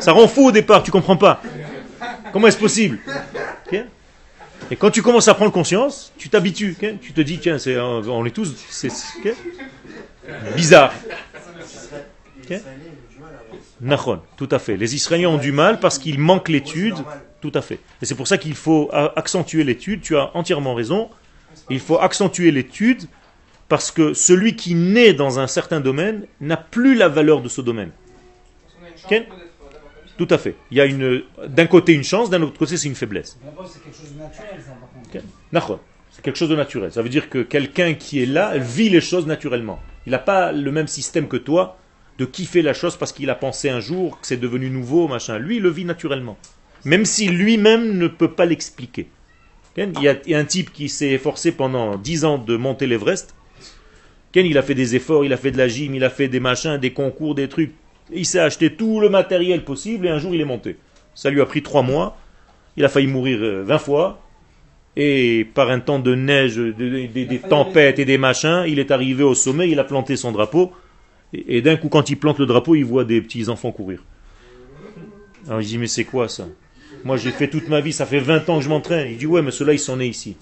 Ça 0.00 0.12
rend 0.12 0.28
fou 0.28 0.48
au 0.48 0.52
départ, 0.52 0.82
tu 0.82 0.90
comprends 0.90 1.16
pas. 1.16 1.42
Comment 2.32 2.46
est-ce 2.46 2.58
possible? 2.58 2.98
Et 4.70 4.76
quand 4.76 4.90
tu 4.90 5.02
commences 5.02 5.28
à 5.28 5.34
prendre 5.34 5.52
conscience, 5.52 6.12
tu 6.16 6.30
t'habitues. 6.30 6.76
Tu 7.02 7.12
te 7.12 7.20
dis, 7.20 7.38
tiens, 7.38 7.58
on 7.68 8.24
est 8.24 8.30
tous. 8.30 8.54
Bizarre. 10.56 10.94
Nahon, 13.80 14.20
tout 14.38 14.48
à 14.50 14.58
fait. 14.58 14.78
Les 14.78 14.94
Israéliens 14.94 15.28
ont 15.28 15.38
du 15.38 15.52
mal 15.52 15.80
parce 15.80 15.98
qu'ils 15.98 16.18
manquent 16.18 16.48
l'étude. 16.48 16.96
Tout 17.44 17.52
à 17.54 17.60
fait. 17.60 17.78
Et 18.00 18.06
c'est 18.06 18.14
pour 18.14 18.26
ça 18.26 18.38
qu'il 18.38 18.54
faut 18.54 18.88
accentuer 18.90 19.64
l'étude. 19.64 20.00
Tu 20.00 20.16
as 20.16 20.34
entièrement 20.34 20.74
raison. 20.74 21.10
Il 21.68 21.78
faut 21.78 21.98
accentuer 21.98 22.50
l'étude 22.50 23.02
parce 23.68 23.90
que 23.90 24.14
celui 24.14 24.56
qui 24.56 24.74
naît 24.74 25.12
dans 25.12 25.38
un 25.38 25.46
certain 25.46 25.80
domaine 25.80 26.26
n'a 26.40 26.56
plus 26.56 26.94
la 26.94 27.10
valeur 27.10 27.42
de 27.42 27.50
ce 27.50 27.60
domaine. 27.60 27.90
Qu'on 29.06 29.14
a 29.14 29.16
une. 29.18 29.24
Tout 30.16 30.28
à 30.30 30.38
fait. 30.38 30.56
Il 30.70 30.78
y 30.78 30.80
a 30.80 30.86
une, 30.86 31.22
d'un 31.46 31.66
côté 31.66 31.92
une 31.92 32.02
chance, 32.02 32.30
d'un 32.30 32.40
autre 32.40 32.58
côté 32.58 32.78
c'est 32.78 32.88
une 32.88 32.94
faiblesse. 32.94 33.36
C'est 33.66 33.82
quelque 33.82 33.94
chose 33.94 34.14
de 34.14 34.22
naturel, 34.22 34.62
ça, 34.64 34.72
par 35.50 35.68
contre. 35.68 35.80
C'est 36.12 36.22
quelque 36.22 36.38
chose 36.38 36.48
de 36.48 36.56
naturel. 36.56 36.92
Ça 36.92 37.02
veut 37.02 37.10
dire 37.10 37.28
que 37.28 37.42
quelqu'un 37.42 37.92
qui 37.92 38.22
est 38.22 38.26
là 38.26 38.56
vit 38.56 38.88
les 38.88 39.02
choses 39.02 39.26
naturellement. 39.26 39.80
Il 40.06 40.12
n'a 40.12 40.18
pas 40.18 40.50
le 40.50 40.72
même 40.72 40.88
système 40.88 41.28
que 41.28 41.36
toi 41.36 41.76
de 42.16 42.24
kiffer 42.24 42.62
la 42.62 42.72
chose 42.72 42.96
parce 42.96 43.12
qu'il 43.12 43.28
a 43.28 43.34
pensé 43.34 43.68
un 43.68 43.80
jour 43.80 44.18
que 44.18 44.26
c'est 44.26 44.38
devenu 44.38 44.70
nouveau, 44.70 45.08
machin. 45.08 45.36
Lui, 45.38 45.56
il 45.56 45.62
le 45.62 45.68
vit 45.68 45.84
naturellement. 45.84 46.38
Même 46.84 47.04
si 47.04 47.28
lui-même 47.28 47.98
ne 47.98 48.08
peut 48.08 48.30
pas 48.30 48.44
l'expliquer. 48.44 49.08
Il 49.76 50.00
y, 50.02 50.08
a, 50.08 50.38
un 50.38 50.44
type 50.44 50.72
qui 50.72 50.88
s'est 50.88 51.10
efforcé 51.10 51.50
pendant 51.52 51.96
10 51.96 52.24
ans 52.24 52.38
de 52.38 52.56
monter 52.56 52.86
l'Everest. 52.86 53.34
Il 54.36 54.58
a 54.58 54.62
fait 54.62 54.74
des 54.74 54.96
efforts, 54.96 55.24
il 55.24 55.32
a 55.32 55.36
fait 55.36 55.50
de 55.50 55.58
la 55.58 55.68
gym, 55.68 55.94
il 55.94 56.04
a 56.04 56.10
fait 56.10 56.28
des 56.28 56.40
machins, 56.40 56.76
des 56.78 56.92
concours, 56.92 57.34
des 57.34 57.48
trucs. 57.48 57.72
Il 58.12 58.26
s'est 58.26 58.40
acheté 58.40 58.74
tout 58.74 59.00
le 59.00 59.08
matériel 59.08 59.64
possible 59.64 60.06
et 60.06 60.10
un 60.10 60.18
jour 60.18 60.34
il 60.34 60.40
est 60.40 60.44
monté. 60.44 60.76
Ça 61.14 61.30
lui 61.30 61.40
a 61.40 61.46
pris 61.46 61.62
3 61.62 61.82
mois. 61.82 62.16
Il 62.76 62.84
a 62.84 62.88
failli 62.88 63.06
mourir 63.06 63.38
euh, 63.40 63.62
20 63.64 63.78
fois. 63.78 64.20
Et 64.96 65.46
par 65.54 65.70
un 65.70 65.80
temps 65.80 65.98
de 65.98 66.14
neige, 66.14 66.56
de- 66.56 66.72
de- 66.72 67.06
de- 67.06 67.24
des 67.24 67.38
tempêtes 67.38 67.98
et 67.98 68.04
des 68.04 68.18
machins, 68.18 68.64
il 68.66 68.78
est 68.78 68.90
arrivé 68.90 69.22
au 69.24 69.34
sommet, 69.34 69.68
il 69.70 69.78
a 69.78 69.84
planté 69.84 70.16
son 70.16 70.30
drapeau. 70.32 70.72
Et, 71.32 71.56
et 71.58 71.62
d'un 71.62 71.76
coup, 71.76 71.88
quand 71.88 72.10
il 72.10 72.16
plante 72.16 72.38
le 72.38 72.46
drapeau, 72.46 72.74
il 72.74 72.84
voit 72.84 73.04
des 73.04 73.20
petits 73.20 73.48
enfants 73.48 73.72
courir. 73.72 74.02
Alors 75.48 75.60
il 75.60 75.66
dit, 75.66 75.78
mais 75.78 75.86
c'est 75.88 76.04
quoi 76.04 76.28
ça? 76.28 76.46
Moi 77.04 77.18
j'ai 77.18 77.30
fait 77.30 77.48
toute 77.48 77.68
ma 77.68 77.80
vie, 77.80 77.92
ça 77.92 78.06
fait 78.06 78.18
20 78.18 78.48
ans 78.48 78.58
que 78.58 78.64
je 78.64 78.68
m'entraîne. 78.70 79.10
Il 79.10 79.18
dit, 79.18 79.26
ouais, 79.26 79.42
mais 79.42 79.50
ceux-là, 79.50 79.74
ils 79.74 79.78
sont 79.78 79.98
nés 79.98 80.06
ici. 80.06 80.36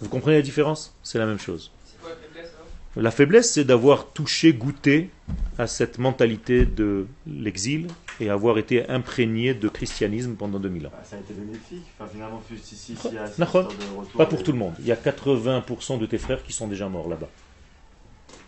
Vous 0.00 0.08
comprenez 0.08 0.36
la 0.36 0.42
différence? 0.42 0.94
C'est 1.02 1.18
la 1.18 1.26
même 1.26 1.38
chose. 1.38 1.72
C'est 1.84 2.00
quoi 2.00 2.10
la 2.10 2.16
faiblesse 2.16 2.50
alors 2.54 3.02
La 3.02 3.10
faiblesse, 3.10 3.52
c'est 3.52 3.64
d'avoir 3.64 4.12
touché, 4.12 4.52
goûté 4.52 5.10
à 5.58 5.66
cette 5.66 5.98
mentalité 5.98 6.66
de 6.66 7.06
l'exil 7.26 7.88
et 8.20 8.28
avoir 8.28 8.58
été 8.58 8.88
imprégné 8.88 9.54
de 9.54 9.68
christianisme 9.68 10.34
pendant 10.36 10.58
2000 10.58 10.86
ans. 10.86 10.90
Bah, 10.92 11.02
ça 11.02 11.16
a 11.16 11.18
été 11.20 11.32
bénéfique. 11.32 11.84
Enfin, 11.98 12.10
finalement, 12.12 12.42
histoire 12.50 13.68
de 13.68 13.98
retour 13.98 14.16
Pas 14.16 14.26
pour 14.26 14.42
tout 14.42 14.52
le 14.52 14.58
monde. 14.58 14.74
Il 14.80 14.86
y 14.86 14.92
a 14.92 14.96
80% 14.96 15.98
de 15.98 16.06
tes 16.06 16.18
frères 16.18 16.42
qui 16.42 16.52
sont 16.52 16.68
déjà 16.68 16.88
morts 16.88 17.08
là-bas. 17.08 17.28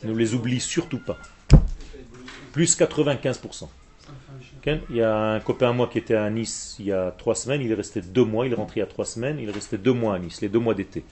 Ne 0.05 0.15
les 0.15 0.35
oublie 0.35 0.61
surtout 0.61 0.99
pas. 0.99 1.19
Plus 2.53 2.77
95%. 2.77 3.69
Ken, 4.63 4.81
Il 4.91 4.97
y 4.97 5.03
a 5.03 5.17
un 5.17 5.41
copain 5.41 5.71
à 5.71 5.73
moi 5.73 5.89
qui 5.89 5.99
était 5.99 6.15
à 6.15 6.31
Nice 6.31 6.77
il 6.79 6.87
y 6.87 6.93
a 6.93 7.11
trois 7.11 7.35
semaines. 7.35 7.61
Il 7.61 7.71
est 7.71 7.75
resté 7.75 8.01
deux 8.01 8.25
mois. 8.25 8.47
Il 8.47 8.53
est 8.53 8.57
rentré 8.57 8.79
il 8.79 8.83
y 8.83 8.85
a 8.85 8.87
trois 8.87 9.05
semaines. 9.05 9.39
Il 9.41 9.49
est 9.49 9.53
resté 9.53 9.77
deux 9.77 9.93
mois 9.93 10.15
à 10.15 10.19
Nice, 10.19 10.41
les 10.41 10.49
deux 10.49 10.61
mois 10.61 10.75
d'été. 10.75 11.05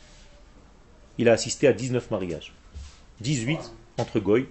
Il 1.19 1.29
a 1.29 1.33
assisté 1.33 1.67
à 1.67 1.73
19 1.73 2.11
mariages. 2.11 2.55
18 3.21 3.73
entre 3.99 4.21
goy 4.21 4.47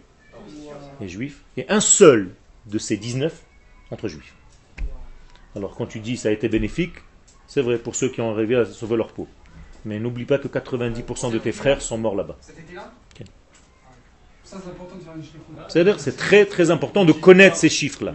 et 1.02 1.08
juifs. 1.08 1.42
Et 1.58 1.66
un 1.70 1.80
seul 1.80 2.36
de 2.66 2.78
ces 2.78 2.98
19 2.98 3.42
entre 3.92 4.08
juifs. 4.08 4.36
Alors 5.56 5.76
quand 5.76 5.86
tu 5.86 6.00
dis 6.00 6.18
ça 6.18 6.30
a 6.30 6.32
été 6.32 6.50
bénéfique, 6.50 6.96
c'est 7.48 7.62
vrai 7.62 7.78
pour 7.78 7.96
ceux 7.96 8.10
qui 8.10 8.22
ont 8.22 8.34
rêvé 8.34 8.56
à 8.56 8.66
sauver 8.66 8.98
leur 8.98 9.14
peau. 9.14 9.28
Mais 9.86 9.98
n'oublie 10.00 10.26
pas 10.26 10.38
que 10.38 10.48
90% 10.48 11.32
de 11.32 11.40
tes 11.40 11.54
frères 11.54 11.82
sont 11.82 11.98
morts 11.98 12.16
là-bas. 12.16 12.38
C'est 15.68 16.18
très 16.18 16.46
très 16.46 16.72
important 16.72 17.06
de 17.06 17.12
connaître 17.12 17.56
ces 17.56 17.70
chiffres-là. 17.70 18.14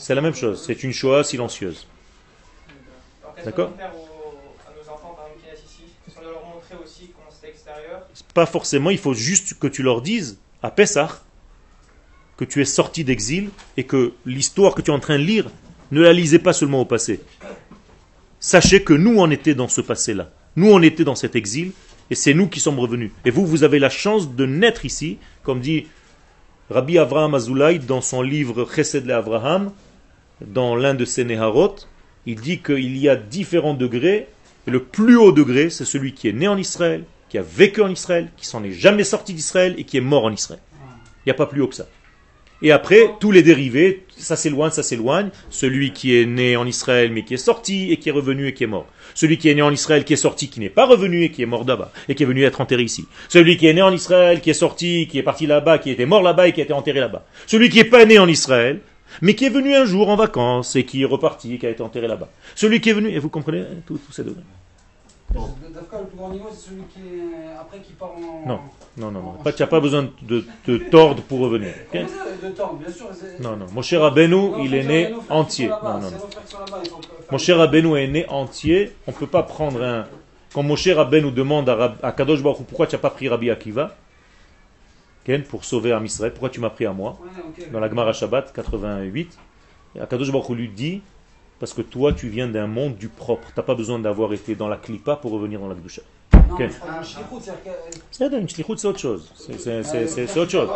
C'est 0.00 0.14
la 0.14 0.22
même 0.22 0.34
chose, 0.34 0.62
c'est 0.66 0.82
une 0.82 0.92
Shoah 0.92 1.22
silencieuse. 1.22 1.86
D'accord. 3.44 3.70
Pas 8.32 8.46
forcément, 8.46 8.88
il 8.88 8.98
faut 8.98 9.12
juste 9.12 9.58
que 9.58 9.66
tu 9.66 9.82
leur 9.82 10.00
dises 10.00 10.38
à 10.62 10.70
Pessah 10.70 11.22
que 12.38 12.46
tu 12.46 12.62
es 12.62 12.64
sorti 12.64 13.04
d'exil 13.04 13.50
et 13.76 13.84
que 13.84 14.14
l'histoire 14.24 14.74
que 14.74 14.80
tu 14.80 14.90
es 14.90 14.94
en 14.94 15.00
train 15.00 15.18
de 15.18 15.24
lire, 15.24 15.50
ne 15.90 16.00
la 16.00 16.14
lisez 16.14 16.38
pas 16.38 16.54
seulement 16.54 16.80
au 16.80 16.86
passé. 16.86 17.20
Sachez 18.38 18.82
que 18.82 18.94
nous 18.94 19.18
on 19.18 19.30
était 19.30 19.54
dans 19.54 19.68
ce 19.68 19.82
passé-là. 19.82 20.30
Nous 20.56 20.70
on 20.72 20.80
était 20.80 21.04
dans 21.04 21.14
cet 21.14 21.36
exil 21.36 21.72
et 22.08 22.14
c'est 22.14 22.32
nous 22.32 22.48
qui 22.48 22.58
sommes 22.58 22.78
revenus. 22.78 23.10
Et 23.26 23.30
vous, 23.30 23.44
vous 23.44 23.64
avez 23.64 23.78
la 23.78 23.90
chance 23.90 24.34
de 24.34 24.46
naître 24.46 24.86
ici, 24.86 25.18
comme 25.42 25.60
dit 25.60 25.88
Rabbi 26.70 26.96
Avraham 26.96 27.34
Azoulay 27.34 27.78
dans 27.80 28.00
son 28.00 28.22
livre 28.22 28.66
Chesed 28.74 29.04
le 29.04 29.14
Avraham, 29.14 29.72
dans 30.46 30.76
l'un 30.76 30.94
de 30.94 31.04
ses 31.04 31.24
Neharot, 31.24 31.76
il 32.26 32.40
dit 32.40 32.60
qu'il 32.60 32.96
y 32.96 33.08
a 33.08 33.16
différents 33.16 33.74
degrés 33.74 34.28
le 34.66 34.82
plus 34.82 35.16
haut 35.16 35.32
degré, 35.32 35.70
c'est 35.70 35.84
celui 35.84 36.12
qui 36.12 36.28
est 36.28 36.32
né 36.32 36.46
en 36.48 36.56
Israël, 36.56 37.04
qui 37.28 37.38
a 37.38 37.42
vécu 37.42 37.82
en 37.82 37.88
Israël, 37.88 38.28
qui 38.36 38.46
s'en 38.46 38.62
est 38.62 38.72
jamais 38.72 39.04
sorti 39.04 39.34
d'Israël 39.34 39.74
et 39.78 39.84
qui 39.84 39.96
est 39.96 40.02
mort 40.02 40.24
en 40.24 40.32
Israël. 40.32 40.60
Il 41.24 41.28
n'y 41.28 41.32
a 41.32 41.34
pas 41.34 41.46
plus 41.46 41.60
haut 41.60 41.68
que 41.68 41.74
ça. 41.74 41.86
Et 42.62 42.72
après, 42.72 43.14
tous 43.20 43.30
les 43.30 43.42
dérivés, 43.42 44.04
ça 44.18 44.36
s'éloigne, 44.36 44.70
ça 44.70 44.82
s'éloigne. 44.82 45.30
Celui 45.48 45.92
qui 45.92 46.14
est 46.14 46.26
né 46.26 46.56
en 46.56 46.66
Israël 46.66 47.10
mais 47.10 47.24
qui 47.24 47.32
est 47.32 47.38
sorti 47.38 47.90
et 47.90 47.96
qui 47.96 48.10
est 48.10 48.12
revenu 48.12 48.48
et 48.48 48.54
qui 48.54 48.64
est 48.64 48.68
mort. 48.68 48.86
Celui 49.14 49.38
qui 49.38 49.48
est 49.48 49.54
né 49.54 49.62
en 49.62 49.72
Israël, 49.72 50.04
qui 50.04 50.12
est 50.12 50.16
sorti, 50.16 50.48
qui 50.48 50.60
n'est 50.60 50.68
pas 50.68 50.84
revenu 50.84 51.24
et 51.24 51.30
qui 51.30 51.42
est 51.42 51.46
mort 51.46 51.64
là-bas 51.64 51.90
et 52.08 52.14
qui 52.14 52.22
est 52.22 52.26
venu 52.26 52.44
être 52.44 52.60
enterré 52.60 52.82
ici. 52.82 53.06
Celui 53.30 53.56
qui 53.56 53.66
est 53.66 53.72
né 53.72 53.80
en 53.80 53.92
Israël, 53.92 54.42
qui 54.42 54.50
est 54.50 54.54
sorti, 54.54 55.08
qui 55.10 55.18
est 55.18 55.22
parti 55.22 55.46
là-bas, 55.46 55.78
qui 55.78 55.90
était 55.90 56.04
mort 56.04 56.22
là-bas 56.22 56.48
et 56.48 56.52
qui 56.52 56.60
a 56.60 56.64
été 56.64 56.74
enterré 56.74 57.00
là-bas. 57.00 57.24
Celui 57.46 57.70
qui 57.70 57.78
n'est 57.78 57.84
pas 57.84 58.04
né 58.04 58.18
en 58.18 58.28
Israël, 58.28 58.80
mais 59.22 59.34
qui 59.34 59.44
est 59.44 59.50
venu 59.50 59.74
un 59.74 59.84
jour 59.84 60.08
en 60.08 60.16
vacances 60.16 60.76
et 60.76 60.84
qui 60.84 61.02
est 61.02 61.06
reparti 61.06 61.54
et 61.54 61.58
qui 61.58 61.66
a 61.66 61.70
été 61.70 61.82
enterré 61.82 62.08
là-bas. 62.08 62.28
Celui 62.54 62.80
qui 62.80 62.90
est 62.90 62.94
venu, 62.94 63.08
et 63.08 63.18
vous 63.18 63.28
comprenez 63.28 63.64
tous 63.86 63.98
ces 64.10 64.24
degrés 64.24 64.42
Dafka, 65.32 65.98
le 66.00 66.06
plus 66.06 66.16
grand 66.18 66.30
niveau, 66.30 66.48
c'est 66.50 66.70
celui 66.70 66.82
qui 66.92 67.00
est 67.00 67.56
après 67.60 67.78
qui 67.78 67.92
part 67.92 68.10
en. 68.16 68.48
Non. 68.48 68.58
Non, 68.96 69.10
non, 69.12 69.22
non. 69.22 69.32
Pas- 69.44 69.52
Tu 69.52 69.62
n'as 69.62 69.68
pas 69.68 69.78
besoin 69.78 70.08
de 70.22 70.44
te 70.66 70.76
tordre 70.90 71.22
pour 71.22 71.38
revenir. 71.38 71.72
de 71.92 71.98
bien 72.82 72.92
sûr. 72.92 73.06
c'est- 73.12 73.40
Non, 73.40 73.56
non. 73.56 73.66
Mon 73.72 73.82
cher 73.82 74.00
Non, 74.00 74.58
il 74.64 74.74
est 74.74 74.82
né 74.82 75.14
entier. 75.28 75.68
Non, 75.68 75.76
non, 76.00 76.00
non. 76.00 76.16
Mon 77.30 77.38
cher 77.38 77.58
Rabbeinu 77.58 77.96
est 77.96 78.08
né 78.08 78.26
entier. 78.28 78.92
On 79.06 79.12
ne 79.12 79.16
peut 79.16 79.28
pas 79.28 79.44
prendre 79.44 79.80
un. 79.82 80.06
Quand 80.52 80.64
mon 80.64 80.74
cher 80.74 80.96
Rabbeinu 80.96 81.30
demande 81.30 81.68
à, 81.68 81.76
Rab- 81.76 81.98
à 82.02 82.10
Kadosh 82.10 82.42
Baruch 82.42 82.64
pourquoi 82.66 82.88
tu 82.88 82.96
n'as 82.96 83.00
pas 83.00 83.10
pris 83.10 83.28
Rabbi 83.28 83.50
Akiva? 83.50 83.94
Pour 85.48 85.64
sauver 85.64 85.96
Israël, 86.04 86.32
pourquoi 86.32 86.50
tu 86.50 86.60
m'as 86.60 86.70
pris 86.70 86.86
à 86.86 86.92
moi. 86.92 87.18
Dans 87.72 87.80
la 87.80 87.88
Gemara 87.88 88.12
Shabbat 88.12 88.52
88, 88.52 89.38
et 89.96 90.00
Akadosh 90.00 90.30
Baruch 90.32 90.48
Hu 90.50 90.54
lui 90.54 90.68
dit 90.68 91.02
parce 91.58 91.74
que 91.74 91.82
toi 91.82 92.12
tu 92.12 92.28
viens 92.28 92.48
d'un 92.48 92.66
monde 92.66 92.96
du 92.96 93.08
propre. 93.08 93.48
Tu 93.48 93.52
n'as 93.60 93.62
pas 93.64 93.74
besoin 93.74 93.98
d'avoir 93.98 94.32
été 94.32 94.54
dans 94.54 94.68
la 94.68 94.76
Klippa 94.76 95.16
pour 95.16 95.30
revenir 95.32 95.60
dans 95.60 95.68
la 95.68 95.74
Gdusha. 95.74 96.02
Non, 96.32 96.54
Ok. 96.54 96.58
mais 96.60 96.68
je 96.70 96.78
parle 96.78 97.00
de 97.00 97.04
shlichut, 97.06 97.24
c'est-à-dire 98.10 98.40
que- 98.40 98.52
C'est 98.52 98.62
c'est 98.80 98.88
autre 98.88 98.98
chose. 98.98 99.32
C'est- 99.36 99.58
C'est 99.58 99.82
c'est- 99.84 100.06
c'est- 100.08 100.26
c'est 100.26 100.40
autre 100.40 100.50
chose. 100.50 100.68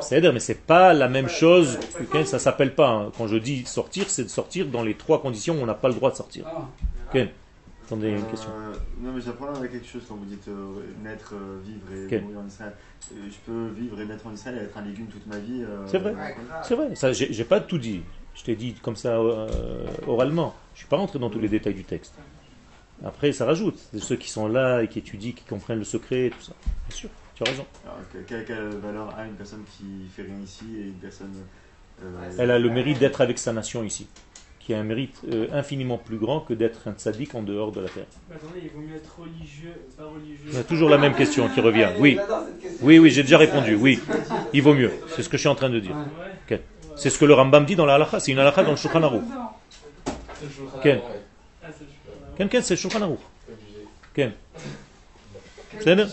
shlichut, 0.00 0.32
mais 0.32 0.40
c'est 0.40 0.60
pas 0.66 0.92
la 0.94 1.08
même 1.08 1.28
chose. 1.28 1.78
ok, 2.00 2.26
ça 2.26 2.38
s'appelle 2.38 2.74
pas. 2.74 2.88
hein. 2.88 3.12
Quand 3.16 3.26
je 3.28 3.36
dis 3.36 3.64
sortir, 3.66 4.06
c'est 4.08 4.24
de 4.24 4.28
sortir 4.28 4.66
dans 4.66 4.82
les 4.82 4.94
trois 4.94 5.20
conditions 5.20 5.54
où 5.54 5.62
on 5.62 5.66
n'a 5.66 5.74
pas 5.74 5.88
le 5.88 5.94
droit 5.94 6.10
de 6.10 6.16
sortir. 6.16 6.44
Ah. 6.48 6.66
Attendez, 7.86 8.10
une 8.10 8.26
question. 8.26 8.50
Euh, 8.50 8.74
non, 9.00 9.12
mais 9.12 9.20
j'apprends 9.20 9.54
avec 9.54 9.72
quelque 9.72 9.86
chose 9.86 10.02
quand 10.08 10.14
vous 10.16 10.24
dites 10.24 10.48
euh, 10.48 10.80
naître, 11.02 11.34
euh, 11.34 11.58
vivre 11.64 12.14
et 12.14 12.20
mourir 12.20 12.38
en 12.40 12.46
Israël. 12.46 12.72
Je 13.12 13.36
peux 13.44 13.68
vivre 13.68 14.00
et 14.00 14.06
naître 14.06 14.26
en 14.26 14.32
Israël 14.32 14.58
et 14.58 14.64
être 14.64 14.78
un 14.78 14.82
légume 14.82 15.06
toute 15.06 15.26
ma 15.26 15.38
vie. 15.38 15.62
euh, 15.62 15.86
C'est 15.86 15.98
vrai. 15.98 16.14
ouais. 16.14 16.36
C'est 16.62 16.74
vrai, 16.74 16.94
ça, 16.94 17.12
j'ai 17.12 17.32
j'ai 17.32 17.44
pas 17.44 17.60
tout 17.60 17.78
dit. 17.78 18.02
Je 18.34 18.42
t'ai 18.42 18.56
dit 18.56 18.74
comme 18.74 18.96
ça 18.96 19.16
euh, 19.18 19.86
oralement. 20.06 20.54
Je 20.74 20.80
suis 20.80 20.88
pas 20.88 20.96
rentré 20.96 21.18
dans 21.18 21.28
tous 21.30 21.38
les 21.38 21.48
détails 21.48 21.74
du 21.74 21.84
texte. 21.84 22.14
Après, 23.04 23.32
ça 23.32 23.44
rajoute. 23.44 23.78
Ceux 23.98 24.16
qui 24.16 24.30
sont 24.30 24.48
là 24.48 24.82
et 24.82 24.88
qui 24.88 25.00
étudient, 25.00 25.32
qui 25.32 25.44
comprennent 25.44 25.78
le 25.78 25.84
secret, 25.84 26.30
tout 26.30 26.42
ça. 26.44 26.52
Bien 26.88 26.96
sûr, 26.96 27.10
tu 27.34 27.42
as 27.42 27.46
raison. 27.50 27.66
Alors, 27.84 27.98
quelle, 28.26 28.44
quelle 28.46 28.68
valeur 28.76 29.14
a 29.16 29.26
une 29.26 29.34
personne 29.34 29.62
qui 29.76 30.06
fait 30.14 30.22
rien 30.22 30.38
ici 30.42 30.64
et 30.78 30.82
une 30.84 30.94
personne. 30.94 31.34
euh, 32.02 32.30
Elle 32.38 32.50
a 32.50 32.58
le 32.58 32.70
mérite 32.70 32.98
d'être 32.98 33.20
avec 33.20 33.38
sa 33.38 33.52
nation 33.52 33.84
ici, 33.84 34.06
qui 34.64 34.72
a 34.72 34.78
un 34.78 34.82
mérite 34.82 35.20
euh, 35.30 35.46
infiniment 35.52 35.98
plus 35.98 36.16
grand 36.16 36.40
que 36.40 36.54
d'être 36.54 36.88
un 36.88 36.92
tzaddik 36.92 37.34
en 37.34 37.42
dehors 37.42 37.70
de 37.70 37.80
la 37.82 37.88
terre. 37.88 38.04
Mais 38.30 38.36
attendez, 38.36 38.60
il 38.64 38.70
vaut 38.70 38.80
mieux 38.80 38.96
être 38.96 39.14
religieux, 39.18 39.74
pas 39.96 40.04
religieux. 40.04 40.52
Y 40.52 40.56
a 40.56 40.62
toujours 40.64 40.88
la 40.88 40.96
même 40.98 41.14
question 41.14 41.48
qui 41.50 41.60
revient. 41.60 41.88
Oui, 41.98 42.18
oui, 42.80 42.98
oui, 42.98 43.10
j'ai 43.10 43.22
déjà 43.22 43.36
répondu. 43.36 43.74
Oui, 43.74 44.00
il 44.54 44.62
vaut 44.62 44.72
mieux. 44.74 44.90
C'est 45.14 45.22
ce 45.22 45.28
que 45.28 45.36
je 45.36 45.42
suis 45.42 45.48
en 45.48 45.54
train 45.54 45.68
de 45.70 45.80
dire. 45.80 45.94
C'est 46.96 47.10
ce 47.10 47.18
que 47.18 47.24
le 47.24 47.34
Rambam 47.34 47.64
dit 47.66 47.74
dans 47.76 47.86
la 47.86 47.96
halakha. 47.96 48.20
C'est 48.20 48.30
une 48.32 48.38
halakha 48.38 48.62
dans 48.62 48.70
le 48.70 48.76
Shulchan 48.76 49.02
Aruch. 49.02 49.22
Ken. 50.82 51.00
Ah, 51.62 51.66
c'est 51.76 51.80
le 51.84 52.36
Ken, 52.38 52.48
Ken, 52.48 52.62
c'est 52.62 52.76
Shulchan 52.76 53.02
Aruch. 53.02 53.18
Ken. 54.14 54.32
Euh, 55.86 56.06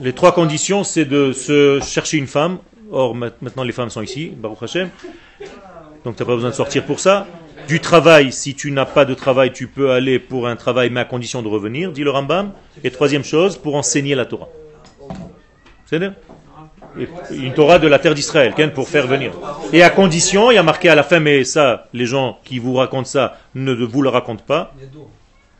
Les 0.00 0.12
trois 0.14 0.32
conditions, 0.32 0.84
c'est 0.84 1.04
de 1.04 1.32
se 1.32 1.80
chercher 1.84 2.16
une 2.16 2.26
femme. 2.26 2.58
Or, 2.90 3.14
ma- 3.14 3.30
maintenant, 3.42 3.62
les 3.64 3.72
femmes 3.72 3.90
sont 3.90 4.02
ici, 4.02 4.28
Baruch 4.28 4.62
Hashem. 4.62 4.90
Donc, 6.06 6.14
tu 6.14 6.22
n'as 6.22 6.26
pas 6.26 6.34
besoin 6.36 6.50
de 6.50 6.54
sortir 6.54 6.84
pour 6.84 7.00
ça. 7.00 7.26
Du 7.66 7.80
travail, 7.80 8.30
si 8.30 8.54
tu 8.54 8.70
n'as 8.70 8.84
pas 8.84 9.04
de 9.04 9.12
travail, 9.12 9.52
tu 9.52 9.66
peux 9.66 9.90
aller 9.90 10.20
pour 10.20 10.46
un 10.46 10.54
travail, 10.54 10.88
mais 10.88 11.00
à 11.00 11.04
condition 11.04 11.42
de 11.42 11.48
revenir, 11.48 11.90
dit 11.90 12.04
le 12.04 12.10
Rambam. 12.10 12.52
Et 12.84 12.92
troisième 12.92 13.24
chose, 13.24 13.56
pour 13.56 13.74
enseigner 13.74 14.14
la 14.14 14.24
Torah. 14.24 14.46
C'est 15.86 16.00
Une 17.32 17.54
Torah 17.54 17.80
de 17.80 17.88
la 17.88 17.98
terre 17.98 18.14
d'Israël, 18.14 18.54
pour 18.72 18.88
faire 18.88 19.08
venir. 19.08 19.32
Et 19.72 19.82
à 19.82 19.90
condition, 19.90 20.52
il 20.52 20.54
y 20.54 20.58
a 20.58 20.62
marqué 20.62 20.88
à 20.88 20.94
la 20.94 21.02
fin, 21.02 21.18
mais 21.18 21.42
ça, 21.42 21.88
les 21.92 22.06
gens 22.06 22.38
qui 22.44 22.60
vous 22.60 22.74
racontent 22.74 23.08
ça 23.08 23.38
ne 23.56 23.72
vous 23.72 24.02
le 24.02 24.08
racontent 24.08 24.44
pas. 24.46 24.72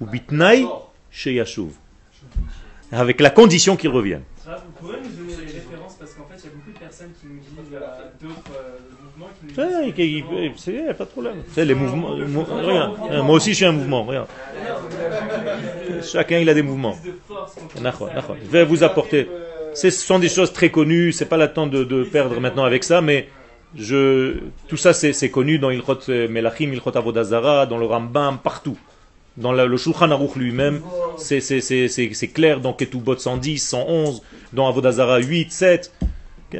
Ou 0.01 0.07
bitnaï 0.07 0.65
chez 1.11 1.35
Yashuv. 1.35 1.73
Avec 2.93 3.21
la 3.21 3.31
condition 3.31 3.75
qu'ils 3.75 3.91
reviennent. 3.91 4.23
Vous 4.47 4.53
pouvez 4.79 4.99
nous 5.03 5.09
donner 5.09 5.45
les 5.45 5.55
références 5.55 5.95
parce 5.99 6.13
qu'en 6.15 6.25
fait, 6.27 6.39
il 6.39 6.45
y 6.45 6.49
a 6.49 6.55
beaucoup 6.55 6.71
de 6.71 6.79
personnes 6.79 7.11
qui 7.21 7.27
nous 7.27 7.41
disent 7.41 7.75
euh, 7.75 7.81
d'autres 8.23 8.53
euh, 10.33 10.49
c'est 10.57 10.95
pas 10.97 11.05
de 11.05 11.11
problème. 11.11 11.37
C'est 11.53 11.65
les 11.65 11.75
mouvements. 11.75 12.17
mou- 12.17 12.45
hein, 13.11 13.23
moi 13.23 13.37
aussi 13.37 13.51
je 13.51 13.57
suis 13.57 13.65
un 13.65 13.73
mouvement. 13.73 14.05
Regarde. 14.05 14.29
Chacun 16.03 16.39
il 16.39 16.49
a 16.49 16.55
des 16.55 16.63
mouvements. 16.63 16.97
Je 18.45 18.51
vais 18.51 18.65
vous 18.65 18.83
apporter. 18.83 19.29
Ce 19.75 19.91
sont 19.91 20.19
des 20.19 20.29
choses 20.29 20.53
très 20.53 20.71
connues. 20.71 21.13
C'est 21.13 21.27
pas 21.27 21.37
le 21.37 21.53
temps 21.53 21.67
de, 21.67 22.05
perdre 22.05 22.41
maintenant 22.41 22.65
avec 22.65 22.85
ça, 22.85 23.01
mais 23.01 23.29
je 23.77 24.39
tout 24.69 24.77
ça 24.77 24.93
c'est 24.93 25.31
connu 25.31 25.59
dans 25.59 25.71
Ilchot 25.71 25.99
euh, 26.09 26.29
Melachim, 26.29 26.73
Ilchot 26.73 26.97
Avodazara, 26.97 27.67
dans 27.67 27.79
le 27.79 27.87
Rambam, 27.87 28.39
partout. 28.39 28.79
Dans 29.37 29.53
la- 29.53 29.67
le 29.67 29.77
Shulchan 29.77 30.11
Aruch 30.11 30.37
lui-même, 30.37 30.81
c'est 31.19 31.41
clair 32.33 32.61
dans 32.61 32.73
Ketubot 32.73 33.17
110, 33.19 33.59
111, 33.59 34.23
dans 34.53 34.67
Avodazara 34.69 35.19
8, 35.19 35.53
7. 35.53 35.93
Si 36.51 36.59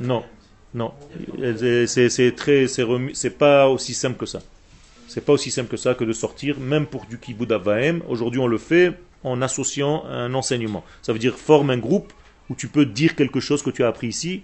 Non. 0.00 0.24
Non, 0.72 0.92
c'est- 1.86 2.36
très, 2.36 2.66
c'est 2.68 3.30
pas 3.30 3.68
aussi 3.68 3.92
simple 3.92 4.16
que 4.16 4.26
ça. 4.26 4.40
C'est 5.08 5.20
pas 5.24 5.32
aussi 5.32 5.50
simple 5.50 5.68
que 5.68 5.76
ça 5.76 5.94
que 5.94 6.04
de 6.04 6.12
sortir, 6.12 6.60
même 6.60 6.86
pour 6.86 7.06
du 7.06 7.18
kibbutz 7.18 7.50
avahem. 7.50 8.02
Aujourd'hui, 8.08 8.38
on 8.40 8.46
le 8.46 8.58
fait 8.58 8.92
en 9.24 9.42
associant 9.42 10.04
un 10.06 10.32
enseignement. 10.34 10.84
Ça 11.02 11.12
veut 11.12 11.18
dire 11.18 11.36
forme 11.36 11.70
un 11.70 11.78
groupe 11.78 12.12
où 12.48 12.54
tu 12.54 12.68
peux 12.68 12.86
dire 12.86 13.16
quelque 13.16 13.40
chose 13.40 13.62
que 13.62 13.70
tu 13.70 13.82
as 13.82 13.88
appris 13.88 14.06
ici, 14.06 14.42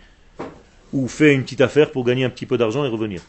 ou 0.92 1.06
fais 1.06 1.32
une 1.32 1.44
petite 1.44 1.60
affaire 1.60 1.92
pour 1.92 2.04
gagner 2.04 2.24
un 2.24 2.30
petit 2.30 2.46
peu 2.46 2.58
d'argent 2.58 2.84
et 2.84 2.88
revenir. 2.88 3.22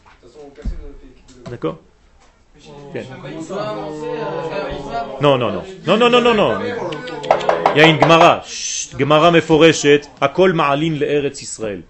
D'accord? 1.48 1.78
Non, 5.20 5.38
non, 5.38 5.52
non, 5.52 5.62
non, 5.86 6.10
non, 6.10 6.20
non, 6.20 6.34
non. 6.34 6.58
Il 7.76 7.78
y 7.78 7.84
a 7.84 7.86
une 7.86 8.00
Gemara, 8.00 8.42
Gemara 8.98 9.30
meforeshet, 9.30 10.00
Akol 10.20 10.52
ma'alin 10.52 10.94
le'eretz 10.98 11.42
Israël. 11.42 11.82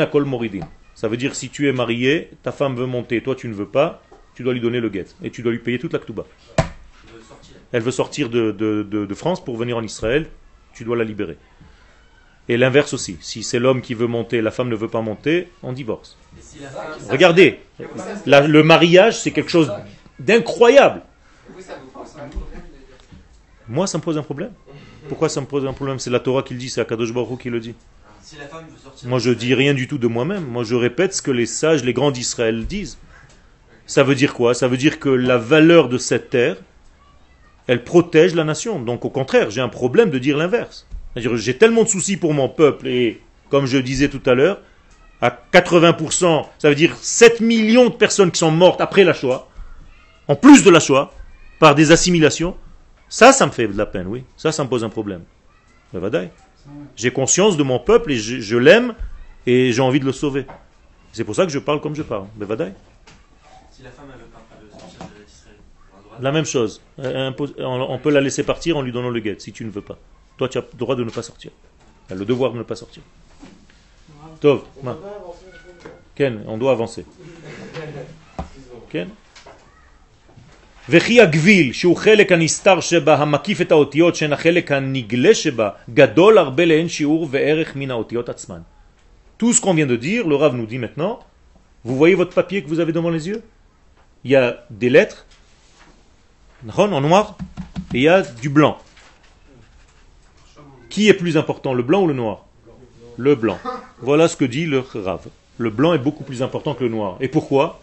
Akol 0.00 0.24
moridin. 0.24 0.66
Ça 0.94 1.08
veut 1.08 1.16
dire 1.16 1.34
si 1.34 1.48
tu 1.50 1.68
es 1.68 1.72
marié, 1.72 2.30
ta 2.42 2.52
femme 2.52 2.76
veut 2.76 2.86
monter, 2.86 3.22
toi 3.22 3.34
tu 3.34 3.48
ne 3.48 3.54
veux 3.54 3.66
pas, 3.66 4.02
tu 4.34 4.42
dois 4.42 4.52
lui 4.52 4.60
donner 4.60 4.80
le 4.80 4.88
guet 4.88 5.06
et 5.22 5.30
tu 5.30 5.42
dois 5.42 5.52
lui 5.52 5.58
payer 5.58 5.78
toute 5.78 5.92
la 5.92 5.98
sortir. 5.98 6.26
Elle 7.72 7.82
veut 7.82 7.90
sortir 7.90 8.28
de, 8.28 8.50
de- 8.52 8.82
de- 8.82 9.06
France 9.14 9.42
pour 9.44 9.56
venir 9.56 9.76
en 9.76 9.82
Israël, 9.82 10.26
tu 10.74 10.84
dois 10.84 10.96
la 10.96 11.04
libérer. 11.04 11.38
Et 12.48 12.56
l'inverse 12.56 12.92
aussi. 12.92 13.16
Si 13.20 13.42
c'est 13.42 13.58
l'homme 13.58 13.80
qui 13.82 13.94
veut 13.94 14.06
monter, 14.08 14.40
la 14.42 14.50
femme 14.50 14.68
ne 14.68 14.76
veut 14.76 14.88
pas 14.88 15.00
monter, 15.00 15.48
on 15.62 15.72
divorce. 15.72 16.16
Regardez, 17.10 17.60
la- 18.26 18.46
le 18.46 18.62
mariage 18.62 19.20
c'est 19.20 19.30
quelque 19.30 19.50
chose 19.50 19.72
d'incroyable. 20.18 21.02
Moi 23.68 23.86
ça 23.86 23.98
me 23.98 24.02
pose 24.02 24.18
un 24.18 24.22
problème. 24.22 24.52
Pourquoi 25.08 25.28
ça 25.28 25.40
me 25.40 25.46
pose 25.46 25.66
un 25.66 25.72
problème? 25.72 25.98
C'est 25.98 26.10
la 26.10 26.20
Torah 26.20 26.42
qui 26.42 26.54
le 26.54 26.60
dit, 26.60 26.68
c'est 26.70 26.80
Akadosh 26.80 27.12
Baruch 27.12 27.40
qui 27.40 27.50
le 27.50 27.60
dit. 27.60 27.74
Moi, 29.04 29.18
je 29.18 29.30
dis 29.30 29.54
rien 29.54 29.74
du 29.74 29.88
tout 29.88 29.98
de 29.98 30.06
moi-même. 30.06 30.44
Moi, 30.44 30.64
je 30.64 30.74
répète 30.74 31.14
ce 31.14 31.22
que 31.22 31.30
les 31.30 31.46
sages, 31.46 31.84
les 31.84 31.92
grands 31.92 32.10
d'Israël 32.10 32.66
disent. 32.66 32.98
Ça 33.86 34.02
veut 34.02 34.14
dire 34.14 34.34
quoi? 34.34 34.54
Ça 34.54 34.68
veut 34.68 34.76
dire 34.76 34.98
que 34.98 35.08
la 35.08 35.38
valeur 35.38 35.88
de 35.88 35.98
cette 35.98 36.30
terre, 36.30 36.56
elle 37.66 37.84
protège 37.84 38.34
la 38.34 38.44
nation. 38.44 38.80
Donc, 38.80 39.04
au 39.04 39.10
contraire, 39.10 39.50
j'ai 39.50 39.60
un 39.60 39.68
problème 39.68 40.10
de 40.10 40.18
dire 40.18 40.36
l'inverse. 40.36 40.86
J'ai 41.16 41.56
tellement 41.56 41.82
de 41.82 41.88
soucis 41.88 42.16
pour 42.16 42.32
mon 42.32 42.48
peuple 42.48 42.88
et, 42.88 43.20
comme 43.50 43.66
je 43.66 43.78
disais 43.78 44.08
tout 44.08 44.22
à 44.26 44.34
l'heure, 44.34 44.60
à 45.20 45.30
80%, 45.52 46.46
ça 46.58 46.68
veut 46.68 46.74
dire 46.74 46.96
7 46.96 47.40
millions 47.40 47.88
de 47.88 47.94
personnes 47.94 48.30
qui 48.30 48.38
sont 48.38 48.50
mortes 48.50 48.80
après 48.80 49.04
la 49.04 49.12
Shoah, 49.12 49.48
en 50.26 50.34
plus 50.34 50.64
de 50.64 50.70
la 50.70 50.80
Shoah, 50.80 51.12
par 51.60 51.74
des 51.74 51.92
assimilations. 51.92 52.56
Ça, 53.08 53.32
ça 53.32 53.46
me 53.46 53.52
fait 53.52 53.68
de 53.68 53.76
la 53.76 53.86
peine, 53.86 54.06
oui. 54.06 54.24
Ça, 54.36 54.52
ça 54.52 54.64
me 54.64 54.68
pose 54.68 54.84
un 54.84 54.88
problème. 54.88 55.22
Ben, 55.92 56.00
vadaï. 56.00 56.30
J'ai 56.96 57.12
conscience 57.12 57.56
de 57.56 57.62
mon 57.62 57.78
peuple 57.78 58.12
et 58.12 58.16
je, 58.16 58.40
je 58.40 58.56
l'aime 58.56 58.94
et 59.46 59.72
j'ai 59.72 59.82
envie 59.82 60.00
de 60.00 60.04
le 60.04 60.12
sauver. 60.12 60.46
C'est 61.12 61.24
pour 61.24 61.34
ça 61.34 61.44
que 61.44 61.52
je 61.52 61.58
parle 61.58 61.80
comme 61.80 61.94
je 61.94 62.02
parle. 62.02 62.26
Bevadaï. 62.36 62.72
Si 63.70 63.82
la 63.82 63.90
femme 63.90 64.06
pas 64.08 64.56
de 64.64 64.70
sortir 64.70 64.98
de 65.00 65.22
l'Israël. 65.22 65.56
on 65.92 65.96
a 65.96 65.98
le 65.98 66.04
droit 66.04 66.18
de- 66.18 66.24
La 66.24 66.32
même 66.32 66.44
chose. 66.46 66.80
Euh, 67.00 67.30
On, 67.58 67.98
peut 67.98 68.10
la 68.10 68.20
laisser 68.20 68.42
partir 68.44 68.76
en 68.76 68.82
lui 68.82 68.92
donnant 68.92 69.10
le 69.10 69.20
guet 69.20 69.36
si 69.38 69.52
tu 69.52 69.64
ne 69.64 69.70
veux 69.70 69.82
pas. 69.82 69.98
Toi, 70.38 70.48
tu 70.48 70.58
as 70.58 70.62
le 70.62 70.78
droit 70.78 70.96
de 70.96 71.04
ne 71.04 71.10
pas 71.10 71.22
sortir. 71.22 71.50
Tu 72.08 72.14
as 72.14 72.16
le 72.16 72.24
devoir 72.24 72.52
de 72.52 72.58
ne 72.58 72.62
pas 72.62 72.76
sortir. 72.76 73.02
Tov, 74.40 74.62
ma. 74.82 74.96
Ken, 76.14 76.42
on 76.46 76.58
doit 76.58 76.72
avancer. 76.72 77.04
Ken 78.90 79.08
וכי 80.89 81.21
הגביל, 81.21 81.73
שהוא 81.73 81.97
חלק 81.97 82.31
הנסתר 82.31 82.79
שבה, 82.79 83.15
המקיף 83.15 83.61
את 83.61 83.71
האותיות 83.71 84.15
שהן 84.15 84.33
החלק 84.33 84.71
הנגלה 84.71 85.35
שבה, 85.35 85.69
גדול 85.93 86.37
הרבה 86.37 86.65
לאין 86.65 86.89
שיעור 86.89 87.27
וערך 87.31 87.75
מן 87.75 87.91
האותיות 87.91 88.29
עצמן. 88.29 88.61
Tout 89.37 89.53
ce 89.53 89.61
qu'on 89.61 89.73
vient 89.73 89.85
de 89.85 89.95
dire, 89.95 90.27
le 90.27 90.35
Rav 90.35 90.55
nous 90.55 90.65
dit 90.65 90.79
maintenant, 90.79 91.19
vous 91.85 91.95
voyez 91.95 92.15
votre 92.15 92.33
papier 92.33 92.63
que 92.63 92.67
vous 92.67 92.79
avez 92.79 92.91
devant 92.91 93.11
les 93.11 93.27
yeux 93.27 93.43
Il 94.23 94.31
y 94.31 94.35
a 94.35 94.65
des 94.71 94.89
lettres, 94.89 95.25
en 96.75 97.01
noir, 97.01 97.37
et 97.93 97.97
il 97.97 98.01
y 98.01 98.09
a 98.09 98.23
du 98.23 98.49
blanc. 98.49 98.77
Qui 100.89 101.07
est 101.09 101.13
plus 101.13 101.37
important, 101.37 101.73
le 101.73 101.83
blanc 101.83 102.01
ou 102.03 102.07
le 102.07 102.13
noir 102.13 102.45
Le 103.17 103.35
blanc. 103.35 103.59
Voilà 104.01 104.27
ce 104.27 104.35
que 104.35 104.45
dit 104.45 104.65
le 104.65 104.79
Rav. 104.79 105.27
Le 105.57 105.69
blanc 105.69 105.93
est 105.93 105.99
beaucoup 105.99 106.23
plus 106.23 106.41
important 106.41 106.73
que 106.73 106.83
le 106.83 106.89
noir. 106.89 107.17
Et 107.19 107.27
pourquoi 107.27 107.79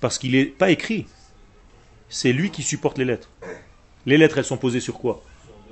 Parce 0.00 0.18
qu'il 0.18 0.32
n'est 0.32 0.46
pas 0.46 0.70
écrit. 0.70 1.06
C'est 2.08 2.32
lui 2.32 2.50
qui 2.50 2.62
supporte 2.62 2.98
les 2.98 3.04
lettres. 3.04 3.30
Les 4.04 4.18
lettres, 4.18 4.38
elles 4.38 4.44
sont 4.44 4.56
posées 4.56 4.80
sur 4.80 4.98
quoi? 4.98 5.22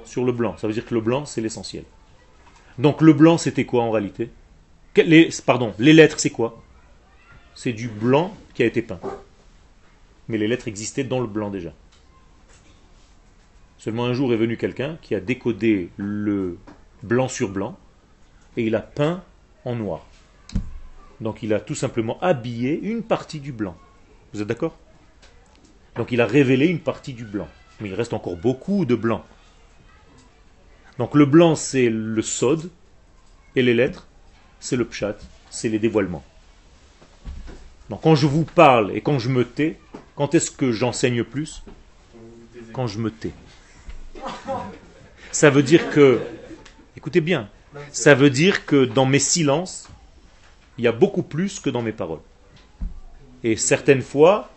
Sur 0.04 0.24
le 0.24 0.32
blanc. 0.32 0.56
Ça 0.58 0.66
veut 0.66 0.72
dire 0.72 0.84
que 0.84 0.94
le 0.94 1.00
blanc, 1.00 1.26
c'est 1.26 1.40
l'essentiel. 1.40 1.84
Donc 2.78 3.00
le 3.00 3.12
blanc, 3.12 3.38
c'était 3.38 3.64
quoi 3.64 3.82
en 3.84 3.90
réalité? 3.90 4.30
Pardon, 5.46 5.74
les 5.78 5.92
lettres, 5.92 6.18
c'est 6.18 6.30
quoi? 6.30 6.62
C'est 7.54 7.72
du 7.72 7.88
blanc 7.88 8.34
qui 8.54 8.62
a 8.62 8.66
été 8.66 8.82
peint. 8.82 9.00
Mais 10.28 10.38
les 10.38 10.48
lettres 10.48 10.68
existaient 10.68 11.04
dans 11.04 11.20
le 11.20 11.26
blanc 11.26 11.50
déjà. 11.50 11.72
Seulement 13.78 14.06
un 14.06 14.14
jour 14.14 14.32
est 14.32 14.36
venu 14.36 14.56
quelqu'un 14.56 14.98
qui 15.02 15.14
a 15.14 15.20
décodé 15.20 15.90
le 15.96 16.58
blanc 17.02 17.28
sur 17.28 17.50
blanc 17.50 17.78
et 18.56 18.64
il 18.64 18.74
a 18.74 18.80
peint 18.80 19.22
en 19.64 19.76
noir. 19.76 20.06
Donc 21.20 21.42
il 21.42 21.52
a 21.52 21.60
tout 21.60 21.74
simplement 21.74 22.18
habillé 22.20 22.80
une 22.80 23.02
partie 23.02 23.40
du 23.40 23.52
blanc. 23.52 23.76
Vous 24.34 24.42
êtes 24.42 24.48
d'accord? 24.48 24.76
Donc 25.94 26.10
il 26.10 26.20
a 26.20 26.26
révélé 26.26 26.66
une 26.66 26.80
partie 26.80 27.12
du 27.12 27.24
blanc. 27.24 27.48
Mais 27.80 27.88
il 27.88 27.94
reste 27.94 28.12
encore 28.12 28.36
beaucoup 28.36 28.84
de 28.84 28.96
blanc. 28.96 29.24
Donc 30.98 31.14
le 31.14 31.24
blanc 31.24 31.54
c'est 31.54 31.88
le 31.88 32.20
sod 32.20 32.68
et 33.54 33.62
les 33.62 33.74
lettres 33.74 34.08
c'est 34.58 34.74
le 34.74 34.84
pshat, 34.84 35.16
c'est 35.50 35.68
les 35.68 35.78
dévoilements. 35.78 36.24
Donc 37.90 38.00
quand 38.02 38.16
je 38.16 38.26
vous 38.26 38.44
parle 38.44 38.90
et 38.96 39.02
quand 39.02 39.20
je 39.20 39.28
me 39.28 39.44
tais, 39.44 39.78
quand 40.16 40.34
est-ce 40.34 40.50
que 40.50 40.72
j'enseigne 40.72 41.22
plus? 41.22 41.62
Quand 42.72 42.88
je 42.88 42.98
me 42.98 43.12
tais. 43.12 43.32
Ça 45.30 45.50
veut 45.50 45.62
dire 45.62 45.90
que, 45.90 46.20
écoutez 46.96 47.20
bien, 47.20 47.48
ça 47.92 48.16
veut 48.16 48.30
dire 48.30 48.66
que 48.66 48.84
dans 48.84 49.06
mes 49.06 49.20
silences, 49.20 49.88
il 50.78 50.84
y 50.84 50.88
a 50.88 50.92
beaucoup 50.92 51.22
plus 51.22 51.60
que 51.60 51.70
dans 51.70 51.82
mes 51.82 51.92
paroles. 51.92 52.20
Et 53.44 53.56
certaines 53.56 54.02
fois, 54.02 54.50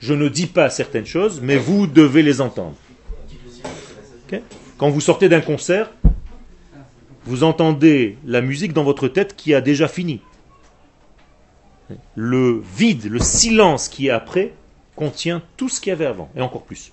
je 0.00 0.14
ne 0.14 0.28
dis 0.28 0.48
pas 0.48 0.68
certaines 0.68 1.06
choses, 1.06 1.40
mais 1.40 1.56
vous 1.56 1.86
devez 1.86 2.22
les 2.22 2.40
entendre. 2.40 2.74
Quand 4.76 4.90
vous 4.90 5.00
sortez 5.00 5.28
d'un 5.28 5.40
concert, 5.40 5.92
vous 7.24 7.44
entendez 7.44 8.18
la 8.26 8.40
musique 8.40 8.72
dans 8.72 8.82
votre 8.82 9.06
tête 9.06 9.36
qui 9.36 9.54
a 9.54 9.60
déjà 9.60 9.86
fini. 9.86 10.20
Le 12.16 12.60
vide, 12.76 13.04
le 13.04 13.20
silence 13.20 13.88
qui 13.88 14.08
est 14.08 14.10
après, 14.10 14.54
contient 14.96 15.40
tout 15.56 15.68
ce 15.68 15.80
qu'il 15.80 15.90
y 15.90 15.92
avait 15.92 16.06
avant, 16.06 16.30
et 16.34 16.40
encore 16.40 16.64
plus. 16.64 16.92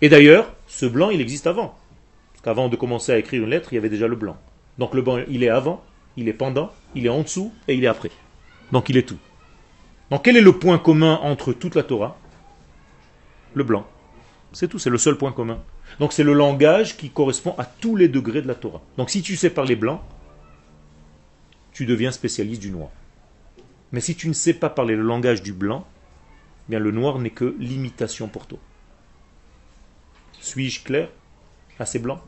Et 0.00 0.08
d'ailleurs, 0.08 0.54
ce 0.66 0.86
blanc, 0.86 1.10
il 1.10 1.20
existe 1.20 1.46
avant. 1.46 1.76
Parce 2.32 2.42
qu'avant 2.42 2.68
de 2.68 2.76
commencer 2.76 3.12
à 3.12 3.18
écrire 3.18 3.42
une 3.42 3.50
lettre, 3.50 3.72
il 3.72 3.74
y 3.76 3.78
avait 3.78 3.90
déjà 3.90 4.08
le 4.08 4.16
blanc. 4.16 4.36
Donc 4.78 4.94
le 4.94 5.02
blanc, 5.02 5.18
il 5.28 5.42
est 5.42 5.50
avant, 5.50 5.82
il 6.16 6.28
est 6.28 6.32
pendant, 6.32 6.72
il 6.94 7.04
est 7.04 7.10
en 7.10 7.22
dessous, 7.22 7.52
et 7.68 7.74
il 7.74 7.84
est 7.84 7.88
après. 7.88 8.10
Donc 8.72 8.88
il 8.88 8.96
est 8.96 9.08
tout. 9.08 9.18
Donc 10.10 10.24
quel 10.24 10.36
est 10.36 10.40
le 10.40 10.58
point 10.58 10.78
commun 10.78 11.18
entre 11.22 11.52
toute 11.52 11.74
la 11.74 11.82
Torah? 11.82 12.18
Le 13.54 13.64
blanc. 13.64 13.86
C'est 14.52 14.68
tout, 14.68 14.78
c'est 14.78 14.90
le 14.90 14.98
seul 14.98 15.16
point 15.16 15.32
commun. 15.32 15.62
Donc 15.98 16.12
c'est 16.12 16.22
le 16.22 16.32
langage 16.32 16.96
qui 16.96 17.10
correspond 17.10 17.54
à 17.58 17.64
tous 17.64 17.96
les 17.96 18.08
degrés 18.08 18.42
de 18.42 18.48
la 18.48 18.54
Torah. 18.54 18.82
Donc 18.96 19.10
si 19.10 19.22
tu 19.22 19.36
sais 19.36 19.50
parler 19.50 19.76
blanc, 19.76 20.02
tu 21.72 21.86
deviens 21.86 22.12
spécialiste 22.12 22.60
du 22.60 22.70
noir. 22.70 22.90
Mais 23.92 24.00
si 24.00 24.16
tu 24.16 24.28
ne 24.28 24.32
sais 24.32 24.54
pas 24.54 24.70
parler 24.70 24.96
le 24.96 25.02
langage 25.02 25.42
du 25.42 25.52
blanc, 25.52 25.86
eh 26.68 26.70
bien 26.70 26.78
le 26.78 26.90
noir 26.90 27.18
n'est 27.18 27.30
que 27.30 27.54
l'imitation 27.58 28.28
pour 28.28 28.46
toi. 28.46 28.58
Suis-je 30.40 30.84
clair 30.84 31.08
Assez 31.78 31.98
blanc. 31.98 32.20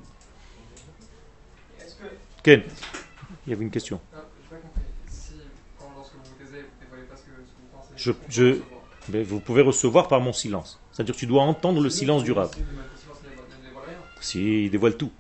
Ken, 2.43 2.62
il 3.47 3.51
y 3.51 3.53
avait 3.53 3.64
une 3.64 3.70
question. 3.70 4.01
Non, 4.12 4.20
j'ai 4.43 4.57
pas 4.57 4.62
compris. 4.62 4.82
Si, 5.09 5.34
quand, 5.78 5.93
lorsque 5.97 6.14
vous 6.14 6.20
vous 6.24 6.45
taisez, 6.45 6.62
vous 6.62 6.80
dévoilez 6.80 7.05
pas 7.05 7.16
ce 7.16 7.22
que, 7.22 7.30
ce 7.30 7.53
que 7.53 7.61
vous 7.61 7.76
pensez. 7.76 7.93
Je- 8.28 8.59
vous 9.09 9.40
pouvez 9.40 9.62
recevoir. 9.62 10.09
Par 10.09 10.20
mon 10.20 10.32
silence. 10.32 10.80
C'est-à-dire 10.92 11.14
que 11.14 11.20
tu 11.20 11.26
dois 11.26 11.42
entendre 11.42 11.80
le 11.80 11.90
silence 11.90 12.24
du 12.24 12.32
rien. 12.32 12.48
Si, 14.20 14.64
il 14.64 14.70
dévoile 14.70 14.96
tout. 14.96 15.12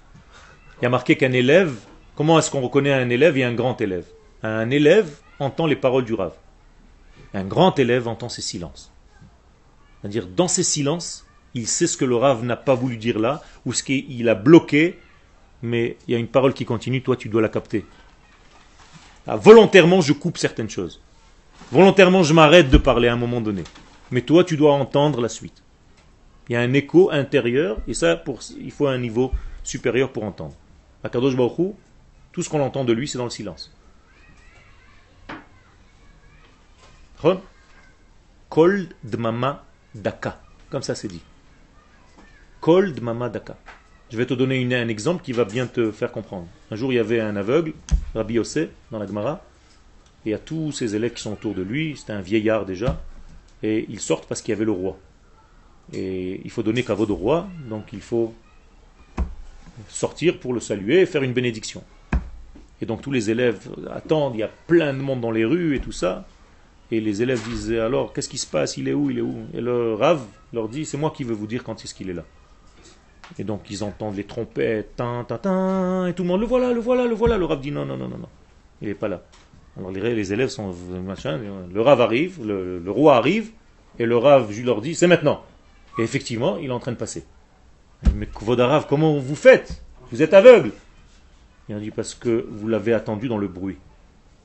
Il 0.80 0.84
y 0.84 0.86
a 0.86 0.90
marqué 0.90 1.16
qu'un 1.16 1.32
élève, 1.32 1.74
comment 2.16 2.38
est-ce 2.38 2.50
qu'on 2.50 2.60
reconnaît 2.60 2.92
un 2.92 3.08
élève 3.08 3.36
et 3.36 3.44
un 3.44 3.54
grand 3.54 3.80
élève? 3.80 4.06
Un 4.42 4.70
élève 4.70 5.08
entend 5.38 5.66
les 5.66 5.76
paroles 5.76 6.04
du 6.04 6.14
rave. 6.14 6.34
Un 7.34 7.44
grand 7.44 7.78
élève 7.78 8.08
entend 8.08 8.28
ses 8.28 8.42
silences. 8.42 8.92
C'est-à-dire, 10.00 10.26
dans 10.26 10.48
ses 10.48 10.62
silences, 10.62 11.26
il 11.54 11.66
sait 11.66 11.86
ce 11.86 11.96
que 11.96 12.04
le 12.04 12.16
rave 12.16 12.44
n'a 12.44 12.56
pas 12.56 12.74
voulu 12.74 12.96
dire 12.96 13.18
là, 13.18 13.42
ou 13.64 13.72
ce 13.72 13.82
qu'il 13.82 14.28
a 14.28 14.34
bloqué, 14.34 14.98
mais 15.62 15.96
il 16.06 16.12
y 16.12 16.14
a 16.14 16.18
une 16.18 16.28
parole 16.28 16.52
qui 16.54 16.64
continue, 16.64 17.02
toi 17.02 17.16
tu 17.16 17.28
dois 17.28 17.40
la 17.42 17.48
capter. 17.48 17.84
Ah, 19.26 19.36
volontairement, 19.36 20.00
je 20.00 20.12
coupe 20.12 20.38
certaines 20.38 20.70
choses. 20.70 21.00
Volontairement, 21.72 22.22
je 22.22 22.32
m'arrête 22.32 22.70
de 22.70 22.78
parler 22.78 23.08
à 23.08 23.12
un 23.12 23.16
moment 23.16 23.40
donné. 23.40 23.64
Mais 24.10 24.22
toi, 24.22 24.44
tu 24.44 24.56
dois 24.56 24.72
entendre 24.72 25.20
la 25.20 25.28
suite. 25.28 25.62
Il 26.48 26.52
y 26.52 26.56
a 26.56 26.60
un 26.60 26.72
écho 26.72 27.10
intérieur, 27.10 27.78
et 27.88 27.94
ça, 27.94 28.16
pour, 28.16 28.40
il 28.58 28.70
faut 28.70 28.86
un 28.86 28.98
niveau 28.98 29.32
supérieur 29.64 30.12
pour 30.12 30.24
entendre. 30.24 30.54
À 31.02 31.08
Kadosh 31.08 31.34
tout 32.32 32.42
ce 32.42 32.48
qu'on 32.48 32.60
entend 32.60 32.84
de 32.84 32.92
lui, 32.92 33.08
c'est 33.08 33.18
dans 33.18 33.24
le 33.24 33.30
silence. 33.30 33.72
Kol 38.48 38.88
dmama 39.02 39.64
daka. 39.94 40.40
Comme 40.70 40.82
ça, 40.82 40.94
c'est 40.94 41.08
dit. 41.08 41.22
Kol 42.60 42.92
dmama 42.94 43.28
daka. 43.28 43.56
Je 44.10 44.16
vais 44.16 44.26
te 44.26 44.34
donner 44.34 44.62
un 44.74 44.88
exemple 44.88 45.22
qui 45.24 45.32
va 45.32 45.44
bien 45.44 45.66
te 45.66 45.90
faire 45.90 46.12
comprendre. 46.12 46.46
Un 46.70 46.76
jour, 46.76 46.92
il 46.92 46.96
y 46.96 46.98
avait 46.98 47.20
un 47.20 47.34
aveugle, 47.34 47.72
Rabbi 48.14 48.34
Yossé, 48.34 48.70
dans 48.90 48.98
la 48.98 49.06
Gemara, 49.06 49.42
et 50.26 50.34
a 50.34 50.38
tous 50.38 50.72
ses 50.72 50.94
élèves 50.94 51.14
qui 51.14 51.22
sont 51.22 51.32
autour 51.32 51.54
de 51.54 51.62
lui, 51.62 51.96
c'était 51.96 52.12
un 52.12 52.20
vieillard 52.20 52.66
déjà, 52.66 53.00
et 53.62 53.86
ils 53.88 54.00
sortent 54.00 54.26
parce 54.26 54.42
qu'il 54.42 54.52
y 54.52 54.56
avait 54.56 54.64
le 54.64 54.72
roi. 54.72 54.98
Et 55.92 56.40
il 56.44 56.50
faut 56.50 56.64
donner 56.64 56.82
caveau 56.82 57.08
au 57.08 57.14
roi, 57.14 57.48
donc 57.70 57.92
il 57.92 58.00
faut 58.00 58.34
sortir 59.88 60.38
pour 60.40 60.52
le 60.52 60.60
saluer 60.60 61.00
et 61.02 61.06
faire 61.06 61.22
une 61.22 61.32
bénédiction. 61.32 61.82
Et 62.82 62.86
donc 62.86 63.00
tous 63.02 63.12
les 63.12 63.30
élèves 63.30 63.68
attendent, 63.94 64.34
il 64.34 64.40
y 64.40 64.42
a 64.42 64.50
plein 64.66 64.92
de 64.92 64.98
monde 64.98 65.20
dans 65.20 65.30
les 65.30 65.44
rues 65.44 65.76
et 65.76 65.80
tout 65.80 65.92
ça. 65.92 66.26
Et 66.90 67.00
les 67.00 67.22
élèves 67.22 67.42
disaient 67.48 67.80
alors, 67.80 68.12
qu'est-ce 68.12 68.28
qui 68.28 68.38
se 68.38 68.46
passe? 68.46 68.76
Il 68.76 68.88
est 68.88 68.92
où? 68.92 69.10
Il 69.10 69.18
est 69.18 69.22
où? 69.22 69.46
Et 69.54 69.60
le 69.60 69.94
Rav 69.94 70.22
leur 70.52 70.68
dit, 70.68 70.84
c'est 70.84 70.96
moi 70.96 71.12
qui 71.16 71.24
veux 71.24 71.34
vous 71.34 71.46
dire 71.46 71.64
quand 71.64 71.82
est-ce 71.84 71.94
qu'il 71.94 72.10
est 72.10 72.14
là. 72.14 72.24
Et 73.38 73.44
donc 73.44 73.62
ils 73.70 73.82
entendent 73.82 74.16
les 74.16 74.24
trompettes, 74.24 74.96
tin, 74.96 75.24
tin, 75.24 76.06
et 76.06 76.14
tout 76.14 76.22
le 76.22 76.28
monde, 76.28 76.40
le 76.40 76.46
voilà, 76.46 76.72
le 76.72 76.80
voilà, 76.80 77.06
le 77.06 77.14
voilà. 77.14 77.38
Le 77.38 77.44
Rav 77.44 77.60
dit, 77.60 77.70
non, 77.70 77.84
non, 77.84 77.96
non, 77.96 78.08
non, 78.08 78.18
non, 78.18 78.28
il 78.82 78.88
n'est 78.88 78.94
pas 78.94 79.08
là. 79.08 79.22
Alors 79.76 79.90
les, 79.90 80.32
élèves 80.32 80.48
sont 80.48 80.72
machin, 81.04 81.38
le 81.72 81.80
Rav 81.80 82.00
arrive, 82.00 82.44
le, 82.44 82.90
roi 82.90 83.16
arrive, 83.16 83.50
et 83.98 84.06
le 84.06 84.16
Rav 84.16 84.50
je 84.50 84.62
leur 84.62 84.80
dit, 84.80 84.94
c'est 84.94 85.06
maintenant. 85.06 85.42
Et 85.98 86.02
effectivement, 86.02 86.56
il 86.56 86.66
est 86.66 86.72
en 86.72 86.80
train 86.80 86.92
de 86.92 86.96
passer. 86.96 87.24
Mais 88.14 88.26
Kvodarav, 88.26 88.86
comment 88.88 89.16
vous 89.18 89.34
faites? 89.34 89.82
Vous 90.10 90.22
êtes 90.22 90.34
aveugle. 90.34 90.72
Il 91.68 91.74
a 91.74 91.80
dit 91.80 91.90
parce 91.90 92.14
que 92.14 92.46
vous 92.50 92.68
l'avez 92.68 92.92
attendu 92.92 93.28
dans 93.28 93.38
le 93.38 93.48
bruit. 93.48 93.76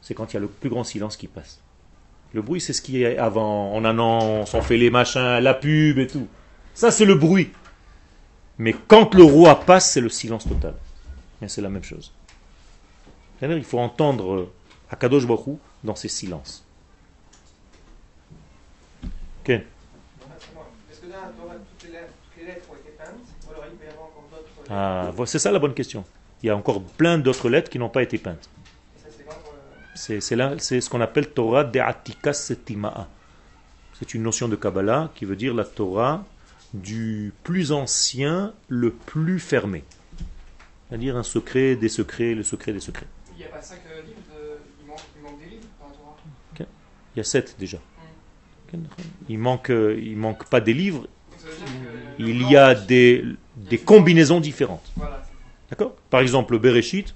C'est 0.02 0.14
quand 0.14 0.32
il 0.32 0.36
y 0.36 0.38
a 0.38 0.40
le 0.40 0.48
plus 0.48 0.70
grand 0.70 0.84
silence 0.84 1.18
qui 1.18 1.28
passe. 1.28 1.62
Le 2.34 2.42
bruit, 2.42 2.62
c'est 2.62 2.74
ce 2.74 2.82
qui 2.82 3.04
est 3.04 3.18
avant. 3.18 3.74
En 3.74 3.84
annonce, 3.86 4.54
on 4.54 4.62
fait 4.62 4.78
les 4.78 4.90
machins, 4.90 5.40
la 5.40 5.54
pub 5.54 6.00
et 6.00 6.08
tout. 6.08 6.28
Ça, 6.74 6.90
c'est 6.90 7.06
le 7.06 7.16
bruit. 7.16 7.52
Mais 8.58 8.74
quand 8.88 9.14
le 9.14 9.24
roi 9.24 9.60
passe, 9.60 9.92
c'est 9.92 10.02
le 10.02 10.10
silence 10.10 10.48
total. 10.48 10.76
C'est 11.48 11.62
la 11.62 11.70
même 11.70 11.84
chose. 11.84 12.14
Il 13.42 13.64
faut 13.64 13.80
entendre 13.80 14.50
euh, 14.92 14.96
Akadosh 14.96 15.26
Baruch 15.26 15.58
dans 15.84 15.96
ses 15.96 16.08
silences. 16.10 16.64
Ah, 24.70 25.12
c'est 25.26 25.39
ça 25.39 25.52
la 25.52 25.60
bonne 25.60 25.74
question. 25.74 26.06
Il 26.42 26.48
y 26.48 26.50
a 26.50 26.56
encore 26.56 26.82
plein 26.82 27.18
d'autres 27.18 27.50
lettres 27.50 27.70
qui 27.70 27.78
n'ont 27.78 27.89
pas 27.89 28.04
été 28.04 28.18
peintes. 28.18 28.50
C'est 29.96 30.22
ce 30.22 30.89
qu'on 30.89 31.02
appelle 31.02 31.30
Torah 31.30 31.64
de 31.64 31.80
Atikas 31.80 32.34
Setima'a. 32.34 33.08
C'est 34.00 34.14
une 34.14 34.24
notion 34.24 34.48
de 34.48 34.56
Kabbalah 34.56 35.12
qui 35.14 35.26
veut 35.26 35.36
dire 35.36 35.54
la 35.54 35.66
Torah 35.66 36.24
du 36.74 37.34
plus 37.44 37.72
ancien, 37.72 38.54
le 38.70 38.92
plus 38.92 39.39
fermé. 39.39 39.84
C'est-à-dire 40.88 41.18
un 41.18 41.24
secret 41.24 41.76
des 41.76 41.89
secrets, 41.89 42.34
le 42.34 42.44
secret 42.44 42.74
des 42.74 42.80
secrets. 42.80 43.06
Il 43.34 43.38
n'y 43.38 43.44
a 43.44 43.50
pas 43.50 43.62
cinq 43.62 43.82
euh, 43.92 44.02
livres, 44.02 44.22
de... 44.34 44.58
il, 44.82 44.88
manque, 44.88 45.00
il 45.16 45.22
manque 45.22 45.39
des 45.39 45.50
livres 45.50 45.68
dans 45.80 45.88
la 45.88 45.94
Torah. 45.94 46.18
Il 47.16 47.20
y 47.20 47.22
a 47.22 47.24
sept 47.24 47.55
déjà. 47.59 47.78
Il 49.28 49.38
manque, 49.38 49.70
euh, 49.70 49.99
il 50.01 50.16
manque 50.18 50.45
pas 50.45 50.62
des 50.62 50.74
livres, 50.74 51.07
il 52.18 52.49
y 52.49 52.55
a 52.55 52.74
des, 52.74 53.26
des 53.57 53.78
combinaisons 53.78 54.39
différentes. 54.39 54.91
D'accord? 55.70 55.95
Par 56.09 56.22
exemple, 56.22 56.53
le 56.53 56.59
Bereshit, 56.59 57.14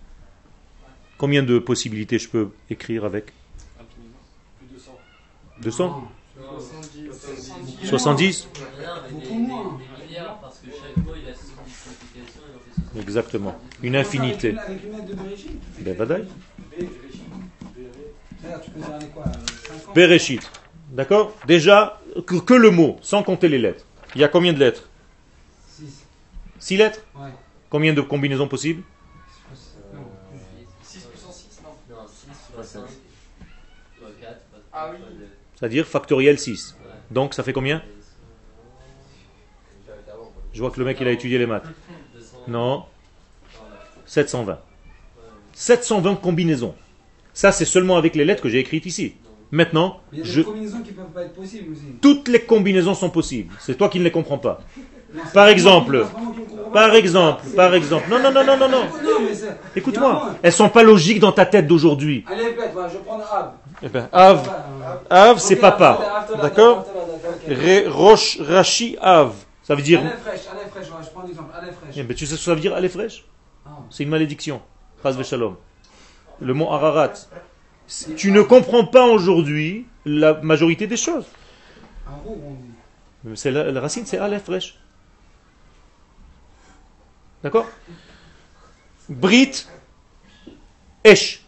combien 1.17 1.43
de 1.43 1.59
possibilités 1.59 2.19
je 2.19 2.27
peux 2.29 2.49
écrire 2.69 3.05
avec? 3.05 3.31
Infiniment. 3.79 4.17
Plus 4.59 5.65
de 5.65 5.71
100. 5.71 6.09
200 6.09 6.11
70. 7.81 7.87
70 7.87 8.47
Beaucoup 9.11 9.33
moins. 9.35 9.77
Des 9.99 10.05
milliards 10.07 10.39
parce 10.39 10.59
que 10.59 10.67
chaque 10.71 10.97
mot 11.05 11.13
il 11.15 11.29
a 11.29 11.33
son 11.33 11.41
signification 11.65 12.41
et 12.41 12.55
on 12.55 12.59
fait 12.59 12.81
70. 12.81 13.01
Exactement. 13.01 13.55
Une 13.81 13.95
infinité. 13.95 14.55
Ben, 15.79 16.27
Bereshit. 19.93 20.41
D'accord? 20.91 21.33
Déjà, 21.47 21.99
que, 22.25 22.35
que 22.35 22.53
le 22.53 22.71
mot, 22.71 22.97
sans 23.01 23.23
compter 23.23 23.49
les 23.49 23.57
lettres. 23.57 23.85
Il 24.13 24.21
y 24.21 24.23
a 24.23 24.27
combien 24.27 24.53
de 24.53 24.59
lettres? 24.59 24.87
6. 25.67 26.05
6 26.59 26.77
lettres? 26.77 26.99
Ouais. 27.15 27.29
Combien 27.69 27.93
de 27.93 28.01
combinaisons 28.01 28.47
possibles? 28.47 28.83
Non. 29.93 30.01
6 30.83 30.99
puissance 31.05 31.45
6, 31.49 31.61
non? 31.63 31.95
Non, 31.95 32.07
6 32.07 32.53
fois 32.53 32.63
5. 32.63 32.79
Fois 33.99 34.09
4. 34.21 34.39
Ah 34.71 34.91
oui. 34.91 34.97
C'est-à-dire 35.55 35.87
factoriel 35.87 36.37
6. 36.37 36.77
Donc 37.11 37.33
ça 37.33 37.43
fait 37.43 37.53
combien? 37.53 37.81
Je 40.53 40.61
vois 40.61 40.71
que 40.71 40.79
le 40.79 40.85
mec 40.85 40.97
il 41.01 41.07
a 41.07 41.11
étudié 41.11 41.37
les 41.37 41.45
maths. 41.45 41.65
Non, 42.47 42.85
720. 44.05 44.59
720 45.53 46.15
combinaisons. 46.15 46.75
Ça 47.35 47.51
c'est 47.51 47.65
seulement 47.65 47.97
avec 47.97 48.15
les 48.15 48.23
lettres 48.23 48.41
que 48.41 48.47
j'ai 48.49 48.59
écrites 48.59 48.85
ici. 48.85 49.13
Maintenant, 49.51 49.99
Il 50.13 50.19
y 50.19 50.21
a 50.21 50.23
des 50.23 50.29
je... 50.31 50.41
combinaisons 50.41 50.79
qui 50.79 50.91
peuvent 50.93 51.05
pas 51.13 51.23
être 51.23 51.33
possibles 51.33 51.71
aussi. 51.73 51.83
toutes 52.01 52.29
les 52.29 52.39
combinaisons 52.39 52.95
sont 52.95 53.09
possibles. 53.09 53.53
C'est 53.59 53.75
toi 53.77 53.89
qui 53.89 53.99
ne 53.99 54.05
les 54.05 54.11
comprends 54.11 54.37
pas. 54.37 54.61
Non, 55.13 55.21
Par 55.33 55.47
exemple, 55.49 56.05
Par 56.73 56.95
exemple, 56.95 57.45
par 57.55 57.73
exemple. 57.75 58.05
Non, 58.09 58.19
non, 58.19 58.31
non, 58.31 58.43
non, 58.43 58.57
non, 58.57 58.69
non. 58.69 58.83
Écoute-moi. 59.75 60.31
Elles 60.41 60.53
sont 60.53 60.69
pas 60.69 60.81
logiques 60.83 61.19
dans 61.19 61.33
ta 61.33 61.45
tête 61.45 61.67
d'aujourd'hui. 61.67 62.23
Allez, 62.27 62.45
répète, 62.45 62.71
voilà, 62.73 62.89
je 62.89 62.97
prends 62.97 63.19
Ab. 63.19 63.53
Eh 63.83 63.89
ben, 63.89 64.09
Av, 64.13 64.49
Av 65.09 65.37
c'est 65.37 65.57
papa. 65.57 66.25
D'accord 66.41 66.85
Rosh, 67.87 68.39
Rashi, 68.39 68.97
Av. 69.01 69.33
Ça 69.61 69.75
veut 69.75 69.81
dire. 69.81 69.99
Allez 69.99 70.09
fraîche, 70.09 70.41
allez 70.51 70.69
fraîche, 70.69 70.85
je 71.05 71.09
prends 71.11 71.21
un 71.23 71.27
exemple, 71.27 71.51
allez 71.53 71.71
fraîche. 71.71 71.95
Eh 71.97 72.03
ben, 72.03 72.15
tu 72.15 72.25
sais 72.25 72.35
ce 72.35 72.39
que 72.39 72.45
ça 72.45 72.55
veut 72.55 72.61
dire, 72.61 72.73
aller 72.73 72.89
fraîche? 72.89 73.25
C'est 73.89 74.03
une 74.03 74.09
malédiction. 74.09 74.61
Chas 75.03 75.21
Shalom. 75.23 75.55
Le 76.41 76.53
mot 76.53 76.71
Ararat. 76.71 77.13
Tu 78.17 78.31
ne 78.31 78.41
comprends 78.41 78.85
pas 78.85 79.05
aujourd'hui 79.05 79.85
la 80.05 80.33
majorité 80.41 80.87
des 80.87 80.97
choses. 80.97 81.25
C'est 83.35 83.51
la, 83.51 83.71
la 83.71 83.81
racine, 83.81 84.05
c'est 84.05 84.17
Aleph 84.17 84.47
Resh. 84.47 84.77
D'accord? 87.43 87.67
Brit, 89.09 89.67
Esh. 91.03 91.43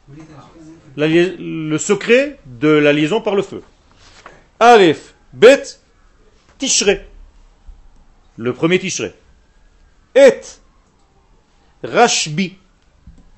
La 0.95 1.07
le 1.07 1.77
secret 1.77 2.39
de 2.45 2.67
la 2.67 2.93
liaison 2.93 3.21
par 3.21 3.35
le 3.35 3.41
feu. 3.41 3.63
Aleph, 4.59 5.15
Bet, 5.33 5.63
Tishre. 6.57 7.01
Le 8.38 8.53
premier 8.53 8.79
Tishre. 8.79 9.11
Et, 10.15 10.41
Rashbi. 11.83 12.57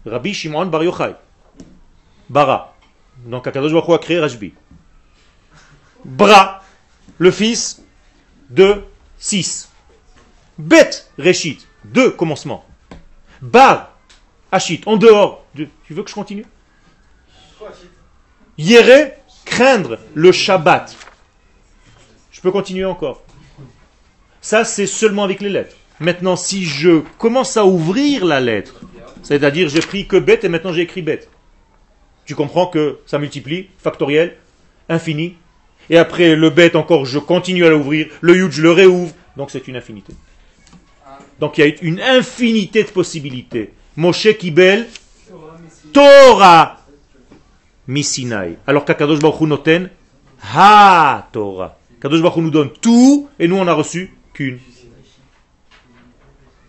Rabbi 0.06 0.34
Shimon 0.34 0.68
Bar 0.68 0.84
Yochai. 0.84 1.16
Bara. 2.30 2.76
Donc 3.26 3.48
Akadosh 3.48 3.72
Baruch 3.74 3.90
Hu 3.90 3.94
a 3.94 3.98
créé 3.98 4.20
Rashbi. 4.20 4.54
Bra, 6.06 6.64
le 7.18 7.32
fils 7.32 7.82
de 8.50 8.84
6. 9.18 9.70
Bet, 10.58 10.90
Réchit, 11.18 11.60
deux 11.86 12.12
commencements. 12.12 12.66
Bar, 13.42 13.92
Achit, 14.52 14.82
en 14.86 14.98
dehors. 14.98 15.46
de- 15.56 15.68
Tu 15.86 15.94
veux 15.94 16.04
que 16.04 16.10
je 16.10 16.16
continue? 16.16 16.46
Yere, 18.58 19.12
craindre 19.46 20.00
le 20.14 20.32
Shabbat. 20.32 20.96
Je 22.32 22.42
peux 22.42 22.52
continuer 22.52 22.86
encore. 22.86 23.22
Ça, 24.42 24.64
c'est 24.64 24.88
seulement 24.88 25.24
avec 25.24 25.42
les 25.42 25.50
lettres. 25.50 25.76
Maintenant, 26.00 26.36
si 26.36 26.66
je 26.66 27.02
commence 27.18 27.58
à 27.58 27.66
ouvrir 27.66 28.24
la 28.26 28.40
lettre, 28.40 28.80
c'est-à-dire 29.24 29.68
j'ai 29.68 29.82
pris 29.82 30.08
que 30.08 30.16
bête 30.18 30.44
et 30.46 30.50
maintenant 30.50 30.72
j'ai 30.72 30.82
écrit 30.82 31.02
bête. 31.02 31.30
Tu 32.30 32.36
comprends 32.36 32.68
que 32.68 33.00
ça 33.08 33.18
multiplie, 33.18 33.70
factoriel, 33.80 34.36
infini. 34.88 35.34
Et 35.90 35.98
après 35.98 36.36
le 36.36 36.52
bête 36.52 36.76
encore, 36.76 37.04
je 37.04 37.18
continue 37.18 37.66
à 37.66 37.72
l'ouvrir. 37.72 38.06
Le 38.22 38.38
yud, 38.38 38.52
je 38.52 38.62
le 38.62 38.72
réouvre. 38.72 39.16
Donc 39.36 39.50
c'est 39.50 39.68
une 39.68 39.76
infinité. 39.76 40.14
Donc 41.40 41.58
il 41.58 41.66
y 41.66 41.72
a 41.72 41.76
une 41.82 42.00
infinité 42.00 42.84
de 42.84 42.90
possibilités. 42.90 43.74
Moshe 43.96 44.32
Kibel, 44.38 44.86
Torah, 45.92 46.86
Misinai. 47.88 48.60
Alors 48.68 48.86
qu'Akadosh 48.86 49.18
Baruch 49.18 49.42
noten, 49.42 49.90
Ha 50.54 51.30
Torah. 51.32 51.80
Kadosh 52.00 52.22
Baruch 52.22 52.44
nous 52.44 52.52
donne 52.52 52.70
tout 52.80 53.28
et 53.40 53.48
nous 53.48 53.58
on 53.58 53.66
a 53.66 53.74
reçu 53.74 54.14
qu'une. 54.34 54.60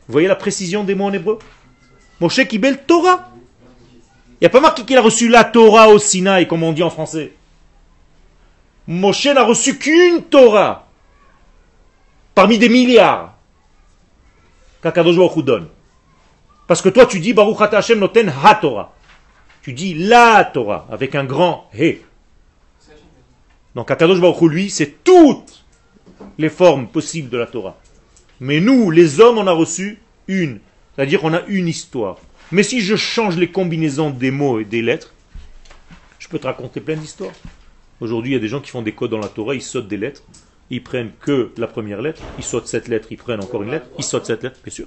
Vous 0.07 0.13
voyez 0.13 0.27
la 0.27 0.37
précision 0.37 0.85
des 0.85 0.95
mots 0.95 1.05
en 1.05 1.13
hébreu? 1.13 1.39
Moshe 2.19 2.49
Kibel 2.49 2.79
Torah. 2.87 3.30
Il 4.41 4.45
n'y 4.45 4.47
a 4.47 4.51
pas 4.51 4.61
marqué 4.61 4.85
qu'il 4.85 4.97
a 4.97 5.03
reçu 5.03 5.29
la 5.29 5.45
Torah 5.45 5.89
au 5.89 5.99
Sinaï, 5.99 6.49
comme 6.49 6.63
on 6.63 6.73
dit 6.73 6.83
en 6.83 6.89
français. 6.89 7.33
Moshe 8.87 9.27
n'a 9.27 9.45
reçu 9.45 9.77
qu'une 9.77 10.23
Torah. 10.23 10.87
Parmi 12.35 12.59
des 12.59 12.71
milliards. 12.71 13.35
Qu'Akadosh 14.83 15.45
donne. 15.45 15.69
Parce 16.67 16.81
que 16.81 16.89
toi 16.89 17.05
tu 17.05 17.21
dis 17.21 17.35
Baruch 17.35 17.61
Hashem 17.61 17.99
noten 17.99 18.33
ha 18.43 18.55
Torah. 18.55 18.95
Tu 19.63 19.75
dis 19.75 19.93
la 19.93 20.45
Torah 20.45 20.87
avec 20.91 21.15
un 21.15 21.25
grand 21.25 21.69
he. 21.79 22.01
Donc 23.75 23.91
Akadosh 23.91 24.21
Baruch 24.21 24.41
lui, 24.43 24.71
c'est 24.71 25.05
toutes 25.05 25.65
les 26.39 26.49
formes 26.49 26.87
possibles 26.87 27.29
de 27.29 27.37
la 27.37 27.47
Torah. 27.47 27.77
Mais 28.41 28.61
nous, 28.61 28.91
les 28.91 29.21
hommes, 29.21 29.37
on 29.37 29.47
a 29.47 29.53
reçu 29.53 30.01
une. 30.27 30.61
C'est-à-dire 30.95 31.21
qu'on 31.21 31.35
a 31.35 31.43
une 31.47 31.69
histoire. 31.69 32.17
Mais 32.53 32.63
si 32.63 32.81
je 32.81 32.97
change 32.97 33.37
les 33.37 33.49
combinaisons 33.49 34.11
des 34.11 34.31
mots 34.31 34.59
et 34.61 34.65
des 34.65 34.83
lettres, 34.83 35.15
je 36.19 36.29
peux 36.29 36.39
te 36.39 36.47
raconter 36.47 36.81
plein 36.81 36.97
d'histoires. 36.97 37.33
Aujourd'hui, 38.01 38.33
il 38.33 38.35
y 38.35 38.37
a 38.37 38.41
des 38.41 38.49
gens 38.49 38.61
qui 38.61 38.71
font 38.71 38.83
des 38.83 38.93
codes 38.93 39.11
dans 39.11 39.19
la 39.21 39.29
Torah, 39.29 39.55
ils 39.55 39.63
sautent 39.63 39.89
des 39.89 39.97
lettres, 39.97 40.23
ils 40.71 40.83
prennent 40.83 41.13
que 41.21 41.51
la 41.57 41.67
première 41.67 42.03
lettre, 42.03 42.23
ils 42.39 42.45
sautent 42.45 42.67
cette 42.67 42.89
lettre, 42.89 43.09
ils 43.11 43.17
prennent 43.19 43.41
encore 43.43 43.63
une 43.63 43.71
lettre, 43.71 43.87
ils 43.99 44.05
sautent 44.05 44.27
cette 44.27 44.43
lettre, 44.43 44.59
bien 44.65 44.73
sûr. 44.73 44.87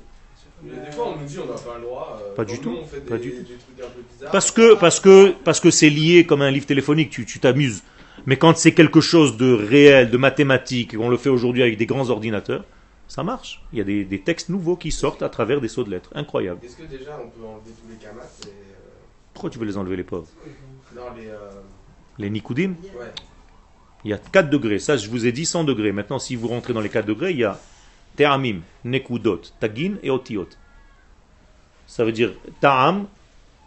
Des 0.64 0.91
fois, 0.91 1.09
on 1.16 1.20
nous 1.22 1.26
dit 1.28 1.38
on 1.39 1.45
n'a 1.45 1.59
pas 1.59 1.76
le 1.78 1.84
droit. 1.84 2.20
euh, 2.24 2.36
Pas 2.36 2.45
du 2.45 2.57
tout, 2.59 2.78
on 2.82 2.86
fait 2.86 3.01
pas 3.01 3.18
du 3.18 3.32
tout. 3.32 3.38
des 3.41 3.43
trucs 3.43 3.80
un 3.80 3.89
peu 3.89 4.01
bizarres. 4.14 4.32
Parce 4.32 4.49
que 4.51 4.76
parce 4.76 4.99
que 5.01 5.34
parce 5.43 5.59
que 5.59 5.70
c'est 5.70 5.89
lié 5.89 6.26
comme 6.26 6.41
un 6.41 6.51
livre 6.51 6.66
téléphonique, 6.66 7.09
tu 7.09 7.26
tu 7.26 7.39
t'amuses. 7.39 7.84
Mais 8.26 8.38
quand 8.38 8.55
c'est 8.57 8.72
quelque 8.72 9.01
chose 9.01 9.36
de 9.36 9.51
réel, 9.53 10.09
de 10.09 10.16
mathématique, 10.18 10.93
et 10.93 10.97
qu'on 10.97 11.09
le 11.09 11.18
fait 11.18 11.28
aujourd'hui 11.30 11.61
avec 11.64 11.78
des 11.78 11.86
grands 11.86 12.09
ordinateurs, 12.09 12.64
ça 13.14 13.22
marche. 13.24 13.61
Il 13.72 13.78
y 13.78 13.82
a 13.82 13.84
des, 13.84 14.05
des 14.05 14.22
textes 14.22 14.49
nouveaux 14.49 14.76
qui 14.76 14.89
sortent 14.89 15.22
à 15.22 15.30
travers 15.30 15.61
des 15.61 15.68
sauts 15.68 15.84
de 15.84 15.91
lettres. 15.91 16.09
Incroyable. 16.16 16.66
Est-ce 16.66 16.78
que 16.78 16.82
déjà 16.84 17.20
on 17.24 17.30
peut 17.30 17.45
enlever 17.45 17.70
tous 17.80 17.88
les 17.88 17.97
kamas 17.97 18.24
et, 18.43 18.47
euh, 18.47 18.51
Pourquoi 19.36 19.51
tu 19.51 19.59
veux 19.59 19.68
les 19.68 19.78
enlever 19.78 19.95
les 19.97 20.03
pauvres 20.03 20.28
Non, 20.95 21.03
les. 21.16 21.28
euh, 21.28 21.38
Les 22.18 22.30
Ouais. 22.32 23.14
Il 24.03 24.09
y 24.09 24.14
a 24.14 24.18
4 24.18 24.49
degrés. 24.49 24.80
Ça, 24.80 24.97
je 24.97 25.07
vous 25.11 25.28
ai 25.28 25.32
dit 25.32 25.45
100 25.45 25.64
degrés. 25.64 25.91
Maintenant, 25.91 26.18
si 26.18 26.36
vous 26.36 26.47
rentrez 26.47 26.74
dans 26.74 26.82
les 26.82 26.89
4 26.89 27.05
degrés, 27.05 27.30
il 27.30 27.38
y 27.38 27.43
a 27.43 27.59
Te'amim, 28.16 28.61
Nekudot, 28.84 29.41
Tagin 29.59 29.97
et 30.01 30.09
Otiot. 30.09 30.49
Ça 31.86 32.03
veut 32.05 32.14
dire 32.14 32.34
Ta'am, 32.61 33.05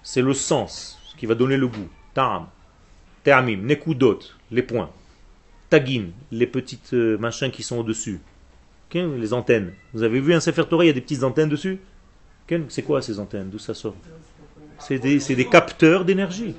c'est 0.02 0.22
le 0.22 0.34
sens, 0.34 0.98
ce 1.08 1.14
qui 1.14 1.26
va 1.26 1.36
donner 1.36 1.56
le 1.56 1.68
goût. 1.68 1.88
Ta'am. 2.14 2.48
Te'amim, 3.22 3.58
Nekudot, 3.62 4.18
les 4.50 4.62
points. 4.64 4.90
Tagin, 5.70 6.06
les 6.32 6.48
petites 6.48 6.94
euh, 6.94 7.16
machins 7.16 7.52
qui 7.52 7.62
sont 7.62 7.78
au-dessus. 7.78 8.20
Les 8.94 9.32
antennes. 9.32 9.74
Vous 9.92 10.02
avez 10.02 10.20
vu 10.20 10.32
un 10.32 10.40
Sefer 10.40 10.64
Torah, 10.68 10.84
il 10.84 10.86
y 10.86 10.90
a 10.90 10.94
des 10.94 11.00
petites 11.00 11.22
antennes 11.22 11.48
dessus 11.48 11.78
Ok, 12.48 12.60
C'est 12.68 12.82
quoi 12.82 13.02
ces 13.02 13.18
antennes 13.18 13.50
D'où 13.50 13.58
ça 13.58 13.74
sort 13.74 13.96
C'est 14.78 14.98
des, 14.98 15.48
capteurs 15.48 16.04
d'énergie. 16.04 16.54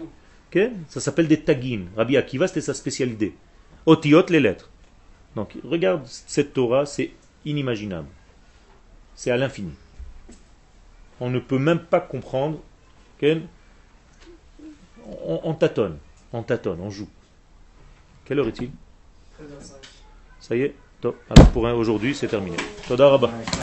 Ça 0.89 0.99
s'appelle 0.99 1.28
des 1.28 1.41
tagin. 1.41 1.86
Rabbi 1.95 2.17
Akiva, 2.17 2.47
c'était 2.47 2.61
sa 2.61 2.73
spécialité. 2.73 3.36
Otiot, 3.86 4.25
les 4.30 4.39
lettres. 4.39 4.69
Donc, 5.36 5.57
regarde 5.63 6.05
cette 6.05 6.53
Torah, 6.53 6.86
c'est 6.86 7.11
inimaginable. 7.45 8.07
C'est 9.15 9.32
à 9.32 9.38
l'infini. 9.38 9.71
On 11.19 11.30
ne 11.30 11.39
peut 11.39 11.59
même 11.59 11.80
pas 11.80 12.01
comprendre. 12.01 12.59
on, 13.23 13.39
on 15.43 15.53
tâtonne. 15.53 15.97
On 16.34 16.43
tâtonne, 16.43 16.82
on 16.82 16.89
joue. 16.89 17.09
Quelle 18.25 18.39
heure 18.39 18.47
est-il? 18.47 18.71
13h05. 19.39 19.71
Ça 20.39 20.55
y 20.55 20.61
est 20.61 20.75
Alors 21.30 21.48
pour 21.52 21.68
un- 21.68 21.74
aujourd'hui, 21.74 22.16
c'est 22.16 22.28
terminé. 22.28 22.58
Toda 22.88 23.10
Rabba. 23.10 23.30